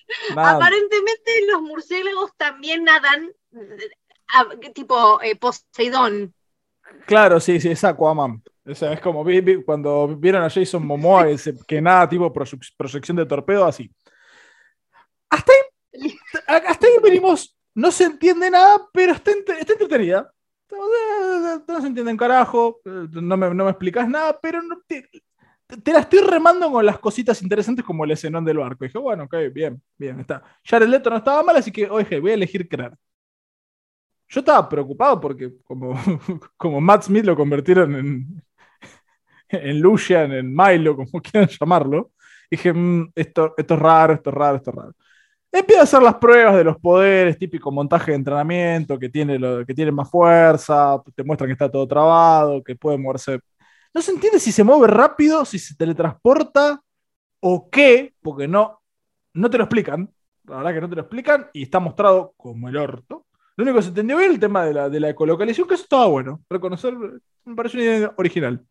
nadando. 0.34 0.64
aparentemente 0.64 1.32
los 1.50 1.62
murciélagos 1.62 2.32
también 2.36 2.84
nadan, 2.84 3.30
eh, 3.52 4.70
tipo 4.74 5.20
eh, 5.22 5.36
Poseidón. 5.36 6.34
Claro, 7.06 7.40
sí, 7.40 7.60
sí, 7.60 7.68
es 7.70 7.84
Aquaman. 7.84 8.42
O 8.70 8.74
sea, 8.74 8.92
es 8.92 9.00
como 9.00 9.24
vi- 9.24 9.40
vi- 9.40 9.62
cuando 9.64 10.08
vieron 10.16 10.42
a 10.42 10.50
Jason 10.50 10.86
Momoa 10.86 11.26
que, 11.26 11.38
se- 11.38 11.56
que 11.66 11.80
nada 11.80 12.08
tipo 12.08 12.32
proyec- 12.32 12.74
proyección 12.76 13.16
de 13.16 13.26
torpedo, 13.26 13.64
así. 13.64 13.90
Hasta 15.30 15.52
ahí, 15.52 16.14
hasta 16.66 16.86
ahí 16.86 16.92
venimos. 17.02 17.56
No 17.74 17.90
se 17.92 18.04
entiende 18.04 18.50
nada, 18.50 18.88
pero 18.92 19.12
está, 19.12 19.30
está 19.58 19.72
entretenida. 19.72 20.32
No 21.66 21.80
se 21.80 21.86
entiende 21.86 22.12
un 22.12 22.18
carajo, 22.18 22.80
no 22.84 23.36
me, 23.36 23.54
no 23.54 23.64
me 23.64 23.70
explicas 23.70 24.08
nada, 24.08 24.38
pero 24.40 24.60
no 24.62 24.80
te, 24.86 25.08
te 25.82 25.92
la 25.92 26.00
estoy 26.00 26.20
remando 26.20 26.70
con 26.70 26.84
las 26.84 26.98
cositas 26.98 27.40
interesantes 27.42 27.84
como 27.84 28.04
el 28.04 28.10
escenón 28.10 28.44
del 28.44 28.58
barco. 28.58 28.84
Y 28.84 28.88
dije, 28.88 28.98
bueno, 28.98 29.24
ok, 29.24 29.34
bien, 29.52 29.80
bien, 29.96 30.20
está. 30.20 30.42
Jared 30.64 30.88
Leto 30.88 31.10
no 31.10 31.16
estaba 31.18 31.42
mal, 31.42 31.56
así 31.56 31.70
que, 31.72 31.88
oye, 31.88 32.20
voy 32.20 32.32
a 32.32 32.34
elegir 32.34 32.68
creer. 32.68 32.92
yo 34.28 34.40
estaba 34.40 34.68
preocupado 34.68 35.20
porque 35.20 35.52
como, 35.64 35.94
como 36.56 36.80
Matt 36.80 37.04
Smith 37.04 37.24
lo 37.24 37.36
convirtieron 37.36 37.94
en, 37.96 38.42
en 39.50 39.80
Lucian, 39.80 40.32
en 40.32 40.54
Milo, 40.54 40.96
como 40.96 41.10
quieran 41.22 41.48
llamarlo, 41.48 42.12
dije, 42.50 42.72
"Mm, 42.72 43.12
esto, 43.14 43.54
esto 43.56 43.74
es 43.74 43.80
raro, 43.80 44.14
esto 44.14 44.30
es 44.30 44.36
raro, 44.36 44.56
esto 44.56 44.70
es 44.70 44.76
raro. 44.76 44.92
Empieza 45.50 45.80
a 45.82 45.84
hacer 45.84 46.02
las 46.02 46.16
pruebas 46.16 46.56
de 46.56 46.64
los 46.64 46.78
poderes, 46.78 47.38
típico 47.38 47.72
montaje 47.72 48.12
de 48.12 48.16
entrenamiento, 48.18 48.98
que 48.98 49.08
tiene, 49.08 49.38
lo, 49.38 49.64
que 49.64 49.74
tiene 49.74 49.90
más 49.92 50.10
fuerza, 50.10 51.02
te 51.14 51.24
muestran 51.24 51.48
que 51.48 51.52
está 51.54 51.70
todo 51.70 51.88
trabado, 51.88 52.62
que 52.62 52.76
puede 52.76 52.98
moverse. 52.98 53.40
No 53.94 54.02
se 54.02 54.12
entiende 54.12 54.40
si 54.40 54.52
se 54.52 54.62
mueve 54.64 54.86
rápido, 54.88 55.44
si 55.44 55.58
se 55.58 55.74
teletransporta 55.76 56.80
o 57.40 57.70
qué, 57.70 58.14
porque 58.22 58.46
no, 58.48 58.82
no 59.34 59.50
te 59.50 59.58
lo 59.58 59.64
explican. 59.64 60.10
La 60.44 60.56
verdad 60.58 60.74
que 60.74 60.80
no 60.82 60.88
te 60.90 60.96
lo 60.96 61.02
explican 61.02 61.48
y 61.52 61.62
está 61.62 61.80
mostrado 61.80 62.34
como 62.36 62.68
el 62.68 62.76
orto. 62.76 63.26
Lo 63.56 63.64
único 63.64 63.78
que 63.78 63.82
se 63.82 63.88
entendió 63.88 64.16
bien 64.18 64.30
el 64.32 64.40
tema 64.40 64.64
de 64.64 64.74
la, 64.74 64.88
de 64.88 65.00
la 65.00 65.10
ecolocalización, 65.10 65.66
que 65.68 65.74
eso 65.74 65.84
estaba 65.84 66.06
bueno. 66.06 66.40
Reconocer, 66.48 66.94
me 67.44 67.54
parece 67.56 67.76
una 67.78 67.84
idea 67.86 68.14
original. 68.16 68.64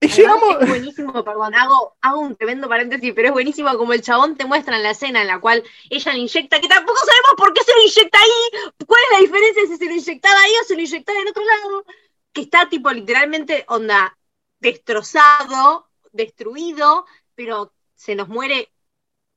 Y 0.00 0.08
llegamos. 0.08 0.62
Es 0.62 0.68
buenísimo, 0.68 1.12
perdón, 1.24 1.54
hago, 1.54 1.96
hago 2.00 2.20
un 2.20 2.34
tremendo 2.34 2.68
paréntesis, 2.68 3.12
pero 3.14 3.28
es 3.28 3.32
buenísimo 3.34 3.76
como 3.76 3.92
el 3.92 4.00
chabón 4.00 4.34
te 4.36 4.46
muestra 4.46 4.76
en 4.76 4.82
la 4.82 4.90
escena 4.90 5.20
en 5.20 5.26
la 5.26 5.40
cual 5.40 5.62
ella 5.90 6.12
le 6.12 6.20
inyecta, 6.20 6.58
que 6.58 6.68
tampoco 6.68 6.98
sabemos 6.98 7.34
por 7.36 7.52
qué 7.52 7.62
se 7.62 7.74
lo 7.74 7.82
inyecta 7.82 8.18
ahí, 8.18 8.72
cuál 8.86 9.00
es 9.04 9.12
la 9.12 9.20
diferencia 9.20 9.66
si 9.66 9.76
se 9.76 9.84
lo 9.84 9.92
inyectaba 9.92 10.40
ahí 10.40 10.52
o 10.62 10.64
se 10.64 10.74
lo 10.74 10.80
inyectaba 10.80 11.20
en 11.20 11.28
otro 11.28 11.44
lado, 11.44 11.84
que 12.32 12.40
está 12.40 12.68
tipo 12.68 12.90
literalmente 12.90 13.64
onda 13.68 14.16
destrozado, 14.58 15.90
destruido, 16.12 17.04
pero 17.34 17.74
se 17.94 18.14
nos 18.14 18.28
muere 18.28 18.72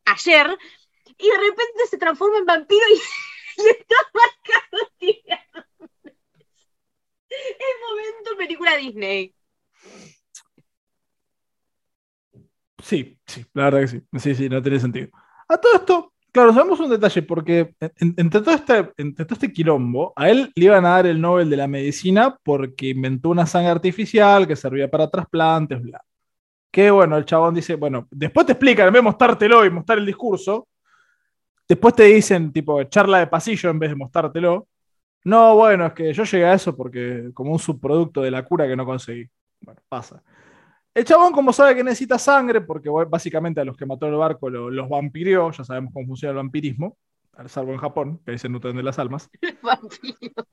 ayer, 0.05 0.57
y 1.17 1.29
de 1.29 1.37
repente 1.37 1.87
se 1.89 1.97
transforma 1.97 2.37
en 2.37 2.45
vampiro 2.45 2.85
y 2.89 2.95
le 3.63 3.71
está 3.71 3.95
marcando 4.13 4.91
tirantes. 4.97 6.13
Es 7.29 7.75
momento 7.89 8.37
película 8.37 8.77
Disney. 8.77 9.35
Sí, 12.83 13.17
sí, 13.25 13.45
la 13.53 13.65
verdad 13.65 13.79
que 13.81 13.87
sí. 13.87 14.01
Sí, 14.19 14.35
sí, 14.35 14.49
no 14.49 14.61
tiene 14.61 14.79
sentido. 14.79 15.07
A 15.47 15.57
todo 15.57 15.75
esto, 15.75 16.13
claro, 16.31 16.53
sabemos 16.53 16.79
un 16.79 16.89
detalle, 16.89 17.21
porque 17.21 17.73
en- 17.79 18.13
entre 18.17 18.41
todo, 18.41 18.53
este, 18.55 18.91
entre 18.97 19.25
todo 19.25 19.33
este 19.35 19.51
quilombo, 19.53 20.11
a 20.15 20.29
él 20.29 20.51
le 20.55 20.65
iban 20.65 20.85
a 20.85 20.89
dar 20.89 21.07
el 21.07 21.21
Nobel 21.21 21.49
de 21.49 21.57
la 21.57 21.67
Medicina 21.67 22.37
porque 22.43 22.89
inventó 22.89 23.29
una 23.29 23.45
sangre 23.45 23.71
artificial 23.71 24.47
que 24.47 24.55
servía 24.55 24.89
para 24.91 25.09
trasplantes, 25.09 25.81
bla. 25.81 26.01
Que 26.71 26.91
bueno, 26.91 27.17
el 27.17 27.25
chabón 27.25 27.55
dice, 27.55 27.75
bueno, 27.75 28.07
después 28.11 28.45
te 28.47 28.53
explican, 28.53 28.87
en 28.87 28.93
vez 28.93 28.99
de 29.01 29.05
mostrártelo 29.05 29.65
y 29.65 29.71
mostrar 29.71 29.99
el 29.99 30.05
discurso, 30.07 30.67
después 31.67 31.95
te 31.95 32.03
dicen, 32.05 32.51
tipo, 32.51 32.81
charla 32.85 33.19
de 33.19 33.27
pasillo 33.27 33.69
en 33.69 33.79
vez 33.79 33.89
de 33.91 33.95
mostrártelo. 33.95 34.67
No, 35.25 35.55
bueno, 35.55 35.87
es 35.87 35.93
que 35.93 36.13
yo 36.13 36.23
llegué 36.25 36.45
a 36.45 36.53
eso 36.55 36.75
porque 36.77 37.31
como 37.33 37.51
un 37.53 37.59
subproducto 37.59 38.21
de 38.21 38.31
la 38.31 38.45
cura 38.45 38.67
que 38.67 38.75
no 38.77 38.85
conseguí. 38.85 39.27
Bueno, 39.61 39.81
pasa. 39.89 40.23
El 40.93 41.05
chabón, 41.05 41.33
como 41.33 41.51
sabe 41.53 41.75
que 41.75 41.83
necesita 41.83 42.19
sangre, 42.19 42.61
porque 42.61 42.89
básicamente 43.09 43.59
a 43.61 43.65
los 43.65 43.75
que 43.75 43.85
mató 43.85 44.05
el 44.07 44.13
barco 44.15 44.49
lo- 44.49 44.69
los 44.69 44.87
vampirió, 44.89 45.51
ya 45.51 45.63
sabemos 45.63 45.91
cómo 45.93 46.05
funciona 46.07 46.31
el 46.31 46.37
vampirismo, 46.37 46.97
al 47.33 47.49
salvo 47.49 47.71
en 47.73 47.79
Japón, 47.79 48.21
que 48.25 48.33
dicen 48.33 48.51
nutren 48.51 48.75
de 48.75 48.83
las 48.83 48.99
almas. 48.99 49.29
Vampiro. 49.63 50.45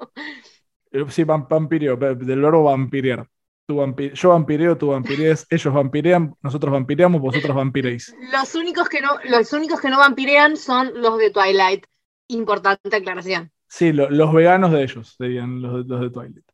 Eh, 0.93 1.05
Sí, 1.09 1.25
ve- 1.25 2.15
del 2.15 2.41
verbo 2.41 2.65
vampiriar. 2.65 3.27
Tú 3.67 3.77
vampi- 3.77 4.13
yo 4.15 4.31
vampireo, 4.31 4.77
tú 4.77 4.89
vampirees, 4.89 5.47
ellos 5.51 5.73
vampirean, 5.75 6.35
nosotros 6.43 6.73
vampireamos, 6.73 7.21
vosotros 7.21 7.55
vampiréis. 7.55 8.15
Los 8.33 8.55
únicos 8.55 8.89
que 8.89 9.01
no, 9.01 9.11
los 9.25 9.53
únicos 9.53 9.81
que 9.81 9.91
no 9.91 9.99
vampirean 9.99 10.57
son 10.57 10.91
los 11.01 11.19
de 11.19 11.31
Twilight. 11.31 11.85
Importante 12.29 12.97
aclaración. 12.97 13.53
Sí, 13.69 13.93
lo- 13.93 14.09
los 14.11 14.33
veganos 14.33 14.73
de 14.73 14.83
ellos 14.83 15.15
serían 15.19 15.61
los, 15.61 15.87
de- 15.87 15.95
los 15.95 16.01
de 16.01 16.11
Twilight. 16.11 16.45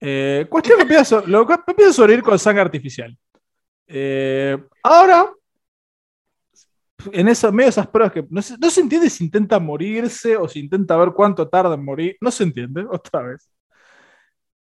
Eh, 0.00 0.46
cuestión 0.48 0.76
que 0.78 0.82
empieza, 0.84 1.02
a 1.02 1.04
so- 1.22 1.26
lo 1.26 1.46
que 1.46 1.54
empieza 1.66 1.90
a 1.90 1.94
sobrevivir 1.94 2.24
con 2.24 2.38
sangre 2.38 2.62
artificial. 2.62 3.18
Eh, 3.86 4.56
ahora, 4.82 5.32
en 7.12 7.28
eso, 7.28 7.52
medio 7.52 7.66
de 7.66 7.70
esas 7.70 7.88
pruebas 7.88 8.12
que 8.12 8.24
no 8.30 8.40
se, 8.42 8.56
no 8.58 8.70
se 8.70 8.80
entiende 8.80 9.10
si 9.10 9.24
intenta 9.24 9.58
morirse 9.58 10.36
o 10.36 10.48
si 10.48 10.60
intenta 10.60 10.96
ver 10.96 11.12
cuánto 11.12 11.48
tarda 11.48 11.74
en 11.74 11.84
morir, 11.84 12.16
no 12.20 12.30
se 12.30 12.44
entiende, 12.44 12.84
otra 12.90 13.22
vez. 13.22 13.48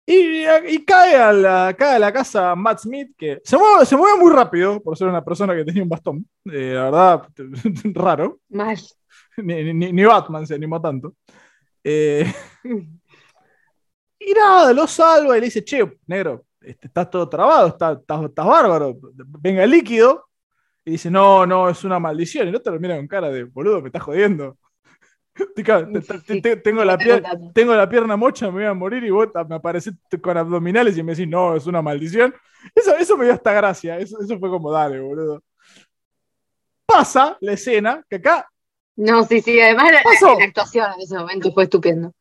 Y, 0.09 0.45
y 0.69 0.85
cae, 0.85 1.15
a 1.17 1.33
la, 1.33 1.75
cae 1.77 1.95
a 1.95 1.99
la 1.99 2.13
casa 2.13 2.55
Matt 2.55 2.79
Smith, 2.79 3.11
que 3.17 3.41
se 3.43 3.57
mueve, 3.57 3.85
se 3.85 3.97
mueve 3.97 4.17
muy 4.19 4.31
rápido 4.31 4.81
por 4.81 4.97
ser 4.97 5.07
una 5.09 5.23
persona 5.23 5.53
que 5.53 5.65
tenía 5.65 5.83
un 5.83 5.89
bastón. 5.89 6.25
Eh, 6.45 6.71
la 6.73 6.83
verdad, 6.85 7.27
raro. 7.93 8.39
Mal. 8.49 8.77
Ni, 9.37 9.73
ni- 9.73 9.91
ni 9.91 10.03
Batman 10.05 10.47
se 10.47 10.55
animó 10.55 10.79
tanto. 10.81 11.15
Eh, 11.83 12.25
y 14.19 14.33
nada, 14.33 14.73
lo 14.73 14.87
salva 14.87 15.37
y 15.37 15.41
le 15.41 15.45
dice, 15.47 15.63
che, 15.63 15.99
negro, 16.07 16.45
este, 16.69 16.87
estás 16.87 17.09
todo 17.09 17.27
trabado, 17.29 17.67
estás, 17.69 17.99
estás, 17.99 18.23
estás 18.23 18.45
bárbaro, 18.45 18.97
venga 19.39 19.63
el 19.63 19.71
líquido. 19.71 20.25
Y 20.85 20.91
dice, 20.91 21.11
no, 21.11 21.45
no, 21.45 21.67
es 21.69 21.83
una 21.83 21.99
maldición. 21.99 22.47
Y 22.47 22.51
no 22.51 22.61
te 22.61 22.71
lo 22.71 22.79
mira 22.79 22.95
con 22.95 23.07
cara 23.07 23.29
de, 23.29 23.43
boludo, 23.43 23.81
me 23.81 23.87
estás 23.87 24.03
jodiendo. 24.03 24.57
Tengo, 26.63 26.83
la 26.83 26.97
pier- 26.97 27.51
tengo 27.53 27.75
la 27.75 27.87
pierna 27.87 28.15
mocha, 28.15 28.47
me 28.47 28.53
voy 28.53 28.63
a 28.65 28.73
morir 28.73 29.03
y 29.03 29.09
vos 29.11 29.27
me 29.47 29.55
apareces 29.55 29.93
con 30.21 30.37
abdominales 30.37 30.97
y 30.97 31.03
me 31.03 31.11
decís, 31.11 31.27
no, 31.27 31.55
es 31.55 31.67
una 31.67 31.81
maldición. 31.81 32.33
Eso, 32.73 32.95
eso 32.95 33.17
me 33.17 33.25
dio 33.25 33.33
hasta 33.33 33.53
gracia, 33.53 33.99
eso, 33.99 34.19
eso 34.19 34.39
fue 34.39 34.49
como, 34.49 34.71
dale, 34.71 34.99
boludo. 34.99 35.43
Pasa 36.85 37.37
la 37.41 37.51
escena, 37.51 38.03
que 38.09 38.15
acá 38.15 38.47
No, 38.95 39.23
sí, 39.25 39.41
sí, 39.41 39.59
además 39.59 39.91
la, 39.91 40.01
la 40.37 40.45
actuación 40.45 40.91
en 40.95 41.01
ese 41.01 41.17
momento 41.17 41.51
fue 41.51 41.65
estupendo. 41.65 42.13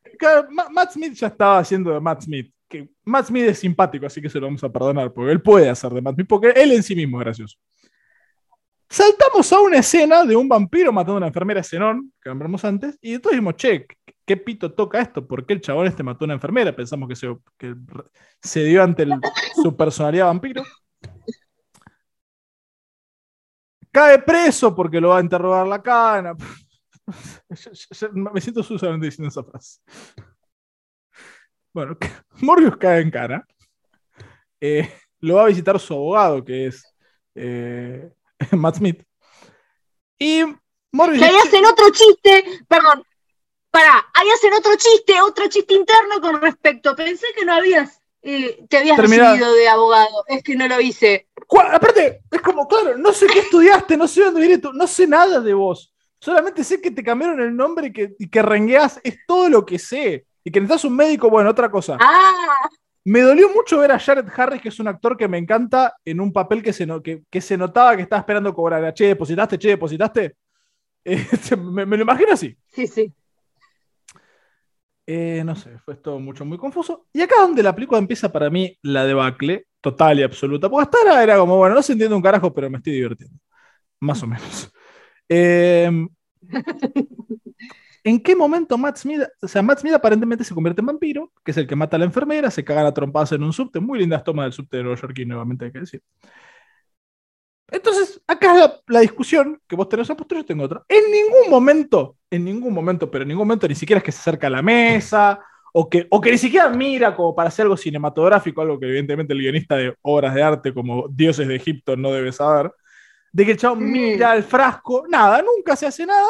Matt 0.71 0.91
Smith 0.91 1.13
ya 1.13 1.27
estaba 1.27 1.59
haciendo 1.59 1.91
de 1.91 1.99
Matt 1.99 2.21
Smith. 2.21 2.53
Que 2.67 2.89
Matt 3.05 3.27
Smith 3.27 3.45
es 3.45 3.59
simpático, 3.59 4.05
así 4.05 4.21
que 4.21 4.29
se 4.29 4.39
lo 4.39 4.47
vamos 4.47 4.63
a 4.63 4.71
perdonar, 4.71 5.13
porque 5.13 5.31
él 5.31 5.41
puede 5.41 5.69
hacer 5.69 5.91
de 5.91 6.01
Matt 6.01 6.15
Smith, 6.15 6.27
porque 6.27 6.49
él 6.49 6.71
en 6.71 6.83
sí 6.83 6.95
mismo 6.95 7.19
es 7.19 7.25
gracioso. 7.25 7.57
Saltamos 8.89 9.51
a 9.51 9.59
una 9.59 9.77
escena 9.79 10.23
de 10.23 10.35
un 10.35 10.47
vampiro 10.47 10.93
matando 10.93 11.15
a 11.15 11.17
una 11.17 11.27
enfermera 11.27 11.61
Zenón, 11.61 12.13
que 12.21 12.29
nombramos 12.29 12.63
antes, 12.63 12.97
y 13.01 13.15
entonces 13.15 13.37
dijimos, 13.37 13.55
che, 13.55 13.85
¿qué 14.25 14.37
pito 14.37 14.73
toca 14.73 15.01
esto? 15.01 15.27
¿Por 15.27 15.45
qué 15.45 15.53
el 15.53 15.61
chabón 15.61 15.87
este 15.87 16.03
mató 16.03 16.23
a 16.23 16.27
una 16.27 16.35
enfermera? 16.35 16.75
Pensamos 16.75 17.09
que 17.09 17.15
se, 17.15 17.35
que 17.57 17.75
se 18.41 18.63
dio 18.63 18.81
ante 18.81 19.05
su 19.61 19.75
personalidad 19.75 20.27
vampiro. 20.27 20.63
Cae 23.91 24.19
preso 24.19 24.75
porque 24.75 25.01
lo 25.01 25.09
va 25.09 25.17
a 25.17 25.21
interrogar 25.21 25.67
la 25.67 25.81
cana. 25.81 26.35
Me 28.33 28.41
siento 28.41 28.63
sucio 28.63 28.97
diciendo 28.97 29.29
esa 29.29 29.43
frase. 29.43 29.79
Bueno, 31.77 31.95
Morbius 32.41 32.75
cae 32.77 33.01
en 33.01 33.11
cara. 33.11 33.45
Eh, 34.59 34.91
lo 35.19 35.35
va 35.35 35.43
a 35.43 35.47
visitar 35.47 35.79
su 35.79 35.93
abogado, 35.93 36.43
que 36.43 36.65
es 36.65 36.83
eh, 37.35 38.09
Matt 38.53 38.77
Smith. 38.77 39.03
Y 40.17 40.41
Morbius. 40.91 41.19
Que 41.19 41.25
ahí 41.25 41.35
hacen 41.35 41.63
otro 41.67 41.91
chiste, 41.91 42.63
perdón, 42.67 43.03
pará, 43.69 44.07
ahí 44.15 44.27
hacen 44.27 44.53
otro 44.53 44.71
chiste, 44.75 45.21
otro 45.21 45.47
chiste 45.49 45.75
interno 45.75 46.19
con 46.19 46.41
respecto. 46.41 46.95
Pensé 46.95 47.27
que 47.37 47.45
no 47.45 47.53
habías, 47.53 48.01
eh, 48.23 48.65
te 48.67 48.77
habías 48.79 48.97
Terminado. 48.97 49.33
recibido 49.35 49.53
de 49.53 49.69
abogado, 49.69 50.23
es 50.29 50.41
que 50.41 50.55
no 50.55 50.67
lo 50.67 50.81
hice. 50.81 51.27
Aparte, 51.71 52.23
es 52.31 52.41
como, 52.41 52.67
claro, 52.67 52.97
no 52.97 53.13
sé 53.13 53.27
qué 53.27 53.41
estudiaste, 53.41 53.97
no 53.97 54.07
sé 54.07 54.23
dónde 54.23 54.41
viniste, 54.41 54.63
tú, 54.63 54.73
no 54.73 54.87
sé 54.87 55.05
nada 55.05 55.41
de 55.41 55.53
vos. 55.53 55.93
Solamente 56.19 56.63
sé 56.63 56.81
que 56.81 56.89
te 56.89 57.03
cambiaron 57.03 57.39
el 57.39 57.55
nombre 57.55 57.89
y 57.89 57.93
que, 57.93 58.15
y 58.17 58.27
que 58.31 58.41
rengueás, 58.41 58.99
es 59.03 59.19
todo 59.27 59.47
lo 59.47 59.63
que 59.63 59.77
sé. 59.77 60.25
Y 60.47 60.51
que 60.51 60.61
necesitas 60.61 60.85
un 60.85 60.95
médico, 60.95 61.29
bueno, 61.29 61.49
otra 61.49 61.69
cosa. 61.69 61.97
Ah, 61.99 62.69
Me 63.03 63.19
dolió 63.19 63.49
mucho 63.53 63.79
ver 63.79 63.91
a 63.91 63.99
Jared 63.99 64.27
Harris, 64.33 64.61
que 64.61 64.69
es 64.69 64.79
un 64.79 64.87
actor 64.87 65.17
que 65.17 65.27
me 65.27 65.37
encanta, 65.37 65.93
en 66.05 66.21
un 66.21 66.31
papel 66.31 66.63
que 66.63 66.71
se, 66.71 66.85
no- 66.85 67.03
que, 67.03 67.23
que 67.29 67.41
se 67.41 67.57
notaba 67.57 67.97
que 67.97 68.03
estaba 68.03 68.21
esperando 68.21 68.53
cobrar. 68.53 68.81
Era, 68.81 68.93
Che, 68.93 69.07
depositaste, 69.07 69.57
che, 69.59 69.69
depositaste. 69.69 70.35
Eh, 71.09 71.25
me, 71.57 71.85
me 71.85 71.97
lo 71.97 72.03
imagino 72.03 72.31
así. 72.31 72.57
sí, 72.67 72.87
sí. 72.87 73.13
Eh, 75.05 75.43
no 75.45 75.53
sé, 75.55 75.77
fue 75.79 75.95
todo 75.95 76.19
mucho, 76.19 76.45
muy 76.45 76.57
confuso. 76.57 77.07
Y 77.13 77.21
acá 77.21 77.35
donde 77.41 77.61
la 77.63 77.75
película 77.75 77.99
empieza 77.99 78.31
para 78.31 78.49
mí 78.49 78.77
la 78.83 79.03
debacle, 79.05 79.67
total 79.81 80.19
y 80.19 80.23
absoluta. 80.23 80.69
Porque 80.69 80.83
hasta 80.83 80.97
ahora 80.99 81.23
era 81.23 81.37
como, 81.37 81.57
bueno, 81.57 81.75
no 81.75 81.81
se 81.81 81.91
entiende 81.93 82.15
un 82.15 82.21
carajo, 82.21 82.53
pero 82.53 82.69
me 82.69 82.77
estoy 82.77 82.93
divirtiendo. 82.93 83.37
Más 84.01 84.23
o 84.23 84.27
menos. 84.27 84.71
Eh, 85.29 85.91
¿En 88.07 88.21
qué 88.21 88.37
momento 88.37 88.77
Matt 88.77 88.95
Smith, 88.99 89.19
o 89.41 89.47
sea, 89.49 89.61
Matt 89.61 89.79
Smith 89.79 89.93
aparentemente 89.93 90.45
se 90.45 90.53
convierte 90.53 90.79
en 90.79 90.85
vampiro, 90.85 91.29
que 91.43 91.51
es 91.51 91.57
el 91.57 91.67
que 91.67 91.75
mata 91.75 91.97
a 91.97 91.99
la 91.99 92.05
enfermera, 92.05 92.49
se 92.49 92.63
cagan 92.63 92.85
a 92.85 92.93
trompadas 92.93 93.33
en 93.33 93.43
un 93.43 93.51
subte, 93.51 93.81
muy 93.81 93.99
lindas 93.99 94.23
tomas 94.23 94.45
del 94.45 94.53
subte 94.53 94.77
de 94.77 94.83
Nueva 94.83 94.97
York 95.01 95.19
y 95.19 95.25
nuevamente 95.25 95.65
hay 95.65 95.71
que 95.73 95.79
decir. 95.79 96.01
Entonces, 97.69 98.21
acá 98.25 98.53
es 98.53 98.59
la, 98.59 98.79
la 98.87 98.99
discusión 99.01 99.59
que 99.67 99.75
vos 99.75 99.89
tenés 99.89 100.07
una 100.07 100.15
postura, 100.15 100.39
yo 100.39 100.45
tengo 100.45 100.63
otra. 100.63 100.83
En 100.87 101.11
ningún 101.11 101.49
momento, 101.49 102.15
en 102.31 102.45
ningún 102.45 102.73
momento, 102.73 103.11
pero 103.11 103.23
en 103.23 103.27
ningún 103.27 103.45
momento 103.45 103.67
ni 103.67 103.75
siquiera 103.75 103.97
es 103.97 104.03
que 104.05 104.13
se 104.13 104.19
acerca 104.19 104.47
a 104.47 104.51
la 104.51 104.61
mesa, 104.61 105.41
o 105.73 105.89
que, 105.89 106.07
o 106.09 106.21
que 106.21 106.31
ni 106.31 106.37
siquiera 106.37 106.69
mira 106.69 107.13
como 107.13 107.35
para 107.35 107.49
hacer 107.49 107.63
algo 107.63 107.75
cinematográfico, 107.75 108.61
algo 108.61 108.79
que 108.79 108.85
evidentemente 108.87 109.33
el 109.33 109.39
guionista 109.39 109.75
de 109.75 109.93
obras 110.01 110.33
de 110.33 110.43
arte 110.43 110.73
como 110.73 111.09
Dioses 111.09 111.45
de 111.45 111.57
Egipto 111.57 111.97
no 111.97 112.13
debe 112.13 112.31
saber, 112.31 112.71
de 113.33 113.45
que 113.45 113.51
el 113.51 113.57
chavo 113.57 113.75
Mm. 113.75 113.91
mira 113.91 114.33
el 114.33 114.43
frasco, 114.43 115.05
nada, 115.09 115.41
nunca 115.41 115.75
se 115.75 115.87
hace 115.87 116.05
nada. 116.05 116.27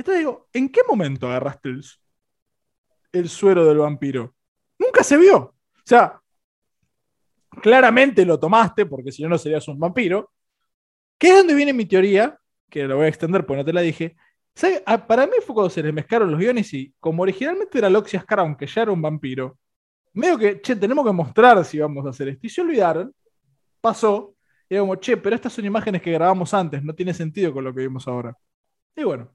Entonces 0.00 0.20
digo, 0.20 0.48
¿en 0.54 0.70
qué 0.70 0.80
momento 0.88 1.26
agarraste 1.28 1.68
el... 1.68 1.84
el 3.12 3.28
suero 3.28 3.66
del 3.66 3.78
vampiro? 3.78 4.34
Nunca 4.78 5.04
se 5.04 5.18
vio. 5.18 5.36
O 5.36 5.82
sea, 5.84 6.20
claramente 7.62 8.24
lo 8.24 8.40
tomaste, 8.40 8.86
porque 8.86 9.12
si 9.12 9.22
no, 9.22 9.28
no 9.28 9.36
serías 9.36 9.68
un 9.68 9.78
vampiro. 9.78 10.32
¿Qué 11.18 11.28
es 11.28 11.36
donde 11.36 11.54
viene 11.54 11.74
mi 11.74 11.84
teoría? 11.84 12.38
Que 12.70 12.88
la 12.88 12.94
voy 12.94 13.04
a 13.04 13.08
extender 13.08 13.44
porque 13.44 13.58
no 13.58 13.64
te 13.64 13.74
la 13.74 13.82
dije. 13.82 14.16
Ah, 14.86 15.06
para 15.06 15.26
mí 15.26 15.34
fue 15.44 15.54
cuando 15.54 15.68
se 15.68 15.82
les 15.82 15.92
mezclaron 15.92 16.30
los 16.30 16.40
guiones 16.40 16.72
y 16.72 16.94
como 16.98 17.22
originalmente 17.22 17.76
era 17.76 17.90
Loxias 17.90 18.24
Crown, 18.24 18.56
que 18.56 18.66
ya 18.66 18.82
era 18.82 18.92
un 18.92 19.02
vampiro, 19.02 19.58
medio 20.14 20.38
que, 20.38 20.62
che, 20.62 20.76
tenemos 20.76 21.04
que 21.04 21.12
mostrar 21.12 21.62
si 21.64 21.78
vamos 21.78 22.06
a 22.06 22.10
hacer 22.10 22.28
esto. 22.28 22.46
Y 22.46 22.50
se 22.50 22.62
olvidaron, 22.62 23.14
pasó, 23.82 24.34
y 24.66 24.74
era 24.74 24.82
como, 24.82 24.96
che, 24.96 25.18
pero 25.18 25.36
estas 25.36 25.52
son 25.52 25.66
imágenes 25.66 26.00
que 26.00 26.12
grabamos 26.12 26.54
antes, 26.54 26.82
no 26.82 26.94
tiene 26.94 27.12
sentido 27.12 27.52
con 27.52 27.64
lo 27.64 27.74
que 27.74 27.82
vimos 27.82 28.08
ahora. 28.08 28.34
Y 28.96 29.04
bueno, 29.04 29.30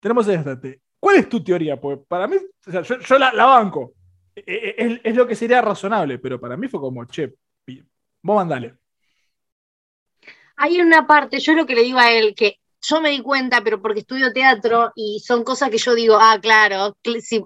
tenemos 0.00 0.28
este. 0.28 0.80
¿Cuál 1.00 1.16
es 1.16 1.28
tu 1.28 1.42
teoría? 1.42 1.80
Pues 1.80 1.98
para 2.08 2.26
mí, 2.26 2.36
yo, 2.66 3.18
la, 3.18 3.32
banco. 3.32 3.94
E, 4.34 4.42
e, 4.46 5.00
es, 5.02 5.16
lo 5.16 5.26
que 5.26 5.34
sería 5.34 5.62
razonable, 5.62 6.18
pero 6.18 6.40
para 6.40 6.56
mí 6.56 6.68
fue 6.68 6.80
como, 6.80 7.04
che, 7.04 7.34
vos 8.22 8.36
mandale. 8.36 8.74
Hay 10.56 10.80
una 10.80 11.06
parte, 11.06 11.38
yo 11.38 11.52
lo 11.54 11.66
que 11.66 11.76
le 11.76 11.82
digo 11.82 11.98
a 11.98 12.10
él, 12.10 12.34
que 12.34 12.58
yo 12.80 13.00
me 13.00 13.10
di 13.10 13.22
cuenta, 13.22 13.62
pero 13.62 13.80
porque 13.80 14.00
estudio 14.00 14.32
teatro 14.32 14.92
y 14.94 15.20
son 15.24 15.44
cosas 15.44 15.70
que 15.70 15.78
yo 15.78 15.94
digo, 15.94 16.16
ah, 16.20 16.38
claro, 16.40 16.96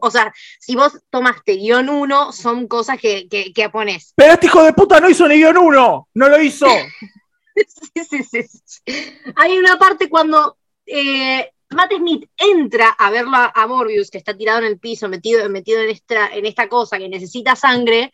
o 0.00 0.10
sea, 0.10 0.32
si 0.60 0.76
vos 0.76 0.98
tomaste 1.10 1.56
guion 1.56 1.88
uno, 1.88 2.32
son 2.32 2.66
cosas 2.68 2.98
que, 2.98 3.28
que, 3.28 3.52
que 3.52 3.70
pones. 3.70 4.12
Pero 4.16 4.32
este 4.32 4.46
hijo 4.46 4.62
de 4.62 4.72
puta 4.72 5.00
no 5.00 5.10
hizo 5.10 5.26
ni 5.28 5.36
guion 5.36 5.58
uno, 5.58 6.08
no 6.14 6.28
lo 6.28 6.40
hizo. 6.40 6.66
sí, 7.54 8.24
sí, 8.24 8.42
sí, 8.42 8.92
Hay 9.36 9.58
una 9.58 9.78
parte 9.78 10.08
cuando 10.08 10.56
eh, 10.86 11.50
Matt 11.74 11.92
Smith 11.96 12.28
entra 12.36 12.90
a 12.90 13.10
verlo 13.10 13.36
a, 13.36 13.66
Morbius, 13.66 14.10
que 14.10 14.18
está 14.18 14.36
tirado 14.36 14.60
en 14.60 14.66
el 14.66 14.78
piso, 14.78 15.08
metido, 15.08 15.48
metido 15.48 15.80
en, 15.80 15.90
esta, 15.90 16.28
en 16.28 16.46
esta 16.46 16.68
cosa 16.68 16.98
que 16.98 17.08
necesita 17.08 17.56
sangre, 17.56 18.12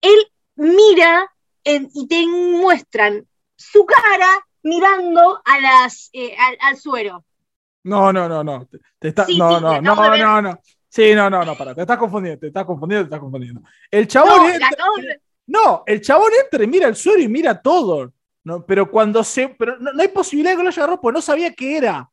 él 0.00 0.32
mira 0.56 1.30
y 1.64 2.06
te 2.08 2.26
muestran 2.26 3.26
su 3.56 3.86
cara 3.86 4.46
mirando 4.62 5.40
a 5.44 5.60
las, 5.60 6.10
eh, 6.12 6.34
al, 6.60 6.76
suero. 6.76 7.24
No, 7.84 8.12
no, 8.12 8.28
no, 8.28 8.42
no. 8.42 8.68
Te, 8.98 9.12
no, 9.36 9.60
no, 9.60 9.80
no, 9.80 10.16
no, 10.16 10.42
no. 10.42 10.60
Sí, 10.88 11.14
no, 11.14 11.30
no, 11.30 11.44
no, 11.44 11.56
para. 11.56 11.74
Te 11.74 11.80
estás 11.80 11.96
confundiendo, 11.96 12.38
te 12.38 12.48
estás 12.48 12.64
confundiendo, 12.64 13.04
te 13.04 13.08
estás 13.08 13.20
confundiendo. 13.20 13.62
El 13.90 14.06
chabón 14.06 14.50
entra. 14.50 14.70
No, 15.46 15.82
el 15.86 16.00
chabón 16.00 16.30
entra 16.42 16.62
y 16.62 16.66
mira 16.66 16.86
el 16.86 16.96
suero 16.96 17.20
y 17.20 17.28
mira 17.28 17.60
todo. 17.60 18.12
No, 18.44 18.66
pero 18.66 18.90
cuando 18.90 19.24
se. 19.24 19.48
Pero 19.48 19.78
no, 19.78 19.90
hay 19.98 20.08
posibilidad 20.08 20.52
de 20.52 20.58
que 20.58 20.62
lo 20.62 20.68
haya 20.68 20.82
agarrado, 20.82 21.00
porque 21.00 21.16
no 21.16 21.22
sabía 21.22 21.54
qué 21.54 21.78
era. 21.78 22.10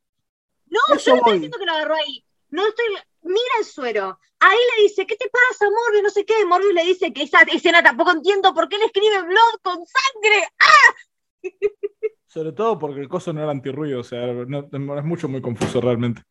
No, 0.69 0.79
yo 0.97 1.11
no 1.11 1.17
estoy 1.17 1.33
diciendo 1.33 1.57
que 1.57 1.65
lo 1.65 1.71
agarró 1.71 1.95
ahí. 1.95 2.25
No 2.49 2.67
estoy. 2.67 2.85
Mira 3.21 3.53
el 3.59 3.65
suero. 3.65 4.19
Ahí 4.39 4.57
le 4.75 4.83
dice, 4.83 5.05
¿qué 5.05 5.15
te 5.15 5.29
pasa, 5.29 5.65
Morbius? 5.69 6.03
No 6.03 6.09
sé 6.09 6.25
qué. 6.25 6.45
Morbius 6.45 6.73
le 6.73 6.83
dice 6.83 7.11
que 7.11 7.23
esa 7.23 7.41
escena 7.41 7.83
tampoco 7.83 8.11
entiendo 8.11 8.53
por 8.53 8.69
qué 8.69 8.77
le 8.77 8.85
escribe 8.85 9.21
Blood 9.23 9.59
con 9.61 9.77
sangre. 9.85 10.47
¡Ah! 10.59 10.95
Sobre 12.27 12.51
todo 12.51 12.77
porque 12.77 13.01
el 13.01 13.09
coso 13.09 13.33
no 13.33 13.41
era 13.41 13.51
antirruido, 13.51 14.01
o 14.01 14.03
sea, 14.03 14.23
es 14.29 15.03
mucho, 15.03 15.27
muy 15.27 15.41
confuso 15.41 15.81
realmente. 15.81 16.21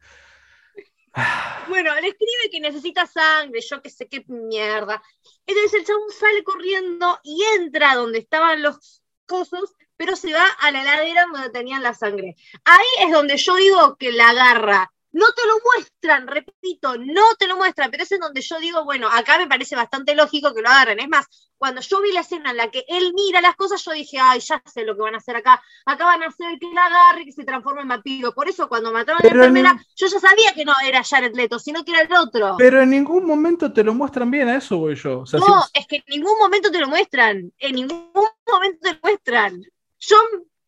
Bueno, 1.68 1.92
le 2.00 2.08
escribe 2.08 2.50
que 2.52 2.60
necesita 2.60 3.06
sangre, 3.06 3.60
yo 3.60 3.82
que 3.82 3.90
sé 3.90 4.08
qué 4.08 4.24
mierda. 4.28 5.02
Entonces 5.44 5.80
el 5.80 5.84
chabón 5.84 6.10
sale 6.10 6.44
corriendo 6.44 7.18
y 7.24 7.42
entra 7.56 7.96
donde 7.96 8.18
estaban 8.18 8.62
los 8.62 9.02
cosos, 9.26 9.74
pero 9.98 10.16
se 10.16 10.32
va 10.32 10.46
a 10.60 10.70
la 10.70 10.80
heladera 10.80 11.26
donde 11.30 11.50
tenían 11.50 11.82
la 11.82 11.92
sangre. 11.92 12.36
Ahí 12.64 12.86
es 13.06 13.12
donde 13.12 13.36
yo 13.36 13.54
digo 13.56 13.96
que 13.96 14.12
la 14.12 14.30
agarra 14.30 14.90
no 15.12 15.26
te 15.34 15.42
lo 15.46 15.54
muestran, 15.64 16.26
repito, 16.26 16.96
no 16.98 17.34
te 17.38 17.46
lo 17.46 17.56
muestran, 17.56 17.90
pero 17.90 18.02
es 18.02 18.12
en 18.12 18.20
donde 18.20 18.42
yo 18.42 18.58
digo, 18.58 18.84
bueno, 18.84 19.08
acá 19.10 19.38
me 19.38 19.46
parece 19.46 19.74
bastante 19.74 20.14
lógico 20.14 20.54
que 20.54 20.62
lo 20.62 20.68
agarren. 20.68 21.00
Es 21.00 21.08
más, 21.08 21.26
cuando 21.56 21.80
yo 21.80 22.00
vi 22.02 22.12
la 22.12 22.20
escena 22.20 22.50
en 22.50 22.58
la 22.58 22.70
que 22.70 22.84
él 22.88 23.12
mira 23.14 23.40
las 23.40 23.56
cosas, 23.56 23.82
yo 23.84 23.92
dije, 23.92 24.18
ay, 24.20 24.40
ya 24.40 24.62
sé 24.64 24.84
lo 24.84 24.94
que 24.94 25.02
van 25.02 25.14
a 25.14 25.18
hacer 25.18 25.36
acá. 25.36 25.62
Acá 25.86 26.04
van 26.04 26.22
a 26.22 26.26
hacer 26.26 26.58
que 26.58 26.70
la 26.72 26.86
agarre 26.86 27.22
y 27.22 27.24
que 27.26 27.32
se 27.32 27.44
transforme 27.44 27.82
en 27.82 27.88
vampiro. 27.88 28.34
Por 28.34 28.48
eso 28.48 28.68
cuando 28.68 28.92
mataron 28.92 29.20
a 29.20 29.24
la 29.24 29.30
enfermera, 29.30 29.84
yo 29.96 30.06
ya 30.06 30.20
sabía 30.20 30.52
que 30.54 30.64
no 30.64 30.74
era 30.84 31.02
Jared 31.02 31.34
Leto, 31.34 31.58
sino 31.58 31.84
que 31.84 31.92
era 31.92 32.02
el 32.02 32.14
otro. 32.14 32.56
Pero 32.58 32.82
en 32.82 32.90
ningún 32.90 33.24
momento 33.24 33.72
te 33.72 33.82
lo 33.82 33.94
muestran 33.94 34.30
bien, 34.30 34.48
a 34.48 34.56
eso 34.56 34.76
voy 34.76 34.94
yo. 34.94 35.24
no, 35.32 35.64
es 35.72 35.86
que 35.86 35.96
en 35.96 36.04
ningún 36.08 36.38
momento 36.38 36.70
te 36.70 36.78
lo 36.78 36.88
muestran. 36.88 37.52
En 37.58 37.74
ningún 37.74 38.12
momento 38.46 38.78
te 38.82 38.92
lo 38.92 38.98
muestran. 39.02 39.62
Yo 40.00 40.16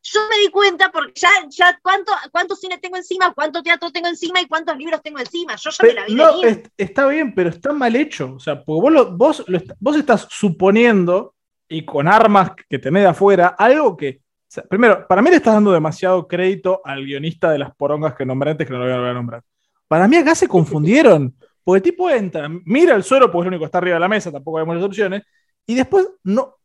yo 0.02 0.20
me 0.30 0.38
di 0.38 0.48
cuenta 0.50 0.90
porque 0.90 1.12
ya, 1.14 1.28
ya 1.48 1.78
cuánto, 1.82 2.12
cuánto 2.32 2.56
cine 2.56 2.78
tengo 2.78 2.96
encima, 2.96 3.34
cuánto 3.34 3.62
teatro 3.62 3.90
tengo 3.90 4.08
encima 4.08 4.40
y 4.40 4.46
cuántos 4.46 4.76
libros 4.76 5.02
tengo 5.02 5.18
encima. 5.18 5.56
Yo 5.56 5.70
ya 5.70 5.86
me 5.86 5.94
la 5.94 6.06
vi. 6.06 6.14
No, 6.14 6.30
está 6.76 7.06
bien, 7.06 7.34
pero 7.34 7.50
está 7.50 7.72
mal 7.72 7.94
hecho. 7.94 8.34
O 8.34 8.40
sea, 8.40 8.64
porque 8.64 9.04
vos, 9.12 9.44
vos, 9.78 9.96
estás 9.96 10.26
suponiendo 10.30 11.34
y 11.68 11.84
con 11.84 12.08
armas 12.08 12.52
que 12.68 12.78
tenés 12.78 13.02
de 13.02 13.08
afuera 13.10 13.48
algo 13.58 13.96
que. 13.96 14.22
primero, 14.68 15.06
para 15.06 15.20
mí 15.20 15.30
le 15.30 15.36
estás 15.36 15.54
dando 15.54 15.72
demasiado 15.72 16.26
crédito 16.26 16.80
al 16.84 17.04
guionista 17.04 17.50
de 17.50 17.58
las 17.58 17.74
porongas 17.74 18.14
que 18.14 18.24
nombré 18.24 18.52
antes 18.52 18.66
que 18.66 18.72
no 18.72 18.78
lo 18.78 19.00
voy 19.00 19.10
a 19.10 19.12
nombrar. 19.12 19.42
Para 19.86 20.08
mí 20.08 20.16
acá 20.16 20.34
se 20.34 20.48
confundieron. 20.48 21.34
Porque 21.62 21.76
el 21.76 21.82
tipo 21.82 22.08
entra, 22.08 22.48
mira 22.64 22.96
el 22.96 23.04
suelo, 23.04 23.30
porque 23.30 23.42
es 23.42 23.44
lo 23.44 23.48
único 23.48 23.60
que 23.60 23.66
está 23.66 23.78
arriba 23.78 23.94
de 23.94 24.00
la 24.00 24.08
mesa, 24.08 24.32
tampoco 24.32 24.58
hay 24.58 24.64
muchas 24.64 24.82
opciones, 24.82 25.22
y 25.66 25.74
después 25.74 26.08
no. 26.24 26.56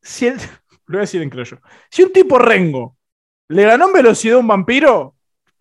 Si 0.00 0.28
el, 0.28 0.38
lo 0.90 0.98
voy 0.98 0.98
a 0.98 1.00
decir 1.02 1.22
en 1.22 1.30
yo. 1.30 1.56
Si 1.88 2.02
un 2.02 2.12
tipo 2.12 2.36
rengo 2.36 2.96
le 3.48 3.64
ganó 3.64 3.86
en 3.86 3.92
velocidad 3.92 4.36
a 4.36 4.40
un 4.40 4.48
vampiro, 4.48 5.14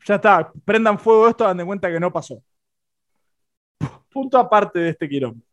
ya 0.03 0.15
está, 0.15 0.51
prendan 0.65 0.97
fuego 0.97 1.29
esto, 1.29 1.43
dan 1.43 1.57
de 1.57 1.65
cuenta 1.65 1.91
que 1.91 1.99
no 1.99 2.11
pasó. 2.11 2.41
Punto 4.11 4.39
aparte 4.39 4.79
de 4.79 4.89
este 4.89 5.07
quilombo. 5.07 5.43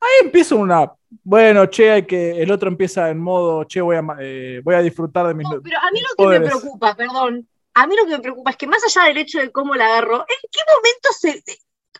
Ahí 0.00 0.24
empieza 0.26 0.54
una. 0.54 0.90
Bueno, 1.22 1.66
che, 1.66 1.90
hay 1.90 2.06
que. 2.06 2.42
El 2.42 2.50
otro 2.50 2.68
empieza 2.68 3.10
en 3.10 3.18
modo, 3.18 3.64
che, 3.64 3.82
voy 3.82 3.96
a, 3.96 4.02
eh, 4.18 4.60
voy 4.64 4.74
a 4.74 4.80
disfrutar 4.80 5.26
de 5.26 5.34
mis. 5.34 5.48
No, 5.48 5.60
pero 5.60 5.78
a 5.78 5.90
mí 5.90 6.00
lo 6.00 6.30
que 6.30 6.38
me 6.38 6.46
preocupa, 6.46 6.94
perdón. 6.94 7.46
A 7.74 7.86
mí 7.86 7.94
lo 7.96 8.06
que 8.06 8.12
me 8.12 8.20
preocupa 8.20 8.50
es 8.50 8.56
que 8.56 8.66
más 8.66 8.82
allá 8.84 9.08
del 9.08 9.18
hecho 9.18 9.38
de 9.38 9.52
cómo 9.52 9.74
la 9.74 9.86
agarró, 9.86 10.20
¿en 10.20 10.50
qué 10.50 10.60
momento 10.74 11.08
se 11.12 11.42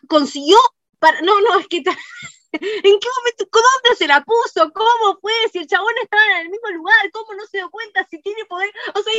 consiguió 0.07 0.57
para. 0.97 1.21
No, 1.21 1.39
no, 1.41 1.59
es 1.59 1.67
que. 1.67 1.83
¿En 2.51 2.99
qué 2.99 3.07
momento? 3.17 3.49
¿Dónde 3.51 3.95
se 3.97 4.07
la 4.07 4.23
puso? 4.23 4.71
¿Cómo 4.73 5.19
fue? 5.21 5.31
Si 5.51 5.59
el 5.59 5.67
chabón 5.67 5.93
estaba 6.01 6.23
en 6.31 6.45
el 6.45 6.49
mismo 6.49 6.69
lugar, 6.69 7.11
¿cómo 7.11 7.33
no 7.33 7.45
se 7.45 7.57
dio 7.57 7.69
cuenta 7.69 8.05
si 8.09 8.21
tiene 8.21 8.45
poder? 8.45 8.69
O 8.95 9.01
sea, 9.01 9.13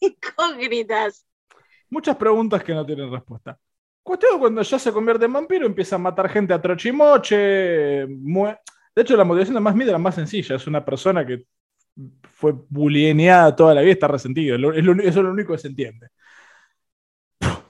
hay 0.00 0.10
incógnitas. 0.12 1.26
Muchas 1.90 2.16
preguntas 2.16 2.62
que 2.62 2.74
no 2.74 2.84
tienen 2.84 3.10
respuesta. 3.10 3.58
Cuestión 4.02 4.38
cuando 4.38 4.62
ya 4.62 4.78
se 4.78 4.92
convierte 4.92 5.26
en 5.26 5.32
vampiro, 5.32 5.66
empieza 5.66 5.96
a 5.96 5.98
matar 5.98 6.28
gente 6.28 6.54
a 6.54 6.60
trochimoche. 6.60 7.36
De 7.36 9.02
hecho, 9.02 9.16
la 9.16 9.24
motivación 9.24 9.54
de 9.54 9.60
más 9.60 9.74
miedo 9.74 9.90
era 9.90 9.98
más 9.98 10.14
sencilla. 10.14 10.56
Es 10.56 10.66
una 10.66 10.84
persona 10.84 11.26
que 11.26 11.44
fue 12.32 12.54
bulieneada 12.68 13.54
toda 13.54 13.74
la 13.74 13.82
vida, 13.82 13.92
está 13.92 14.08
resentido. 14.08 14.56
eso 14.56 14.72
es 15.02 15.16
lo 15.16 15.30
único 15.30 15.52
que 15.52 15.58
se 15.58 15.68
entiende. 15.68 16.08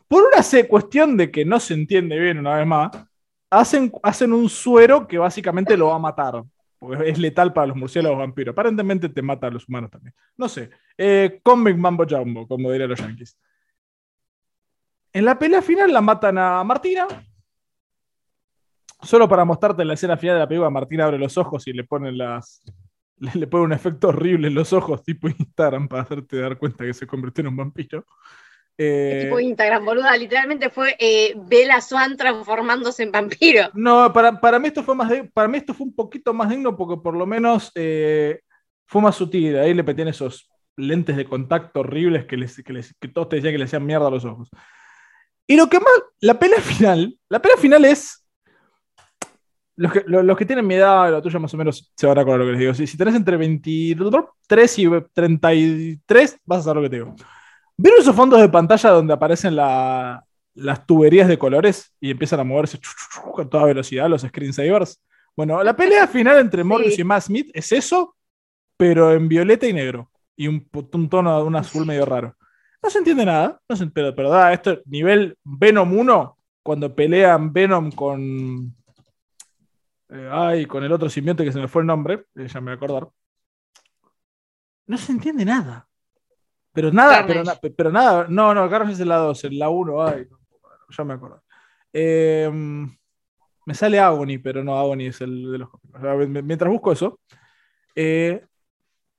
Por 0.09 0.25
una 0.25 0.43
cuestión 0.69 1.17
de 1.17 1.31
que 1.31 1.45
no 1.45 1.61
se 1.61 1.75
entiende 1.75 2.19
bien 2.19 2.39
una 2.39 2.57
vez 2.57 2.67
más, 2.67 2.91
hacen, 3.51 3.93
hacen 4.03 4.33
un 4.33 4.49
suero 4.49 5.07
que 5.07 5.19
básicamente 5.19 5.77
lo 5.77 5.89
va 5.89 5.97
a 5.97 6.01
matar. 6.01 6.43
Porque 6.79 7.09
es 7.11 7.19
letal 7.19 7.53
para 7.53 7.67
los 7.67 7.77
murciélagos 7.77 8.19
vampiros. 8.19 8.53
Aparentemente 8.53 9.09
te 9.09 9.21
mata 9.21 9.49
a 9.49 9.51
los 9.51 9.69
humanos 9.69 9.91
también. 9.91 10.15
No 10.37 10.49
sé. 10.49 10.71
Eh, 10.97 11.41
comic 11.43 11.77
Mambo 11.77 12.05
Jumbo, 12.09 12.47
como 12.47 12.71
dirían 12.71 12.91
los 12.91 13.01
yankees. 13.01 13.37
En 15.13 15.25
la 15.25 15.39
pelea 15.39 15.61
final 15.61 15.93
la 15.93 16.01
matan 16.01 16.39
a 16.39 16.63
Martina. 16.63 17.09
Solo 19.03 19.29
para 19.29 19.45
mostrarte 19.45 19.85
la 19.85 19.95
escena 19.95 20.17
final 20.17 20.37
de 20.37 20.41
la 20.41 20.49
película, 20.49 20.71
Martina 20.71 21.05
abre 21.05 21.19
los 21.19 21.37
ojos 21.37 21.67
y 21.67 21.73
le 21.73 21.85
ponen 21.85 22.19
las. 22.19 22.63
Le, 23.17 23.33
le 23.35 23.47
pone 23.49 23.65
un 23.65 23.73
efecto 23.73 24.09
horrible 24.09 24.47
en 24.47 24.55
los 24.55 24.73
ojos, 24.73 25.03
tipo 25.03 25.29
Instagram, 25.29 25.89
para 25.89 26.03
hacerte 26.03 26.39
dar 26.39 26.57
cuenta 26.57 26.85
que 26.85 26.95
se 26.95 27.07
convirtió 27.07 27.43
en 27.43 27.49
un 27.49 27.57
vampiro. 27.57 28.07
Eh, 28.81 29.23
tipo 29.25 29.41
Instagram, 29.41 29.85
boluda. 29.85 30.17
Literalmente 30.17 30.71
fue 30.71 30.95
eh, 31.01 31.35
Bella 31.37 31.81
Swan 31.81 32.17
transformándose 32.17 33.03
en 33.03 33.11
vampiro. 33.11 33.71
No, 33.75 34.13
para, 34.13 34.41
para, 34.41 34.61
mí 34.61 34.69
esto 34.69 34.85
fue 34.85 34.95
más 34.95 35.13
para 35.35 35.49
mí 35.49 35.59
esto 35.59 35.75
fue 35.75 35.87
un 35.87 35.95
poquito 35.95 36.33
más 36.33 36.49
digno 36.49 36.77
porque 36.77 37.03
por 37.03 37.17
lo 37.17 37.27
menos 37.27 37.73
eh, 37.75 38.41
fue 38.87 39.03
más 39.03 39.17
sutil. 39.17 39.59
Ahí 39.59 39.75
le 39.75 39.83
metían 39.83 40.07
esos 40.07 40.49
lentes 40.77 41.17
de 41.17 41.25
contacto 41.25 41.81
horribles 41.81 42.27
que, 42.27 42.37
les, 42.37 42.63
que, 42.63 43.09
todos 43.09 43.29
te 43.29 43.37
decían 43.37 43.53
que 43.53 43.59
le 43.59 43.65
hacían 43.65 43.85
mierda 43.85 44.07
a 44.07 44.11
los 44.11 44.25
ojos. 44.25 44.49
Y 45.45 45.57
lo 45.57 45.69
que 45.69 45.81
más, 45.81 45.93
la 46.21 46.39
pelea 46.39 46.61
final, 46.61 47.19
la 47.29 47.43
pelea 47.43 47.57
final 47.57 47.85
es. 47.85 48.25
Los 49.75 49.93
que, 49.93 50.05
los, 50.07 50.37
que 50.37 50.45
tienen 50.45 50.67
mi 50.67 50.75
edad, 50.75 51.11
la 51.11 51.23
tuya 51.23 51.39
más 51.39 51.55
o 51.55 51.57
menos, 51.57 51.93
se 51.97 52.07
van 52.07 52.19
a 52.19 52.21
acordar 52.21 52.41
lo 52.41 52.47
que 52.47 52.53
les 52.53 52.61
digo. 52.61 52.75
Si, 52.75 52.87
si 52.87 52.97
tenés 52.97 53.15
entre 53.15 53.37
23 53.37 54.79
y 54.79 54.89
33, 55.13 56.41
vas 56.45 56.61
a 56.61 56.63
saber 56.63 56.77
lo 56.77 56.83
que 56.83 56.91
te 56.91 56.97
digo. 56.97 57.15
¿Vieron 57.81 58.01
esos 58.01 58.17
fondos 58.17 58.41
de 58.41 58.49
pantalla 58.49 58.91
donde 58.91 59.15
aparecen 59.15 59.55
las 59.55 60.85
tuberías 60.85 61.29
de 61.29 61.39
colores 61.39 61.95
y 62.01 62.11
empiezan 62.11 62.41
a 62.41 62.45
moverse 62.45 62.81
con 63.33 63.49
toda 63.49 63.67
velocidad 63.67 64.09
los 64.09 64.23
screensavers? 64.23 65.01
Bueno, 65.37 65.63
la 65.63 65.77
pelea 65.77 66.09
final 66.09 66.41
entre 66.41 66.65
Morbius 66.65 66.99
y 66.99 67.05
Matt 67.05 67.23
Smith 67.23 67.51
es 67.55 67.71
eso, 67.71 68.17
pero 68.77 69.13
en 69.13 69.29
violeta 69.29 69.69
y 69.69 69.73
negro. 69.73 70.11
Y 70.35 70.49
un, 70.49 70.69
tono 71.09 71.39
de 71.39 71.45
un 71.45 71.55
azul 71.55 71.87
medio 71.87 72.05
raro. 72.05 72.37
No 72.83 72.91
se 72.91 72.99
entiende 72.99 73.25
nada, 73.25 73.61
no 73.69 73.77
se, 73.77 73.87
pero, 73.87 74.13
pero 74.13 74.31
da, 74.31 74.53
esto 74.53 74.81
nivel 74.87 75.39
Venom 75.45 75.97
1, 75.97 76.37
cuando 76.65 76.93
pelean 76.93 77.53
Venom 77.53 77.93
con. 77.93 78.75
eh, 80.09 80.29
ay, 80.33 80.67
con 80.67 80.83
el 80.83 80.91
otro 80.91 81.09
simbionte 81.09 81.45
que 81.45 81.53
se 81.53 81.61
me 81.61 81.69
fue 81.69 81.83
el 81.83 81.87
nombre, 81.87 82.25
eh, 82.35 82.49
ya 82.49 82.61
me 82.61 82.67
voy 82.67 82.73
a 82.73 82.75
acordar. 82.75 83.09
No 84.87 84.99
se 84.99 85.13
entiende 85.13 85.45
nada. 85.45 85.88
Pero 86.81 86.93
nada, 86.93 87.27
pero, 87.27 87.43
Carnage. 87.43 87.61
na- 87.67 87.75
pero 87.77 87.91
nada. 87.91 88.27
No, 88.29 88.55
no, 88.55 88.71
Carnage 88.71 88.93
es 88.93 89.01
en 89.01 89.09
la 89.09 89.17
2, 89.17 89.45
en 89.45 89.59
la 89.59 89.69
1, 89.69 90.07
ay, 90.07 90.27
ya 90.97 91.05
me 91.05 91.15
acuerdo. 91.15 91.43
Eh, 91.93 92.49
me 93.67 93.75
sale 93.75 93.99
Agony, 93.99 94.39
pero 94.39 94.63
no, 94.63 94.79
Agony 94.79 95.07
es 95.07 95.21
el 95.21 95.51
de 95.51 95.59
los. 95.59 95.69
O 95.75 96.01
sea, 96.01 96.15
mientras 96.15 96.71
busco 96.71 96.93
eso, 96.93 97.19
eh, 97.97 98.45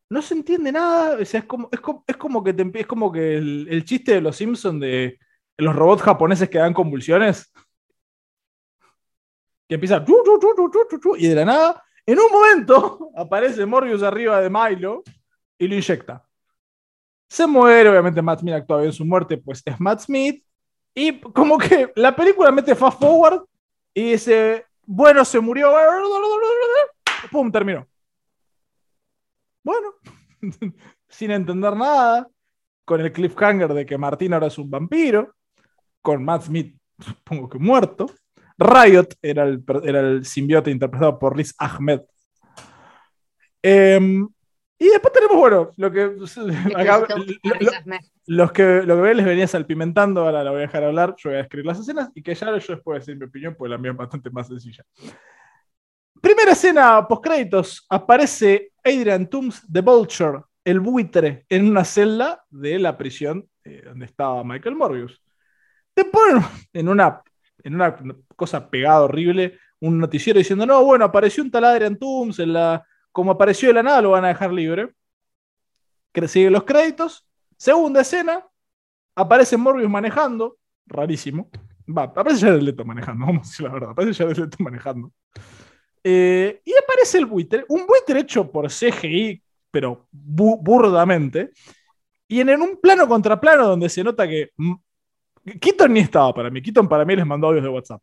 no 0.09 0.21
se 0.21 0.35
entiende 0.35 0.71
nada. 0.71 1.17
O 1.21 1.25
sea, 1.25 1.41
es 1.41 1.45
como, 1.45 1.67
es 1.71 1.79
como, 1.81 2.03
es 2.07 2.15
como 2.15 2.43
que, 2.43 2.53
te 2.53 2.79
es 2.79 2.87
como 2.87 3.11
que 3.11 3.35
el, 3.37 3.67
el 3.69 3.83
chiste 3.83 4.13
de 4.13 4.21
los 4.21 4.37
Simpsons 4.37 4.79
de 4.79 5.19
los 5.57 5.75
robots 5.75 6.01
japoneses 6.01 6.49
que 6.49 6.59
dan 6.59 6.73
convulsiones. 6.73 7.51
Que 9.67 9.75
empieza 9.75 10.03
y 11.17 11.27
de 11.27 11.35
la 11.35 11.45
nada, 11.45 11.83
en 12.05 12.17
un 12.17 12.31
momento, 12.31 13.11
aparece 13.15 13.65
Morbius 13.65 14.01
arriba 14.01 14.39
de 14.41 14.49
Milo 14.49 15.03
y 15.57 15.67
lo 15.67 15.75
inyecta. 15.75 16.25
Se 17.29 17.45
muere, 17.45 17.89
obviamente 17.89 18.21
Matt 18.21 18.39
Smith 18.39 18.55
actúa 18.55 18.81
bien 18.81 18.91
su 18.91 19.05
muerte, 19.05 19.37
pues 19.37 19.61
es 19.63 19.79
Matt 19.79 20.01
Smith. 20.01 20.43
Y 20.95 21.19
como 21.19 21.57
que 21.57 21.91
la 21.95 22.15
película 22.15 22.51
mete 22.51 22.75
fast 22.75 22.99
forward 22.99 23.43
y 23.93 24.11
dice, 24.11 24.65
bueno, 24.85 25.23
se 25.23 25.39
murió. 25.39 25.71
Pum, 27.31 27.51
terminó. 27.51 27.87
Bueno, 29.63 29.93
sin 31.07 31.31
entender 31.31 31.75
nada, 31.75 32.27
con 32.85 33.01
el 33.01 33.11
cliffhanger 33.11 33.73
de 33.73 33.85
que 33.85 33.97
Martín 33.99 34.33
ahora 34.33 34.47
es 34.47 34.57
un 34.57 34.69
vampiro, 34.69 35.35
con 36.01 36.25
Matt 36.25 36.43
Smith, 36.43 36.75
supongo 36.99 37.47
que 37.47 37.59
muerto. 37.59 38.07
Riot 38.57 39.15
era 39.21 39.43
el, 39.43 39.63
era 39.83 39.99
el 39.99 40.25
simbiote 40.25 40.71
interpretado 40.71 41.19
por 41.19 41.37
Riz 41.37 41.53
Ahmed. 41.59 42.01
Em, 43.61 44.27
y 44.79 44.87
después 44.87 45.13
tenemos, 45.13 45.37
bueno, 45.37 45.71
lo 45.75 45.91
que. 45.91 46.03
acá- 46.75 47.05
lo- 47.15 47.17
lo- 47.17 47.97
los 48.27 48.51
que, 48.51 48.81
lo 48.83 49.01
que 49.03 49.13
les 49.13 49.25
venía 49.25 49.47
salpimentando, 49.47 50.21
ahora 50.21 50.43
la 50.43 50.51
voy 50.51 50.59
a 50.59 50.61
dejar 50.61 50.83
hablar, 50.83 51.15
yo 51.17 51.29
voy 51.31 51.39
a 51.39 51.41
escribir 51.41 51.65
las 51.65 51.79
escenas 51.79 52.09
y 52.15 52.21
que 52.23 52.33
ya 52.33 52.45
yo 52.47 52.53
después 52.55 52.81
voy 52.83 52.95
a 52.95 52.99
decir 52.99 53.17
mi 53.17 53.25
opinión, 53.25 53.55
porque 53.57 53.71
la 53.71 53.77
mía 53.77 53.91
es 53.91 53.97
bastante 53.97 54.29
más 54.29 54.47
sencilla. 54.47 54.83
Primera 56.21 56.51
escena 56.51 57.07
post-créditos, 57.07 57.85
aparece 57.89 58.71
Adrian 58.83 59.27
Toomes 59.29 59.61
de 59.67 59.81
Vulture, 59.81 60.41
el 60.65 60.79
buitre, 60.79 61.45
en 61.49 61.69
una 61.69 61.83
celda 61.85 62.43
de 62.49 62.77
la 62.77 62.97
prisión 62.97 63.47
eh, 63.63 63.81
donde 63.85 64.05
estaba 64.05 64.43
Michael 64.43 64.75
Morbius. 64.75 65.21
Te 65.93 66.05
ponen 66.05 66.43
en 66.73 66.89
una, 66.89 67.21
en 67.63 67.75
una 67.75 67.95
cosa 68.35 68.69
pegada 68.69 69.01
horrible 69.01 69.57
un 69.81 69.97
noticiero 69.97 70.37
diciendo, 70.37 70.65
no, 70.65 70.83
bueno, 70.83 71.05
apareció 71.05 71.41
un 71.41 71.51
tal 71.51 71.63
Adrian 71.63 71.97
Toomes, 71.97 72.37
en 72.39 72.51
la, 72.53 72.85
como 73.19 73.31
apareció 73.31 73.67
de 73.67 73.73
la 73.73 73.83
nada, 73.83 74.01
lo 74.01 74.11
van 74.11 74.23
a 74.23 74.29
dejar 74.29 74.53
libre. 74.53 74.93
Siguen 76.27 76.53
los 76.53 76.63
créditos, 76.63 77.25
Segunda 77.57 77.99
escena, 77.99 78.47
aparece 79.13 79.57
Morbius 79.57 79.89
manejando, 79.89 80.57
rarísimo. 80.85 81.49
Va, 81.85 82.03
aparece 82.03 82.45
Jared 82.45 82.61
Leto 82.61 82.85
manejando, 82.85 83.25
vamos 83.25 83.47
a 83.47 83.49
decir 83.49 83.65
la 83.65 83.73
verdad, 83.73 83.89
aparece 83.89 84.23
Jared 84.23 84.37
Leto 84.37 84.57
manejando. 84.61 85.11
Eh, 86.01 86.61
y 86.63 86.71
aparece 86.81 87.17
el 87.17 87.25
buitre, 87.25 87.65
un 87.67 87.85
buitre 87.85 88.21
hecho 88.21 88.49
por 88.49 88.71
CGI, 88.71 89.43
pero 89.69 90.07
bu- 90.13 90.57
burdamente, 90.61 91.51
y 92.29 92.39
en, 92.39 92.61
un 92.61 92.77
plano 92.81 93.05
contra 93.09 93.37
plano 93.37 93.67
donde 93.67 93.89
se 93.89 94.01
nota 94.01 94.25
que 94.25 94.51
Keaton 95.59 95.91
ni 95.91 95.99
estaba 95.99 96.33
para 96.33 96.49
mí, 96.49 96.61
Keaton 96.61 96.87
para 96.87 97.03
mí 97.03 97.17
les 97.17 97.25
mandó 97.25 97.47
audios 97.47 97.63
de 97.63 97.69
WhatsApp. 97.69 98.01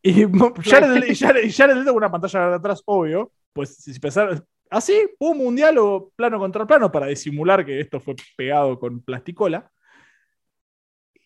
Y 0.00 0.26
mo- 0.26 0.54
Jared, 0.62 1.12
Jared- 1.50 1.84
con 1.86 1.96
una 1.96 2.10
pantalla 2.12 2.50
de 2.50 2.54
atrás, 2.54 2.82
obvio, 2.86 3.32
pues 3.54 3.76
si 3.76 3.98
pensar, 4.00 4.44
así, 4.70 4.94
pum, 5.18 5.40
un 5.40 5.56
diálogo 5.56 6.12
plano 6.16 6.38
contra 6.38 6.66
plano 6.66 6.92
para 6.92 7.06
disimular 7.06 7.64
que 7.64 7.80
esto 7.80 8.00
fue 8.00 8.14
pegado 8.36 8.78
con 8.78 9.02
plasticola. 9.02 9.70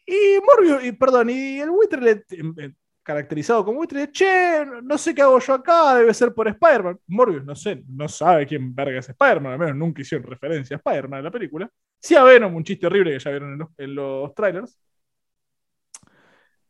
Y 0.06 0.38
Morbius, 0.44 0.84
y 0.84 0.92
perdón, 0.92 1.30
y 1.30 1.60
el 1.60 1.70
buitre 1.70 2.00
le- 2.00 2.24
eh, 2.30 2.72
caracterizado 3.02 3.64
como 3.64 3.78
buitre, 3.78 4.10
che, 4.10 4.64
no 4.82 4.96
sé 4.98 5.14
qué 5.14 5.22
hago 5.22 5.38
yo 5.38 5.54
acá, 5.54 5.94
debe 5.96 6.14
ser 6.14 6.32
por 6.34 6.48
Spider-Man. 6.48 6.98
Morbius, 7.08 7.44
no 7.44 7.54
sé, 7.54 7.82
no 7.88 8.08
sabe 8.08 8.46
quién 8.46 8.74
verga 8.74 8.98
es 9.00 9.08
Spider-Man, 9.08 9.52
al 9.52 9.58
menos 9.58 9.76
nunca 9.76 10.02
hicieron 10.02 10.26
referencia 10.26 10.76
a 10.76 10.78
Spider-Man 10.78 11.18
en 11.18 11.24
la 11.24 11.30
película. 11.30 11.70
Sí 12.00 12.14
a 12.14 12.22
Venom, 12.22 12.54
un 12.54 12.64
chiste 12.64 12.86
horrible 12.86 13.12
que 13.12 13.18
ya 13.18 13.30
vieron 13.30 13.52
en 13.54 13.58
los, 13.58 13.68
en 13.78 13.94
los 13.94 14.34
trailers. 14.34 14.78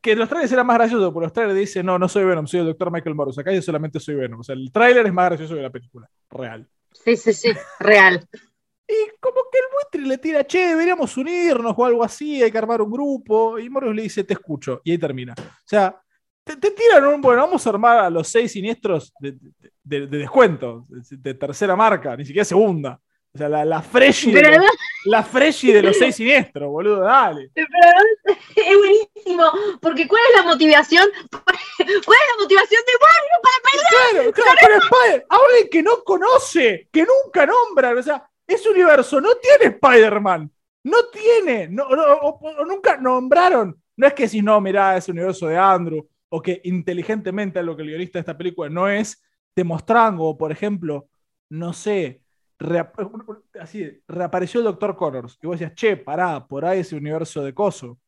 Que 0.00 0.14
los 0.14 0.28
trailers 0.28 0.52
era 0.52 0.62
más 0.64 0.78
gracioso, 0.78 1.12
porque 1.12 1.26
los 1.26 1.32
trailers 1.32 1.58
dicen, 1.58 1.84
no, 1.86 1.98
no 1.98 2.08
soy 2.08 2.24
Venom, 2.24 2.46
soy 2.46 2.60
el 2.60 2.66
doctor 2.66 2.90
Michael 2.92 3.14
Morbius, 3.16 3.38
acá 3.38 3.52
yo 3.52 3.60
solamente 3.62 3.98
soy 3.98 4.14
Venom. 4.14 4.40
O 4.40 4.44
sea, 4.44 4.54
el 4.54 4.70
trailer 4.70 5.06
es 5.06 5.12
más 5.12 5.26
gracioso 5.30 5.54
que 5.54 5.62
la 5.62 5.70
película, 5.70 6.08
real. 6.30 6.68
Sí, 6.92 7.16
sí, 7.16 7.32
sí, 7.32 7.50
real. 7.80 8.26
Y 8.86 8.94
como 9.20 9.40
que 9.52 9.58
el 9.58 9.64
buitre 10.00 10.08
le 10.08 10.18
tira, 10.18 10.44
che, 10.46 10.68
deberíamos 10.68 11.16
unirnos 11.16 11.74
o 11.76 11.84
algo 11.84 12.02
así, 12.04 12.42
hay 12.42 12.50
que 12.50 12.58
armar 12.58 12.80
un 12.80 12.90
grupo. 12.90 13.58
Y 13.58 13.68
Morbius 13.68 13.94
le 13.96 14.02
dice, 14.02 14.24
te 14.24 14.34
escucho. 14.34 14.80
Y 14.84 14.92
ahí 14.92 14.98
termina. 14.98 15.34
O 15.36 15.66
sea, 15.68 16.00
te, 16.44 16.56
te 16.56 16.70
tiran 16.70 17.04
un, 17.06 17.20
bueno, 17.20 17.42
vamos 17.42 17.66
a 17.66 17.70
armar 17.70 17.98
a 17.98 18.08
los 18.10 18.28
seis 18.28 18.52
siniestros 18.52 19.12
de, 19.20 19.32
de- 19.32 19.70
de- 19.82 20.06
de 20.06 20.18
descuento, 20.18 20.86
de, 20.88 21.16
de 21.18 21.34
tercera 21.34 21.76
marca, 21.76 22.16
ni 22.16 22.24
siquiera 22.24 22.44
segunda. 22.44 22.98
O 23.34 23.36
sea, 23.36 23.48
la, 23.48 23.64
la 23.64 23.82
Freshy 23.82 24.30
de, 24.32 24.40
Pero 24.40 24.48
además, 24.48 24.70
la 25.04 25.22
Freshy 25.22 25.72
de 25.72 25.82
los 25.82 25.96
seis 25.96 26.16
siniestros, 26.16 26.68
boludo, 26.68 27.00
dale. 27.00 27.50
pero 27.54 27.66
es 28.56 28.76
buenísimo, 28.76 29.44
porque 29.80 30.06
¿cuál 30.08 30.22
es 30.30 30.36
la 30.36 30.42
motivación? 30.50 31.08
¿Cuál 31.30 31.56
es 31.86 32.04
la 32.06 32.42
motivación 32.42 32.82
de 32.86 32.92
Mario 33.00 33.36
para 33.42 33.58
pelear? 33.70 34.10
Claro, 34.12 34.32
claro, 34.32 34.58
pero 34.60 34.74
Spider, 34.76 35.26
alguien 35.28 35.68
que 35.70 35.82
no 35.82 36.04
conoce, 36.04 36.88
que 36.92 37.06
nunca 37.06 37.46
nombran, 37.46 37.98
o 37.98 38.02
sea, 38.02 38.28
ese 38.46 38.68
universo 38.70 39.20
no 39.20 39.36
tiene 39.36 39.76
Spider-Man, 39.76 40.50
no 40.84 40.98
tiene, 41.12 41.68
no, 41.68 41.88
no, 41.88 42.02
o, 42.02 42.38
o 42.40 42.64
nunca 42.64 42.96
nombraron. 42.96 43.80
No 43.96 44.06
es 44.06 44.14
que 44.14 44.28
si 44.28 44.42
no, 44.42 44.60
mirá, 44.60 44.96
ese 44.96 45.10
universo 45.10 45.48
de 45.48 45.56
Andrew, 45.58 46.08
o 46.28 46.40
que 46.40 46.60
inteligentemente 46.64 47.62
lo 47.62 47.76
que 47.76 47.82
el 47.82 47.88
guionista 47.88 48.18
de 48.18 48.20
esta 48.20 48.36
película 48.36 48.68
no 48.68 48.88
es, 48.88 49.22
te 49.54 49.64
mostrando, 49.64 50.36
por 50.36 50.52
ejemplo, 50.52 51.08
no 51.50 51.72
sé, 51.72 52.22
reap- 52.58 52.94
así, 53.60 54.02
reapareció 54.06 54.60
el 54.60 54.64
Dr. 54.66 54.96
Connors, 54.96 55.38
y 55.42 55.46
vos 55.46 55.58
decías, 55.58 55.74
che, 55.74 55.96
pará, 55.96 56.46
por 56.46 56.64
ahí 56.64 56.80
ese 56.80 56.96
universo 56.96 57.42
de 57.42 57.54
coso. 57.54 57.98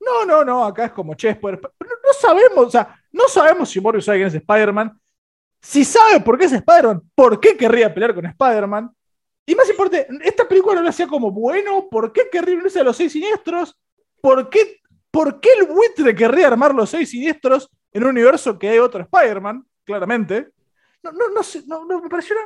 No, 0.00 0.24
no, 0.24 0.44
no, 0.44 0.64
acá 0.64 0.86
es 0.86 0.92
como, 0.92 1.14
che, 1.14 1.30
es 1.30 1.36
pero 1.36 1.60
no 1.80 2.12
sabemos, 2.18 2.66
o 2.66 2.70
sea, 2.70 2.96
no 3.12 3.28
sabemos 3.28 3.68
si 3.68 3.80
Morbius 3.80 4.04
sabe 4.04 4.24
es 4.24 4.34
Spider-Man. 4.34 4.98
Si 5.62 5.84
sabe 5.84 6.20
por 6.20 6.38
qué 6.38 6.46
es 6.46 6.52
Spider-Man, 6.52 7.02
¿por 7.14 7.38
qué 7.38 7.56
querría 7.56 7.92
pelear 7.92 8.14
con 8.14 8.24
Spider-Man? 8.24 8.90
Y 9.44 9.54
más 9.54 9.68
importante, 9.68 10.06
esta 10.22 10.48
película 10.48 10.76
no 10.76 10.82
lo 10.82 10.88
hacía 10.88 11.06
como 11.06 11.30
bueno, 11.30 11.88
¿por 11.90 12.12
qué 12.12 12.28
querría 12.30 12.54
unirse 12.56 12.80
a 12.80 12.84
los 12.84 12.96
seis 12.96 13.12
siniestros? 13.12 13.76
¿Por 14.22 14.48
qué, 14.48 14.80
¿Por 15.10 15.40
qué 15.40 15.50
el 15.58 15.66
buitre 15.66 16.14
querría 16.14 16.46
armar 16.46 16.74
los 16.74 16.90
seis 16.90 17.10
siniestros 17.10 17.68
en 17.92 18.04
un 18.04 18.10
universo 18.10 18.58
que 18.58 18.68
hay 18.68 18.78
otro 18.78 19.02
Spider-Man? 19.02 19.66
Claramente. 19.84 20.50
No, 21.02 21.12
no, 21.12 21.28
no 21.30 21.84
no, 21.86 22.00
me 22.02 22.08
pareció. 22.08 22.36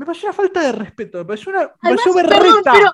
Me 0.00 0.06
pareció 0.06 0.28
una 0.30 0.32
falta 0.36 0.60
de 0.62 0.72
respeto, 0.72 1.18
me 1.18 1.24
pareció 1.26 1.50
una. 1.52 1.60
Me 1.82 1.90
pareció 1.90 2.14
perdón, 2.14 2.62
pero, 2.64 2.92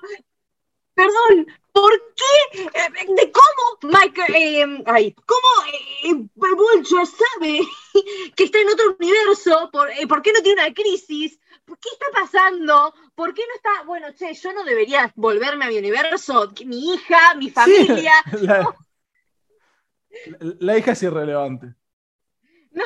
perdón, 0.93 1.47
¿por 1.71 1.91
qué? 2.17 2.59
Eh, 2.63 3.05
¿De 3.15 3.31
cómo 3.31 3.93
Michael, 3.93 4.35
eh, 4.35 4.83
ay, 4.87 5.15
cómo 5.25 5.47
eh, 6.03 6.27
Vulture 6.35 7.05
sabe 7.05 7.61
que 8.35 8.43
está 8.43 8.59
en 8.59 8.67
otro 8.67 8.97
universo? 8.99 9.69
¿Por, 9.71 9.89
eh, 9.91 10.05
¿Por 10.05 10.21
qué 10.21 10.33
no 10.33 10.41
tiene 10.41 10.61
una 10.63 10.73
crisis? 10.73 11.39
¿Por 11.63 11.79
qué 11.79 11.87
está 11.93 12.07
pasando? 12.11 12.93
¿Por 13.15 13.33
qué 13.33 13.43
no 13.47 13.55
está, 13.55 13.83
bueno, 13.85 14.07
che, 14.13 14.33
yo 14.33 14.51
no 14.51 14.65
debería 14.65 15.09
volverme 15.15 15.63
a 15.63 15.69
mi 15.69 15.77
universo? 15.77 16.51
Mi 16.65 16.93
hija, 16.93 17.35
mi 17.35 17.49
familia. 17.49 18.11
Sí, 18.31 18.37
la, 18.47 18.59
la- 18.59 18.77
la 20.59 20.77
hija 20.77 20.91
es 20.91 21.03
irrelevante. 21.03 21.73
No, 22.71 22.83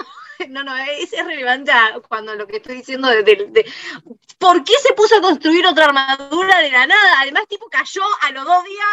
no, 0.49 0.77
es, 0.77 1.13
es 1.13 1.25
relevante 1.25 1.71
cuando 2.07 2.35
lo 2.35 2.47
que 2.47 2.57
estoy 2.57 2.77
diciendo 2.77 3.07
de, 3.09 3.23
de- 3.23 3.47
de- 3.49 3.73
¿Por 4.37 4.63
qué 4.63 4.73
se 4.81 4.93
puso 4.93 5.17
a 5.17 5.21
construir 5.21 5.65
otra 5.67 5.85
armadura 5.85 6.59
de 6.59 6.71
la 6.71 6.87
nada? 6.87 7.21
Además, 7.21 7.47
tipo, 7.47 7.67
cayó 7.69 8.03
a 8.21 8.31
los 8.31 8.45
dos 8.45 8.63
días. 8.63 8.87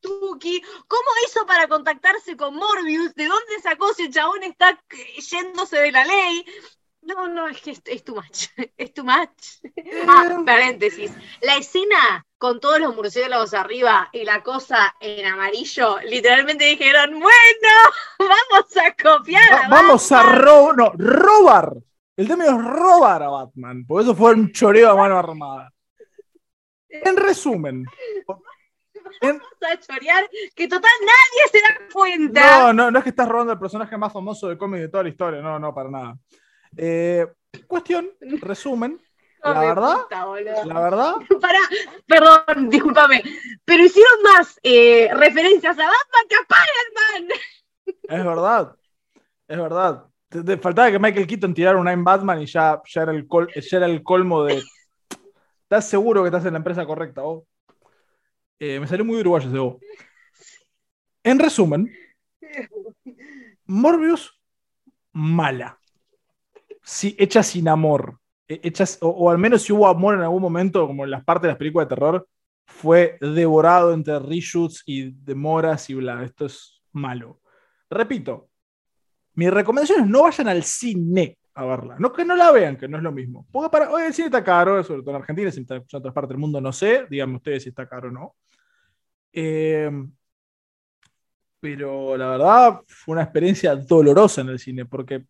Tuki, 0.00 0.62
¿cómo 0.88 1.10
hizo 1.26 1.46
para 1.46 1.68
contactarse 1.68 2.36
con 2.36 2.54
Morbius? 2.56 3.14
¿De 3.14 3.26
dónde 3.26 3.60
sacó 3.62 3.92
si 3.94 4.04
el 4.04 4.12
chabón 4.12 4.42
está 4.42 4.70
eh, 4.90 5.20
yéndose 5.20 5.76
de 5.78 5.92
la 5.92 6.04
ley? 6.04 6.44
No, 7.02 7.28
no, 7.28 7.48
es 7.48 7.60
que 7.60 7.72
es, 7.72 7.82
es 7.84 8.04
too 8.04 8.14
much. 8.14 8.48
Es 8.76 8.92
too 8.92 9.04
much. 9.04 9.60
Ah, 10.08 10.42
paréntesis. 10.44 11.12
La 11.40 11.56
escena 11.56 12.26
con 12.46 12.60
todos 12.60 12.78
los 12.78 12.94
murciélagos 12.94 13.54
arriba 13.54 14.08
y 14.12 14.24
la 14.24 14.40
cosa 14.44 14.94
en 15.00 15.26
amarillo, 15.26 15.98
literalmente 16.04 16.64
dijeron, 16.64 17.10
bueno, 17.18 17.74
vamos 18.20 18.76
a 18.76 18.92
copiar. 18.94 19.42
Va- 19.52 19.64
a 19.64 19.68
vamos 19.68 20.12
a 20.12 20.22
Batman". 20.22 20.42
robar, 20.42 20.76
no, 20.76 20.92
robar. 20.96 21.72
El 22.16 22.28
tema 22.28 22.44
es 22.44 22.52
robar 22.52 23.22
a 23.24 23.28
Batman, 23.30 23.84
por 23.84 24.00
eso 24.00 24.14
fue 24.14 24.32
un 24.34 24.52
choreo 24.52 24.90
a 24.92 24.94
mano 24.96 25.18
armada. 25.18 25.72
En 26.88 27.16
resumen, 27.16 27.84
En- 29.20 29.40
a 29.68 29.80
chorear, 29.80 30.30
que 30.54 30.68
total 30.68 30.90
nadie 31.00 31.50
se 31.50 31.60
da 31.60 31.88
cuenta. 31.92 32.58
No, 32.60 32.72
no, 32.72 32.90
no 32.92 32.98
es 32.98 33.02
que 33.02 33.10
estás 33.10 33.28
robando 33.28 33.54
el 33.54 33.58
personaje 33.58 33.96
más 33.98 34.12
famoso 34.12 34.46
de 34.48 34.56
cómic 34.56 34.82
de 34.82 34.88
toda 34.88 35.02
la 35.02 35.08
historia, 35.08 35.40
no, 35.42 35.58
no, 35.58 35.74
para 35.74 35.90
nada. 35.90 36.16
Eh, 36.76 37.26
cuestión, 37.66 38.08
resumen, 38.20 39.00
la 39.54 39.60
verdad, 39.60 39.96
puta, 40.02 40.64
la 40.66 40.80
verdad, 40.80 41.14
Pará, 41.40 41.58
perdón, 42.06 42.70
discúlpame. 42.70 43.22
Pero 43.64 43.84
hicieron 43.84 44.22
más 44.22 44.58
eh, 44.62 45.08
referencias 45.14 45.78
a 45.78 45.82
Batman 45.82 46.28
que 46.28 46.34
a 46.36 46.40
Spider-Man. 46.40 47.38
es 48.08 48.24
verdad, 48.24 48.76
es 49.48 49.58
verdad. 49.58 50.04
Te, 50.28 50.42
te 50.42 50.58
faltaba 50.58 50.90
que 50.90 50.98
Michael 50.98 51.26
Keaton 51.26 51.54
tirara 51.54 51.78
un 51.78 51.86
I'm 51.88 52.04
Batman 52.04 52.42
y 52.42 52.46
ya, 52.46 52.80
ya, 52.84 53.02
era 53.02 53.12
el 53.12 53.26
col- 53.28 53.52
ya 53.54 53.76
era 53.76 53.86
el 53.86 54.02
colmo 54.02 54.44
de... 54.44 54.62
¿Estás 55.62 55.88
seguro 55.88 56.22
que 56.22 56.28
estás 56.28 56.44
en 56.46 56.52
la 56.52 56.58
empresa 56.58 56.84
correcta 56.86 57.22
vos? 57.22 57.44
Eh, 58.58 58.80
me 58.80 58.86
salió 58.86 59.04
muy 59.04 59.18
uruguayo 59.20 59.48
ese 59.48 59.58
vos. 59.58 59.76
En 61.24 61.38
resumen, 61.38 61.92
Morbius, 63.66 64.32
mala. 65.12 65.78
Sí, 66.82 67.16
hecha 67.18 67.42
sin 67.42 67.68
amor. 67.68 68.20
Eh, 68.48 68.60
Hecha, 68.62 68.84
o, 69.00 69.08
o 69.08 69.30
al 69.30 69.38
menos 69.38 69.62
si 69.62 69.72
hubo 69.72 69.86
amor 69.86 70.14
en 70.14 70.20
algún 70.20 70.42
momento, 70.42 70.86
como 70.86 71.04
en 71.04 71.10
las 71.10 71.24
partes 71.24 71.42
de 71.42 71.48
las 71.48 71.56
películas 71.56 71.88
de 71.88 71.94
terror, 71.94 72.28
fue 72.66 73.16
devorado 73.20 73.92
entre 73.92 74.18
reshoots 74.18 74.82
y 74.86 75.10
demoras 75.10 75.88
y 75.90 75.94
bla. 75.94 76.22
Esto 76.24 76.46
es 76.46 76.82
malo. 76.92 77.40
Repito, 77.88 78.48
mi 79.34 79.48
recomendación 79.48 80.00
es 80.00 80.06
no 80.08 80.22
vayan 80.22 80.48
al 80.48 80.62
cine 80.62 81.38
a 81.54 81.64
verla. 81.64 81.96
No 81.98 82.12
que 82.12 82.24
no 82.24 82.36
la 82.36 82.50
vean, 82.50 82.76
que 82.76 82.88
no 82.88 82.98
es 82.98 83.02
lo 83.02 83.12
mismo. 83.12 83.46
Porque 83.50 83.70
para 83.70 83.90
hoy 83.90 84.02
el 84.02 84.14
cine 84.14 84.26
está 84.26 84.44
caro, 84.44 84.82
sobre 84.82 85.02
todo 85.02 85.10
en 85.10 85.16
Argentina, 85.22 85.50
si 85.50 85.60
está 85.60 85.76
en 85.76 85.84
otras 85.90 86.12
partes 86.12 86.30
del 86.30 86.38
mundo, 86.38 86.60
no 86.60 86.72
sé. 86.72 87.06
Díganme 87.08 87.36
ustedes 87.36 87.62
si 87.62 87.68
está 87.70 87.88
caro 87.88 88.08
o 88.08 88.12
no. 88.12 88.34
Eh, 89.32 89.90
pero 91.60 92.16
la 92.16 92.28
verdad 92.30 92.80
fue 92.86 93.14
una 93.14 93.22
experiencia 93.22 93.74
dolorosa 93.74 94.40
en 94.42 94.50
el 94.50 94.58
cine, 94.58 94.84
porque, 94.84 95.24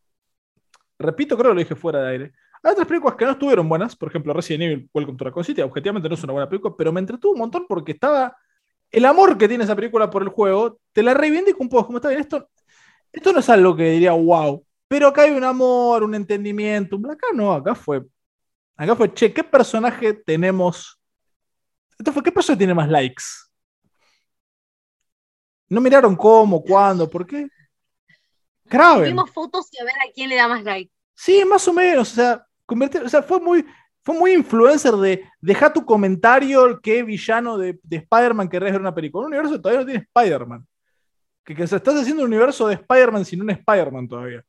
repito, 0.99 1.37
creo 1.37 1.51
que 1.51 1.55
lo 1.55 1.61
dije 1.61 1.77
fuera 1.77 2.03
de 2.03 2.11
aire. 2.11 2.33
Hay 2.67 2.73
otras 2.73 2.89
películas 2.89 3.15
que 3.15 3.25
no 3.25 3.31
estuvieron 3.31 3.69
buenas, 3.69 3.95
por 3.95 4.09
ejemplo, 4.09 4.33
Resident 4.33 4.65
Evil 4.65 4.91
Welcome 4.93 5.17
to 5.17 5.25
Raccoon 5.25 5.45
City, 5.45 5.61
objetivamente 5.63 6.09
no 6.09 6.17
es 6.17 6.25
una 6.25 6.33
buena 6.33 6.49
película, 6.49 6.75
pero 6.77 6.93
me 6.93 6.99
entretuvo 6.99 7.35
un 7.35 7.39
montón 7.39 7.65
porque 7.69 7.93
estaba. 7.93 8.37
El 8.91 9.05
amor 9.05 9.39
que 9.39 9.47
tiene 9.47 9.63
esa 9.63 9.77
película 9.77 10.11
por 10.11 10.25
el 10.25 10.31
juego, 10.31 10.81
te 10.93 11.05
la 11.05 11.15
reivindico 11.15 11.63
un 11.63 11.69
poco. 11.69 11.87
Como 11.87 11.99
está 11.99 12.09
bien, 12.09 12.23
esto, 12.23 12.51
esto 13.13 13.33
no 13.33 13.39
es 13.39 13.49
algo 13.51 13.77
que 13.77 13.85
diría 13.91 14.11
wow, 14.15 14.67
pero 14.89 15.07
acá 15.07 15.23
hay 15.23 15.31
un 15.31 15.45
amor, 15.45 16.03
un 16.03 16.17
entendimiento. 16.17 16.97
Acá 17.09 17.29
no, 17.33 17.53
acá 17.53 17.77
fue. 17.77 18.03
Acá 18.77 18.97
fue, 18.97 19.15
che, 19.15 19.33
¿qué 19.33 19.45
personaje 19.45 20.15
tenemos? 20.15 21.01
Esto 21.97 22.13
fue, 22.13 22.21
¿qué 22.25 22.33
personaje 22.33 22.59
tiene 22.59 22.75
más 22.75 22.89
likes? 22.89 23.23
No 25.69 25.81
miraron 25.81 26.17
cómo, 26.17 26.61
cuándo, 26.65 27.09
por 27.09 27.25
qué. 27.25 27.47
Kraven. 28.69 29.05
Vimos 29.05 29.31
fotos 29.31 29.69
y 29.71 29.81
a 29.81 29.85
ver 29.85 29.95
a 29.95 30.13
quién 30.13 30.29
le 30.29 30.35
da 30.35 30.49
más 30.49 30.65
like. 30.65 30.91
Sí, 31.15 31.45
más 31.45 31.67
o 31.67 31.73
menos. 31.73 32.13
O 32.13 32.15
sea, 32.15 32.46
convertir- 32.67 33.05
o 33.05 33.09
sea 33.09 33.23
fue 33.23 33.41
muy, 33.41 33.65
fue 34.03 34.15
muy 34.19 34.33
influencer 34.33 34.93
de 34.95 35.25
deja 35.41 35.73
tu 35.73 35.85
comentario 35.85 36.81
qué 36.81 37.03
villano 37.03 37.57
de, 37.59 37.79
de 37.83 37.97
Spider-Man 37.97 38.49
querés 38.49 38.73
ver 38.73 38.81
una 38.81 38.95
película. 38.95 39.27
Un 39.27 39.33
universo 39.33 39.61
todavía 39.61 39.81
no 39.81 39.87
tiene 39.87 40.07
Spider-Man. 40.15 40.67
Que, 41.45 41.55
que 41.55 41.67
se 41.67 41.77
estás 41.77 41.95
haciendo 41.95 42.23
un 42.23 42.29
universo 42.29 42.67
de 42.69 42.75
Spider-Man 42.75 43.25
sin 43.25 43.41
un 43.43 43.51
Spider-Man 43.51 44.09
todavía. 44.09 44.45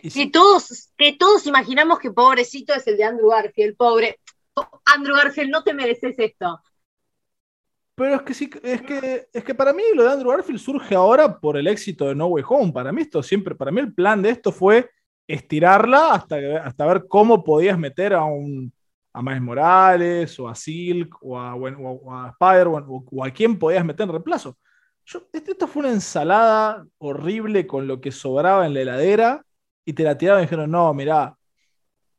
Y 0.00 0.10
sí, 0.10 0.24
Que 0.26 0.30
todos, 0.30 0.92
que 0.96 1.14
todos 1.14 1.46
imaginamos 1.46 1.98
que 1.98 2.10
pobrecito 2.10 2.74
es 2.74 2.86
el 2.86 2.96
de 2.96 3.04
Andrew 3.04 3.30
Garfield, 3.30 3.76
pobre. 3.76 4.20
Andrew 4.84 5.16
Garfield, 5.16 5.50
no 5.50 5.62
te 5.62 5.72
mereces 5.74 6.18
esto. 6.18 6.60
pero 7.94 8.16
es 8.16 8.22
que 8.22 8.34
sí, 8.34 8.50
es 8.62 8.82
que, 8.82 9.28
es 9.32 9.42
que 9.44 9.54
para 9.54 9.72
mí 9.72 9.82
lo 9.94 10.02
de 10.04 10.10
Andrew 10.10 10.30
Garfield 10.30 10.58
surge 10.60 10.94
ahora 10.94 11.38
por 11.38 11.56
el 11.56 11.66
éxito 11.66 12.06
de 12.08 12.14
No 12.14 12.26
Way 12.26 12.44
Home. 12.48 12.72
Para 12.72 12.92
mí 12.92 13.02
esto 13.02 13.22
siempre, 13.22 13.54
para 13.54 13.70
mí 13.70 13.80
el 13.80 13.94
plan 13.94 14.20
de 14.20 14.30
esto 14.30 14.52
fue 14.52 14.90
estirarla 15.28 16.12
hasta, 16.14 16.36
hasta 16.64 16.86
ver 16.86 17.04
cómo 17.08 17.42
podías 17.44 17.78
meter 17.78 18.14
a 18.14 18.24
un 18.24 18.72
a 19.12 19.22
Miles 19.22 19.40
Morales 19.42 20.38
o 20.38 20.48
a 20.48 20.54
Silk 20.54 21.16
o 21.22 21.38
a, 21.38 21.54
o 21.54 21.66
a- 21.66 21.72
o 21.78 22.14
a 22.14 22.28
Spider-Man 22.30 22.84
o, 22.88 23.24
a 23.24 23.30
quién 23.30 23.58
podías 23.58 23.84
meter 23.84 24.04
en 24.04 24.10
reemplazo. 24.12 24.58
Yo, 25.06 25.20
este- 25.32 25.52
esto 25.52 25.66
fue 25.68 25.80
una 25.80 25.92
ensalada 25.92 26.86
horrible 26.98 27.66
con 27.66 27.86
lo 27.88 28.00
que 28.00 28.12
sobraba 28.12 28.66
en 28.66 28.74
la 28.74 28.80
heladera 28.82 29.42
y 29.84 29.92
te 29.94 30.02
la 30.04 30.18
tiraron 30.18 30.42
y 30.42 30.46
dijeron, 30.46 30.70
no, 30.70 30.92
mirá, 30.94 31.34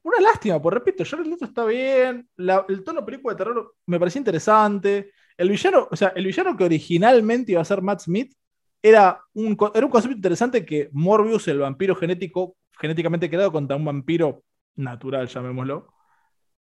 una 0.03 0.19
lástima, 0.21 0.61
por 0.61 0.73
repito, 0.73 1.03
Jared 1.05 1.25
Leto 1.25 1.45
está 1.45 1.65
bien, 1.65 2.29
el 2.37 2.83
tono 2.83 3.05
película 3.05 3.33
de 3.33 3.37
terror 3.37 3.75
me 3.85 3.99
parecía 3.99 4.19
interesante, 4.19 5.11
el 5.37 5.49
villano, 5.49 5.87
o 5.91 5.95
sea, 5.95 6.09
el 6.09 6.25
villano 6.25 6.55
que 6.55 6.63
originalmente 6.63 7.51
iba 7.51 7.61
a 7.61 7.65
ser 7.65 7.81
Matt 7.81 8.01
Smith 8.01 8.33
era 8.81 9.19
un, 9.33 9.57
era 9.73 9.85
un 9.85 9.91
concepto 9.91 10.15
interesante 10.15 10.65
que 10.65 10.89
Morbius, 10.93 11.47
el 11.49 11.59
vampiro 11.59 11.95
genético, 11.95 12.56
genéticamente 12.79 13.29
creado 13.29 13.51
contra 13.51 13.75
un 13.75 13.85
vampiro 13.85 14.43
natural, 14.75 15.27
llamémoslo. 15.27 15.87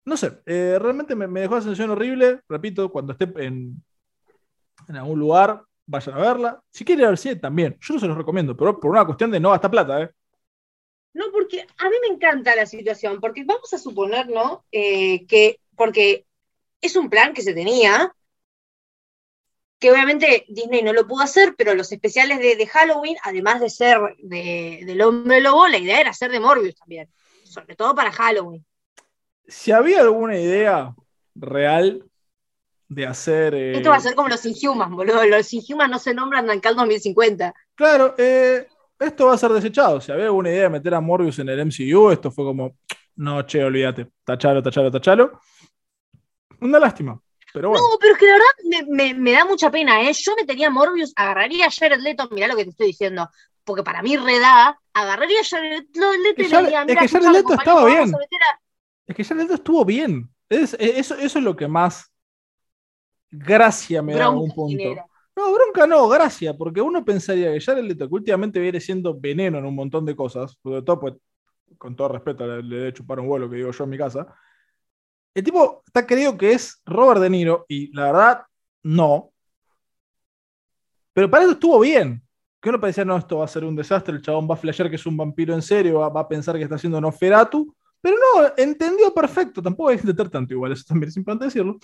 No 0.05 0.17
sé, 0.17 0.41
eh, 0.47 0.79
realmente 0.81 1.15
me, 1.15 1.41
dejó 1.41 1.57
la 1.57 1.63
sensación 1.63 1.91
horrible. 1.91 2.41
Repito, 2.49 2.91
cuando 2.91 3.13
esté 3.13 3.33
en, 3.45 3.83
en 4.89 4.97
algún 4.97 5.19
lugar, 5.19 5.63
vayan 5.87 6.17
a 6.17 6.21
verla. 6.21 6.63
Si 6.71 6.85
quieren 6.85 7.07
al 7.07 7.19
cine, 7.19 7.37
también. 7.37 7.79
Yo 7.81 7.95
no 7.95 8.01
se 8.01 8.07
los 8.07 8.17
recomiendo, 8.17 8.57
pero 8.57 8.79
por 8.79 8.91
una 8.91 9.05
cuestión 9.05 9.31
de 9.31 9.41
no 9.41 9.51
gastar 9.51 9.71
plata, 9.71 10.03
¿eh? 10.03 10.11
No, 11.15 11.27
porque 11.31 11.61
a 11.61 11.91
mí 11.91 11.97
me 12.01 12.15
encanta 12.15 12.57
la 12.57 12.67
situación, 12.67 13.21
porque 13.21 13.45
vamos 13.45 13.73
a 13.73 13.79
suponer, 13.79 14.29
¿no? 14.29 14.65
Eh, 14.73 15.27
que, 15.27 15.61
porque 15.77 16.27
es 16.81 16.97
un 16.97 17.11
plan 17.11 17.35
que 17.35 17.43
se 17.43 17.53
tenía, 17.53 18.15
que 19.83 19.91
obviamente 19.93 20.47
Disney 20.49 20.83
no 20.83 20.95
lo 20.95 21.07
pudo 21.07 21.25
hacer, 21.25 21.55
pero 21.59 21.75
los 21.75 21.93
especiales 21.93 22.39
de, 22.39 22.57
de 22.57 22.67
Halloween, 22.69 23.17
además 23.25 23.61
de 23.61 23.69
ser 23.69 23.99
de, 24.21 24.85
del 24.87 25.03
hombre 25.03 25.43
lobo, 25.43 25.69
la 25.69 25.79
idea 25.79 26.01
era 26.01 26.11
hacer 26.11 26.31
de 26.31 26.41
Morbius 26.41 26.77
también, 26.77 27.11
sobre 27.45 27.77
todo 27.77 27.95
para 27.95 28.13
Halloween. 28.13 28.65
Si 29.49 29.73
había 29.73 30.01
alguna 30.01 30.39
idea 30.39 30.95
real 31.35 32.05
de 32.89 33.07
hacer. 33.07 33.55
eh, 33.55 33.77
Esto 33.77 33.91
va 33.91 33.97
a 33.97 34.01
ser 34.01 34.15
como 34.15 34.29
los 34.29 34.45
Inhumans, 34.47 34.93
boludo. 34.95 35.25
Los 35.27 35.53
Inhumans 35.53 35.91
no 35.91 35.99
se 35.99 36.15
nombran 36.15 36.49
hasta 36.49 36.69
el 36.71 36.77
2050. 36.77 37.55
Claro, 37.75 38.15
eh, 38.19 38.67
esto 38.99 39.27
va 39.27 39.35
a 39.35 39.39
ser 39.39 39.51
desechado. 39.53 40.01
Si 40.01 40.13
había 40.13 40.27
alguna 40.27 40.51
idea 40.51 40.65
de 40.65 40.71
meter 40.71 40.95
a 40.95 41.01
Morbius 41.01 41.39
en 41.41 41.49
el 41.49 41.61
MCU, 41.61 42.11
esto 42.11 42.31
fue 42.31 42.45
como, 42.45 42.77
no, 43.17 43.43
che, 43.43 43.65
olvídate, 43.65 44.09
tachalo, 44.25 44.63
tachalo, 44.63 44.91
tachalo. 44.91 45.41
Una 46.61 46.79
lástima, 46.79 47.21
pero 47.53 47.71
bueno. 47.71 47.85
No, 47.91 47.99
pero 48.01 48.13
es 48.15 48.19
que 48.19 48.27
la 48.27 48.33
verdad 48.35 48.47
me, 48.65 49.13
me- 49.13 49.15
me 49.15 49.33
da 49.33 49.45
mucha 49.45 49.71
pena, 49.71 50.03
¿eh? 50.09 50.13
Yo 50.13 50.35
metería 50.37 50.69
a 50.69 50.71
Morbius, 50.71 51.13
agarraría 51.17 51.67
a 51.67 51.71
Jared 51.71 52.01
Leto, 52.01 52.29
mirá 52.31 52.49
lo 52.49 52.57
que 52.57 52.65
te 52.65 52.71
estoy 52.71 52.89
diciendo, 52.89 53.31
porque 53.65 53.83
para 53.83 54.03
mí 54.03 54.17
reda, 54.17 54.79
agarraría 54.93 55.41
a 55.41 55.45
Jared 55.45 55.85
Leto 55.95 56.15
y 56.15 56.19
le 56.23 56.35
diría, 56.35 56.85
es 56.87 56.97
mirá, 56.97 56.99
que 56.99 57.09
Jared 57.09 57.29
Leto 57.31 57.55
estaba 57.55 57.85
bien. 57.85 58.15
a 58.15 58.19
a- 58.19 58.59
Es 59.07 59.17
que 59.17 59.25
Jared 59.25 59.43
Leto 59.43 59.55
estuvo 59.57 59.85
bien. 59.85 60.31
Es- 60.49 60.75
es- 60.75 60.99
eso, 60.99 61.17
eso 61.17 61.39
es 61.39 61.45
lo 61.45 61.57
que 61.57 61.69
más 61.69 62.13
gracia 63.31 64.03
me 64.03 64.15
da 64.15 64.21
en 64.21 64.25
Bronca 64.25 64.33
algún 64.33 64.53
punto. 64.55 65.05
No, 65.37 65.53
bronca 65.53 65.87
no, 65.87 66.09
gracia, 66.09 66.55
porque 66.55 66.83
uno 66.83 67.05
pensaría 67.05 67.53
que 67.53 67.61
Jared 67.61 67.85
Leto, 67.85 68.09
que 68.09 68.15
últimamente 68.15 68.61
viene 68.61 68.81
siendo 68.81 69.19
veneno 69.19 69.59
en 69.59 69.65
un 69.65 69.75
montón 69.75 70.05
de 70.05 70.15
cosas, 70.15 70.59
sobre 70.63 70.83
todo, 70.83 71.01
pues, 71.01 71.15
con 71.79 71.97
todo 71.97 72.09
respeto, 72.09 72.47
le, 72.47 72.63
le 72.63 72.77
de 72.87 72.93
chupar 72.95 73.21
un 73.21 73.29
vuelo 73.29 73.51
que 73.51 73.57
digo 73.57 73.73
yo 73.73 73.85
en 73.85 73.91
mi 73.91 73.99
casa. 73.99 74.27
El 75.35 75.45
tipo 75.45 75.83
está 75.87 76.07
creído 76.07 76.37
que 76.37 76.53
es 76.53 76.81
Robert 76.85 77.21
De 77.21 77.31
Niro, 77.31 77.65
y 77.69 77.93
la 77.95 78.05
verdad, 78.07 78.43
no. 78.83 79.31
Pero 81.13 81.31
para 81.31 81.45
eso 81.45 81.53
estuvo 81.53 81.81
bien. 81.81 82.23
Que 82.61 82.69
uno 82.69 82.81
parecía, 82.81 83.05
no, 83.05 83.17
esto 83.17 83.39
va 83.39 83.45
a 83.45 83.49
ser 83.49 83.65
un 83.65 83.75
desastre, 83.75 84.15
el 84.15 84.23
chabón 84.23 84.49
va 84.49 84.55
a 84.55 84.59
flashear 84.59 84.89
que 84.89 84.97
es 84.97 85.07
un 85.07 85.17
vampiro 85.17 85.53
en 85.55 85.63
serio, 85.63 85.99
va, 85.99 86.09
va 86.09 86.21
a 86.21 86.29
pensar 86.29 86.57
que 86.57 86.63
está 86.63 86.77
haciendo 86.77 87.01
Nosferatu. 87.01 87.75
Pero 88.01 88.17
no, 88.17 88.49
entendió 88.57 89.13
perfecto, 89.15 89.63
tampoco 89.63 89.89
hay 89.91 89.97
que 89.97 90.03
intentar 90.03 90.29
tanto 90.29 90.55
igual, 90.55 90.73
eso 90.73 90.85
también 90.87 91.09
es 91.09 91.17
importante 91.17 91.47
decirlo. 91.47 91.79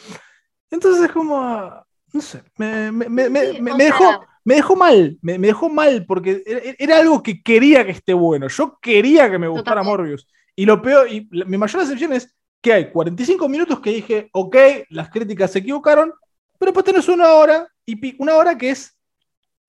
Entonces 0.70 1.04
es 1.04 1.12
como, 1.12 1.40
ah, 1.40 1.84
no 2.12 2.20
sé, 2.20 2.42
me, 2.58 2.90
me- 2.92 3.08
me- 3.08 3.52
Sí, 3.52 3.62
me- 3.62 3.70
sea- 3.70 3.76
dejó, 3.78 4.24
me 4.44 4.54
dejó 4.56 4.76
mal, 4.76 5.18
me, 5.22 5.38
dejó 5.38 5.68
mal 5.68 6.04
porque 6.06 6.42
era, 6.46 6.60
era 6.78 6.98
algo 6.98 7.22
que 7.22 7.42
quería 7.42 7.84
que 7.84 7.92
esté 7.92 8.14
bueno. 8.14 8.48
Yo 8.48 8.78
quería 8.80 9.30
que 9.30 9.38
me 9.38 9.48
gustara. 9.48 9.82
Morbius. 9.82 10.26
Y 10.56 10.64
lo 10.66 10.80
peor, 10.82 11.08
y 11.10 11.28
la- 11.30 11.44
mi 11.44 11.56
mayor 11.58 11.82
decepción 11.82 12.12
es 12.12 12.34
que 12.60 12.72
hay 12.72 12.90
45 12.90 13.48
minutos 13.48 13.80
que 13.80 13.90
dije, 13.90 14.28
ok, 14.32 14.56
las 14.90 15.10
críticas 15.10 15.52
se 15.52 15.60
equivocaron, 15.60 16.12
pero 16.58 16.70
después 16.72 16.84
tenés 16.84 17.08
una 17.08 17.32
hora, 17.34 17.68
y 17.86 18.20
una 18.22 18.36
hora 18.36 18.58
que 18.58 18.70
es, 18.70 18.96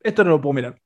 esto 0.01 0.23
no 0.23 0.31
lo 0.31 0.41
puedo 0.41 0.53
mirar. 0.53 0.79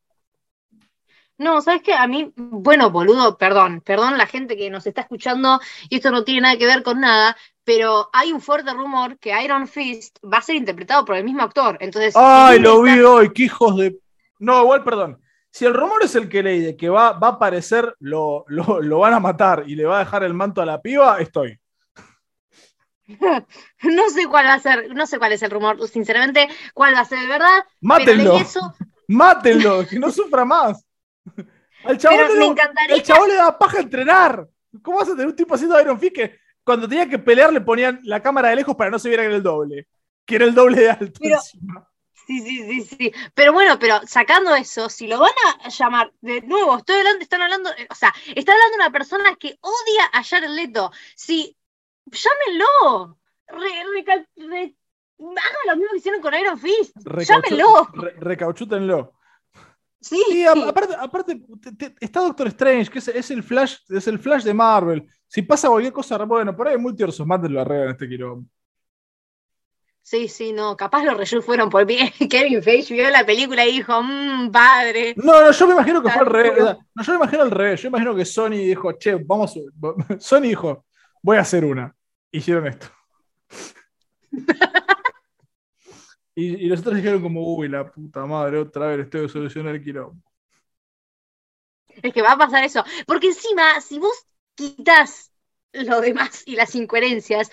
No, 1.38 1.62
¿sabes 1.62 1.82
qué? 1.82 1.94
A 1.94 2.08
mí, 2.08 2.32
bueno, 2.36 2.92
boludo, 2.92 3.38
perdón, 3.38 3.82
perdón 3.82 4.18
la 4.18 4.28
gente 4.28 4.56
que 4.56 4.70
nos 4.70 4.86
está 4.86 5.02
escuchando 5.02 5.60
y 5.90 5.96
esto 5.96 6.12
no 6.12 6.24
tiene 6.24 6.42
nada 6.42 6.58
que 6.58 6.66
ver 6.68 6.84
con 6.84 7.00
nada, 7.00 7.36
pero 7.64 8.10
hay 8.14 8.32
un 8.32 8.40
fuerte 8.40 8.72
rumor 8.72 9.18
que 9.18 9.34
Iron 9.44 9.68
Fist 9.68 10.20
va 10.24 10.38
a 10.38 10.42
ser 10.44 10.56
interpretado 10.56 11.04
por 11.06 11.16
el 11.16 11.24
mismo 11.24 11.42
actor. 11.42 11.78
Entonces, 11.80 12.14
Ay, 12.16 12.60
lo 12.60 12.86
está- 12.86 12.96
vi 12.96 13.02
hoy, 13.02 13.34
qué 13.34 13.44
hijos 13.44 13.78
de. 13.78 13.98
No, 14.40 14.62
igual, 14.62 14.84
perdón. 14.84 15.20
Si 15.50 15.66
el 15.66 15.74
rumor 15.74 16.04
es 16.04 16.16
el 16.16 16.30
que 16.30 16.44
leí 16.44 16.60
de 16.60 16.78
que 16.78 16.90
va, 16.90 17.14
va 17.14 17.28
a 17.30 17.32
aparecer, 17.32 17.96
lo, 18.00 18.46
lo, 18.48 18.82
lo 18.82 19.00
van 19.00 19.14
a 19.14 19.20
matar 19.20 19.64
y 19.68 19.76
le 19.76 19.86
va 19.86 19.98
a 19.98 20.04
dejar 20.04 20.24
el 20.24 20.34
manto 20.34 20.62
a 20.62 20.66
la 20.66 20.82
piba, 20.82 21.20
estoy. 21.20 21.60
no 23.84 24.10
sé 24.10 24.28
cuál 24.28 24.46
va 24.46 24.54
a 24.54 24.60
ser, 24.60 24.94
no 24.96 25.06
sé 25.06 25.18
cuál 25.18 25.34
es 25.34 25.44
el 25.44 25.52
rumor, 25.52 25.88
sinceramente, 25.88 26.48
cuál 26.74 26.96
va 26.96 27.02
a 27.02 27.06
ser 27.06 27.20
de 27.20 27.28
verdad. 27.28 27.66
Mátenlo. 27.82 28.38
Eso, 28.38 28.74
Mátenlo, 29.08 29.86
que 29.88 30.00
no 30.00 30.12
sufra 30.12 30.46
más. 30.46 30.86
Al 31.86 31.98
chabón, 31.98 32.40
le, 32.40 32.46
encantaría. 32.46 32.96
al 32.96 33.04
chabón 33.04 33.28
le 33.28 33.36
da 33.36 33.58
paja 33.60 33.80
entrenar. 33.82 34.48
¿Cómo 34.82 35.00
vas 35.00 35.10
a 35.10 35.12
tener 35.12 35.28
un 35.28 35.36
tipo 35.36 35.54
haciendo 35.54 35.80
Iron 35.82 36.00
Fist 36.00 36.16
que 36.16 36.40
cuando 36.64 36.88
tenía 36.88 37.10
que 37.10 37.20
pelear 37.20 37.52
le 37.52 37.60
ponían 37.60 38.00
la 38.04 38.22
cámara 38.22 38.48
de 38.48 38.56
lejos 38.56 38.74
para 38.78 38.90
no 38.90 38.98
se 38.98 39.10
viera 39.10 39.24
que 39.24 39.28
era 39.28 39.36
el 39.36 39.44
doble? 39.44 39.88
Que 40.26 40.36
era 40.38 40.46
el 40.46 40.56
doble 40.56 40.80
de 40.80 40.90
alto. 40.90 41.20
Pero- 41.22 41.36
encima. 41.36 41.90
Sí, 42.26 42.40
sí, 42.40 42.64
sí, 42.64 42.96
sí. 42.98 43.12
Pero 43.34 43.52
bueno, 43.52 43.78
pero 43.80 44.00
sacando 44.08 44.56
eso, 44.56 44.90
si 44.90 45.08
lo 45.08 45.20
van 45.20 45.32
a 45.62 45.70
llamar 45.70 46.14
de 46.22 46.42
nuevo, 46.42 46.78
estoy 46.78 46.96
hablando, 46.96 47.22
están 47.22 47.42
hablando, 47.42 47.70
eh, 47.72 47.86
o 47.90 47.96
sea, 47.96 48.14
está 48.34 48.54
hablando 48.54 48.76
una 48.76 48.92
persona 48.92 49.36
que 49.36 49.58
odia 49.60 50.06
a 50.14 50.24
Jared 50.24 50.50
Leto. 50.50 50.92
Si, 51.16 51.58
llámenlo. 52.14 53.18
Re, 53.48 54.76
hagan 55.20 55.68
lo 55.68 55.76
mismo 55.76 55.92
que 55.92 55.98
hicieron 55.98 56.22
con 56.22 56.34
Iron 56.34 56.58
Fist. 56.58 56.96
Llámenlo. 57.28 57.88
re- 57.94 58.16
recauchútenlo. 58.20 59.14
Sí. 60.02 60.44
Aparte, 60.46 60.96
aparte 61.00 61.42
te- 61.62 61.72
te- 61.90 61.96
está 62.06 62.20
Doctor 62.22 62.48
Strange, 62.48 62.92
que 62.92 63.00
es, 63.00 63.08
es 63.08 63.32
el 63.32 63.42
Flash, 63.42 63.78
es 63.90 64.08
el 64.08 64.20
Flash 64.20 64.44
de 64.44 64.54
Marvel. 64.54 65.08
Si 65.28 65.42
pasa 65.44 65.70
cualquier 65.70 65.94
cosa, 65.94 66.18
bueno, 66.26 66.56
por 66.56 66.68
ahí 66.68 66.78
Multiverse 66.78 67.22
of 67.22 67.28
Madness 67.28 67.52
lo 67.52 67.62
arreglan 67.62 67.90
este 67.92 68.08
quilombo. 68.10 68.48
Sí, 70.02 70.28
sí, 70.28 70.52
no, 70.52 70.76
capaz 70.76 71.06
los 71.06 71.16
reyes 71.16 71.46
fueron 71.46 71.70
por 71.70 71.86
bien. 71.86 72.10
Kevin 72.30 72.62
Feige 72.62 72.94
vio 72.94 73.10
la 73.10 73.26
película 73.26 73.66
y 73.66 73.72
dijo, 73.72 74.04
mmm, 74.04 74.52
padre. 74.52 75.14
No, 75.16 75.42
no, 75.42 75.52
yo 75.52 75.68
me 75.68 75.74
imagino 75.74 76.04
que 76.04 76.10
fue 76.10 76.20
al 76.22 76.28
revés. 76.28 76.64
No, 76.94 77.04
yo 77.04 77.12
me 77.14 77.18
imagino 77.20 77.42
al 77.44 77.52
revés. 77.52 77.82
Yo 77.82 77.90
me 77.90 77.98
imagino 77.98 78.14
que 78.16 78.26
Sony 78.26 78.50
dijo, 78.50 78.92
che, 78.94 79.16
vamos. 79.16 79.58
Sony 80.20 80.42
dijo, 80.42 80.86
voy 81.22 81.38
a 81.38 81.42
hacer 81.42 81.64
una. 81.64 81.96
Hicieron 82.34 82.68
esto. 82.68 82.88
y, 86.36 86.66
y 86.66 86.68
los 86.68 86.80
otros 86.80 86.96
dijeron 86.96 87.22
como, 87.22 87.56
uy, 87.56 87.70
la 87.70 87.90
puta 87.90 88.26
madre, 88.26 88.58
otra 88.58 88.88
vez 88.88 88.98
les 88.98 89.10
tengo 89.10 89.28
que 89.28 89.32
solucionar 89.32 89.76
el 89.76 89.84
quilombo. 89.84 90.22
Es 92.02 92.12
que 92.12 92.24
va 92.24 92.32
a 92.32 92.38
pasar 92.38 92.64
eso. 92.64 92.84
Porque 93.06 93.28
encima, 93.28 93.80
si 93.82 94.00
vos 94.00 94.26
quitas 94.56 95.32
lo 95.74 96.02
demás 96.02 96.44
y 96.48 96.56
las 96.56 96.74
incoherencias, 96.76 97.52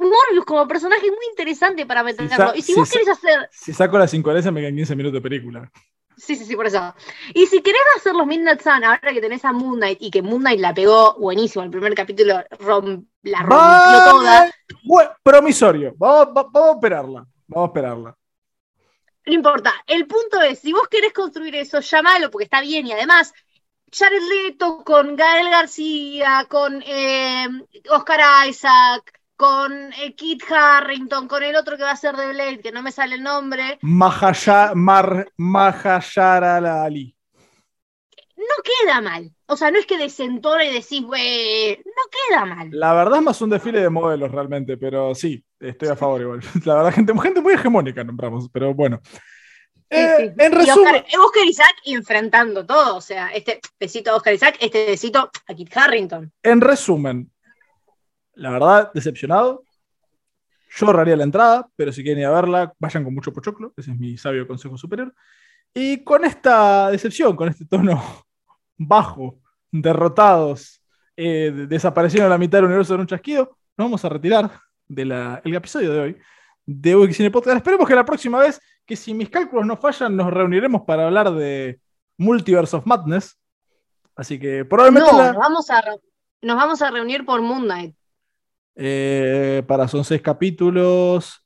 Morbius 0.00 0.44
como 0.44 0.66
personaje 0.66 1.06
es 1.06 1.12
muy 1.12 1.26
interesante 1.30 1.86
para 1.86 2.02
meterlo. 2.02 2.52
y 2.54 2.62
si 2.62 2.72
si 2.72 2.78
vos 2.78 2.90
querés 2.90 3.08
hacer. 3.08 3.48
Si 3.52 3.72
saco 3.72 3.96
las 3.96 4.12
incoherencias 4.12 4.52
me 4.52 4.60
quedan 4.60 4.76
15 4.76 4.96
minutos 4.96 5.14
de 5.14 5.28
película. 5.28 5.70
Sí, 6.16 6.34
sí, 6.34 6.44
sí, 6.46 6.56
por 6.56 6.66
eso. 6.66 6.94
Y 7.34 7.46
si 7.46 7.60
querés 7.62 7.80
hacer 7.96 8.14
los 8.14 8.26
Midnight 8.26 8.62
Sun, 8.62 8.82
ahora 8.84 9.12
que 9.12 9.20
tenés 9.20 9.44
a 9.44 9.52
Moon 9.52 9.76
Knight 9.78 9.98
y 10.00 10.10
que 10.10 10.22
Moon 10.22 10.40
Knight 10.40 10.60
la 10.60 10.72
pegó 10.72 11.14
buenísimo, 11.18 11.62
el 11.62 11.70
primer 11.70 11.94
capítulo 11.94 12.42
rom- 12.58 13.06
la 13.22 13.40
rompió 13.40 14.10
toda. 14.12 14.50
Bueno, 14.84 15.10
promisorio. 15.22 15.94
Vamos, 15.98 16.28
va- 16.36 16.48
vamos 16.50 16.70
a 16.70 16.72
esperarla. 16.72 17.26
Vamos 17.46 17.66
a 17.66 17.70
esperarla. 17.70 18.16
No 19.26 19.32
importa. 19.34 19.74
El 19.86 20.06
punto 20.06 20.40
es, 20.40 20.60
si 20.60 20.72
vos 20.72 20.88
querés 20.88 21.12
construir 21.12 21.54
eso, 21.56 21.80
llamalo 21.80 22.30
porque 22.30 22.44
está 22.44 22.60
bien 22.60 22.86
y 22.86 22.92
además. 22.92 23.32
Jared 23.92 24.20
Leto 24.20 24.82
con 24.84 25.14
Gael 25.14 25.48
García, 25.48 26.46
con 26.50 26.82
eh, 26.84 27.46
Oscar 27.88 28.48
Isaac, 28.48 29.20
con 29.36 29.92
eh, 29.92 30.14
Kit 30.16 30.42
Harrington, 30.50 31.28
con 31.28 31.42
el 31.42 31.56
otro 31.56 31.76
que 31.76 31.82
va 31.82 31.92
a 31.92 31.96
ser 31.96 32.16
de 32.16 32.28
Blade, 32.28 32.60
que 32.60 32.72
no 32.72 32.82
me 32.82 32.90
sale 32.90 33.16
el 33.16 33.22
nombre, 33.22 33.78
Mar, 33.82 35.32
Mahayara 35.36 36.82
Ali. 36.82 37.14
no 38.36 38.62
queda 38.64 39.00
mal. 39.00 39.30
O 39.48 39.56
sea, 39.56 39.70
no 39.70 39.78
es 39.78 39.86
que 39.86 39.98
desentona 39.98 40.64
y 40.64 40.72
decís, 40.72 41.02
güey, 41.02 41.76
no 41.76 42.02
queda 42.28 42.44
mal. 42.46 42.68
La 42.72 42.94
verdad 42.94 43.18
es 43.18 43.24
más 43.24 43.40
un 43.42 43.50
desfile 43.50 43.80
de 43.80 43.90
modelos 43.90 44.32
realmente, 44.32 44.76
pero 44.76 45.14
sí, 45.14 45.44
estoy 45.60 45.88
a 45.88 45.96
favor 45.96 46.20
igual. 46.20 46.40
La 46.64 46.74
verdad, 46.76 46.94
gente, 46.94 47.12
gente 47.20 47.40
muy 47.40 47.54
hegemónica 47.54 48.02
nombramos, 48.02 48.48
pero 48.52 48.74
bueno. 48.74 49.00
Eh, 49.88 50.16
sí. 50.18 50.42
En 50.44 50.52
resumen, 50.52 50.96
Oscar, 50.96 51.20
Oscar 51.20 51.44
Isaac 51.44 51.74
enfrentando 51.84 52.66
todo. 52.66 52.96
O 52.96 53.00
sea, 53.00 53.28
este 53.28 53.60
besito 53.78 54.10
a 54.10 54.16
Oscar 54.16 54.34
Isaac, 54.34 54.56
este 54.60 54.86
besito 54.86 55.30
a 55.46 55.54
Kit 55.54 55.76
Harrington. 55.76 56.32
en 56.42 56.60
resumen, 56.60 57.30
la 58.36 58.50
verdad, 58.50 58.90
decepcionado. 58.94 59.64
Yo 60.76 60.86
ahorraría 60.86 61.16
la 61.16 61.24
entrada, 61.24 61.68
pero 61.76 61.90
si 61.92 62.02
quieren 62.02 62.20
ir 62.20 62.26
a 62.26 62.30
verla, 62.32 62.72
vayan 62.78 63.02
con 63.04 63.14
mucho 63.14 63.32
pochoclo. 63.32 63.72
Ese 63.76 63.90
es 63.92 63.98
mi 63.98 64.16
sabio 64.16 64.46
consejo 64.46 64.76
superior. 64.76 65.14
Y 65.74 66.04
con 66.04 66.24
esta 66.24 66.90
decepción, 66.90 67.34
con 67.36 67.48
este 67.48 67.64
tono 67.66 68.02
bajo, 68.76 69.40
derrotados, 69.70 70.82
eh, 71.16 71.52
de- 71.54 71.66
desapareciendo 71.66 72.28
la 72.28 72.38
mitad 72.38 72.58
del 72.58 72.66
universo 72.66 72.94
en 72.94 73.00
un 73.00 73.06
chasquido, 73.06 73.56
nos 73.76 73.86
vamos 73.86 74.04
a 74.04 74.08
retirar 74.08 74.50
del 74.86 75.12
episodio 75.44 75.92
de 75.92 76.00
hoy 76.00 76.16
de 76.64 76.96
Wiki 76.96 77.14
Cine 77.14 77.30
Podcast. 77.30 77.56
Esperemos 77.56 77.86
que 77.88 77.94
la 77.94 78.04
próxima 78.04 78.38
vez, 78.40 78.60
que 78.84 78.96
si 78.96 79.14
mis 79.14 79.28
cálculos 79.30 79.66
no 79.66 79.76
fallan, 79.76 80.16
nos 80.16 80.32
reuniremos 80.32 80.82
para 80.82 81.06
hablar 81.06 81.32
de 81.32 81.80
Multiverse 82.18 82.76
of 82.76 82.86
Madness. 82.86 83.38
Así 84.14 84.38
que 84.38 84.64
probablemente 84.64 85.10
No, 85.12 85.18
la- 85.18 85.32
nos 85.32 85.36
vamos 85.40 85.70
a, 85.70 85.82
nos 86.42 86.56
vamos 86.56 86.82
a 86.82 86.90
reunir 86.90 87.24
por 87.24 87.40
Moon 87.40 87.64
Knight. 87.64 87.94
Eh, 88.76 89.62
para 89.66 89.88
son 89.88 90.04
seis 90.04 90.20
capítulos. 90.20 91.42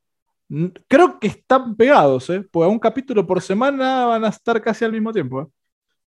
Creo 0.88 1.18
que 1.20 1.28
están 1.28 1.76
pegados, 1.76 2.28
¿eh? 2.30 2.44
Pues 2.50 2.68
un 2.68 2.78
capítulo 2.78 3.24
por 3.24 3.40
semana 3.40 4.06
van 4.06 4.24
a 4.24 4.28
estar 4.28 4.60
casi 4.60 4.84
al 4.84 4.92
mismo 4.92 5.12
tiempo. 5.12 5.42
Eh. 5.42 5.46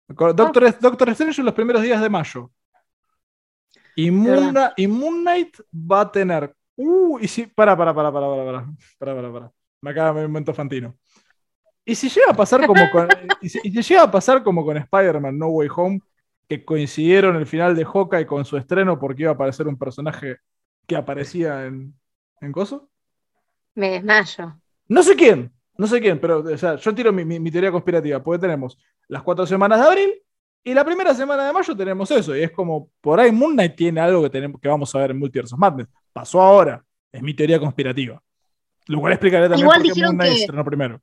Ah. 0.09 0.33
Doctor. 0.33 0.79
Doctor 0.79 1.09
Strange 1.09 1.39
en 1.39 1.45
los 1.45 1.53
primeros 1.53 1.81
días 1.81 2.01
de 2.01 2.09
mayo. 2.09 2.51
Y 3.95 4.11
Moon, 4.11 4.55
y 4.75 4.87
Knight 4.87 5.59
va 5.73 6.01
a 6.01 6.11
tener. 6.11 6.53
Uh, 6.75 7.19
y 7.19 7.27
si. 7.27 7.45
Para, 7.45 7.77
para, 7.77 7.93
para, 7.93 8.11
para, 8.11 8.27
para, 8.27 8.45
para. 8.45 9.15
Para, 9.15 9.33
para. 9.33 9.51
Me 9.81 9.91
acaba 9.91 10.19
de 10.19 10.27
momento 10.27 10.53
fantino. 10.53 10.95
Y 11.85 11.95
si 11.95 12.09
llega 12.09 12.31
a 12.31 12.35
pasar 12.35 12.65
como 12.65 12.81
con. 12.91 13.07
y, 13.41 13.49
si, 13.49 13.59
y 13.63 13.71
si 13.71 13.81
llega 13.81 14.03
a 14.03 14.11
pasar 14.11 14.43
como 14.43 14.65
con 14.65 14.75
Spider-Man 14.75 15.37
No 15.37 15.47
Way 15.47 15.69
Home, 15.75 16.01
que 16.49 16.65
coincidieron 16.65 17.35
el 17.37 17.45
final 17.45 17.75
de 17.75 17.85
Hawkeye 17.85 18.25
con 18.25 18.43
su 18.43 18.57
estreno 18.57 18.99
porque 18.99 19.23
iba 19.23 19.31
a 19.31 19.35
aparecer 19.35 19.67
un 19.67 19.77
personaje 19.77 20.37
que 20.87 20.95
aparecía 20.95 21.65
en, 21.65 21.93
en 22.41 22.51
Coso. 22.51 22.89
Me 23.75 23.91
desmayo. 23.91 24.59
No 24.87 25.01
sé 25.03 25.15
quién, 25.15 25.51
no 25.77 25.87
sé 25.87 25.99
quién, 26.01 26.19
pero 26.19 26.39
o 26.39 26.57
sea, 26.57 26.75
yo 26.75 26.93
tiro 26.93 27.11
mi, 27.11 27.25
mi- 27.25 27.39
mi 27.39 27.49
teoría 27.51 27.71
conspirativa, 27.71 28.21
porque 28.21 28.41
tenemos 28.41 28.77
las 29.07 29.23
cuatro 29.23 29.45
semanas 29.45 29.79
de 29.79 29.85
abril 29.85 30.13
y 30.63 30.73
la 30.73 30.85
primera 30.85 31.13
semana 31.13 31.45
de 31.47 31.53
mayo 31.53 31.75
tenemos 31.75 32.09
eso, 32.11 32.35
y 32.35 32.43
es 32.43 32.51
como 32.51 32.89
por 33.01 33.19
ahí 33.19 33.31
Moon 33.31 33.53
Knight 33.53 33.75
tiene 33.75 33.99
algo 33.99 34.21
que, 34.23 34.29
tenemos, 34.29 34.61
que 34.61 34.67
vamos 34.67 34.93
a 34.93 34.99
ver 34.99 35.11
en 35.11 35.19
Multiverse 35.19 35.55
of 35.55 35.59
Madness. 35.59 35.87
Pasó 36.13 36.41
ahora, 36.41 36.83
es 37.11 37.21
mi 37.21 37.33
teoría 37.33 37.59
conspirativa. 37.59 38.21
Lo 38.87 38.99
cual 38.99 39.13
explicaré 39.13 39.43
también 39.49 39.65
Igual 39.65 39.81
por 39.81 39.93
qué 39.93 40.01
Moon 40.03 40.15
Knight 40.15 40.33
que- 40.33 40.39
estrenó 40.41 40.65
primero. 40.65 41.01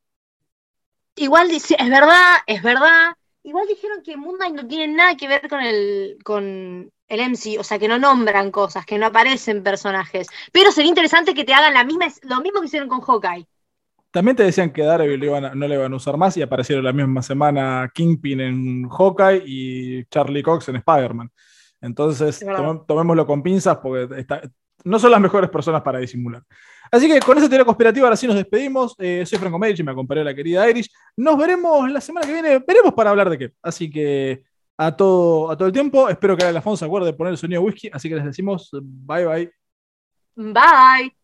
Igual 1.17 1.49
dice, 1.49 1.77
es 1.79 1.91
verdad, 1.91 2.37
es 2.47 2.63
verdad. 2.63 3.15
Igual 3.43 3.67
dijeron 3.67 4.03
que 4.03 4.17
Moon 4.17 4.37
Knight 4.37 4.55
no 4.55 4.67
tiene 4.67 4.89
nada 4.95 5.17
que 5.17 5.29
ver 5.29 5.49
con 5.49 5.61
el, 5.61 6.19
con 6.25 6.91
el 7.11 7.21
MC, 7.21 7.59
o 7.59 7.65
sea, 7.65 7.79
que 7.79 7.89
no 7.89 7.99
nombran 7.99 8.51
cosas, 8.51 8.87
que 8.87 8.97
no 8.97 9.07
aparecen 9.07 9.63
personajes. 9.63 10.29
Pero 10.53 10.71
sería 10.73 10.89
interesante 10.89 11.35
que 11.35 11.45
te 11.45 11.53
hagan 11.53 11.75
la 11.75 11.85
misma, 11.85 12.07
lo 12.23 12.41
mismo 12.41 12.61
que 12.61 12.67
hicieron 12.67 12.89
con 12.89 13.01
Hawkeye. 13.01 13.47
También 14.13 14.37
te 14.37 14.43
decían 14.45 14.73
que 14.73 14.83
Daredevil 14.83 15.31
no 15.55 15.69
le 15.69 15.75
iban 15.75 15.93
a 15.93 15.97
usar 15.97 16.17
más 16.17 16.37
y 16.37 16.43
aparecieron 16.43 16.85
la 16.85 16.93
misma 16.93 17.23
semana 17.23 17.91
Kingpin 17.95 18.41
en 18.41 18.89
Hawkeye 18.89 19.43
y 19.45 20.05
Charlie 20.07 20.43
Cox 20.43 20.69
en 20.69 20.77
Spider-Man. 20.77 21.31
Entonces, 21.81 22.45
tomémoslo 22.87 23.27
con 23.27 23.43
pinzas 23.43 23.79
porque 23.79 24.21
está- 24.21 24.43
no 24.85 24.99
son 24.99 25.11
las 25.11 25.21
mejores 25.21 25.51
personas 25.51 25.83
para 25.83 25.99
disimular. 25.99 26.43
Así 26.93 27.07
que 27.07 27.21
con 27.21 27.39
esa 27.39 27.49
teoría 27.49 27.65
conspirativa 27.65 28.07
ahora 28.07 28.17
sí 28.17 28.27
nos 28.27 28.35
despedimos. 28.37 28.97
Eh, 28.99 29.25
soy 29.27 29.39
Franco 29.39 29.59
Medici, 29.59 29.83
me 29.83 29.93
acompañó 29.93 30.25
la 30.25 30.35
querida 30.35 30.69
Irish. 30.69 30.91
Nos 31.17 31.37
veremos 31.39 31.89
la 31.91 32.01
semana 32.01 32.27
que 32.27 32.33
viene, 32.33 32.59
veremos 32.67 32.93
para 32.95 33.11
hablar 33.11 33.31
de 33.31 33.39
qué. 33.39 33.53
Así 33.63 33.89
que 33.91 34.43
a 34.83 34.97
todo, 34.97 35.51
a 35.51 35.57
todo 35.57 35.69
el 35.69 35.75
tiempo, 35.75 36.09
espero 36.09 36.35
que 36.37 36.45
Alfonso 36.45 36.79
se 36.79 36.85
acuerde 36.87 37.09
de 37.09 37.13
poner 37.13 37.33
el 37.33 37.39
sonido 37.39 37.61
whisky, 37.61 37.91
así 37.93 38.09
que 38.09 38.15
les 38.15 38.25
decimos 38.25 38.71
bye 38.73 39.27
bye. 39.27 39.53
Bye. 40.37 41.20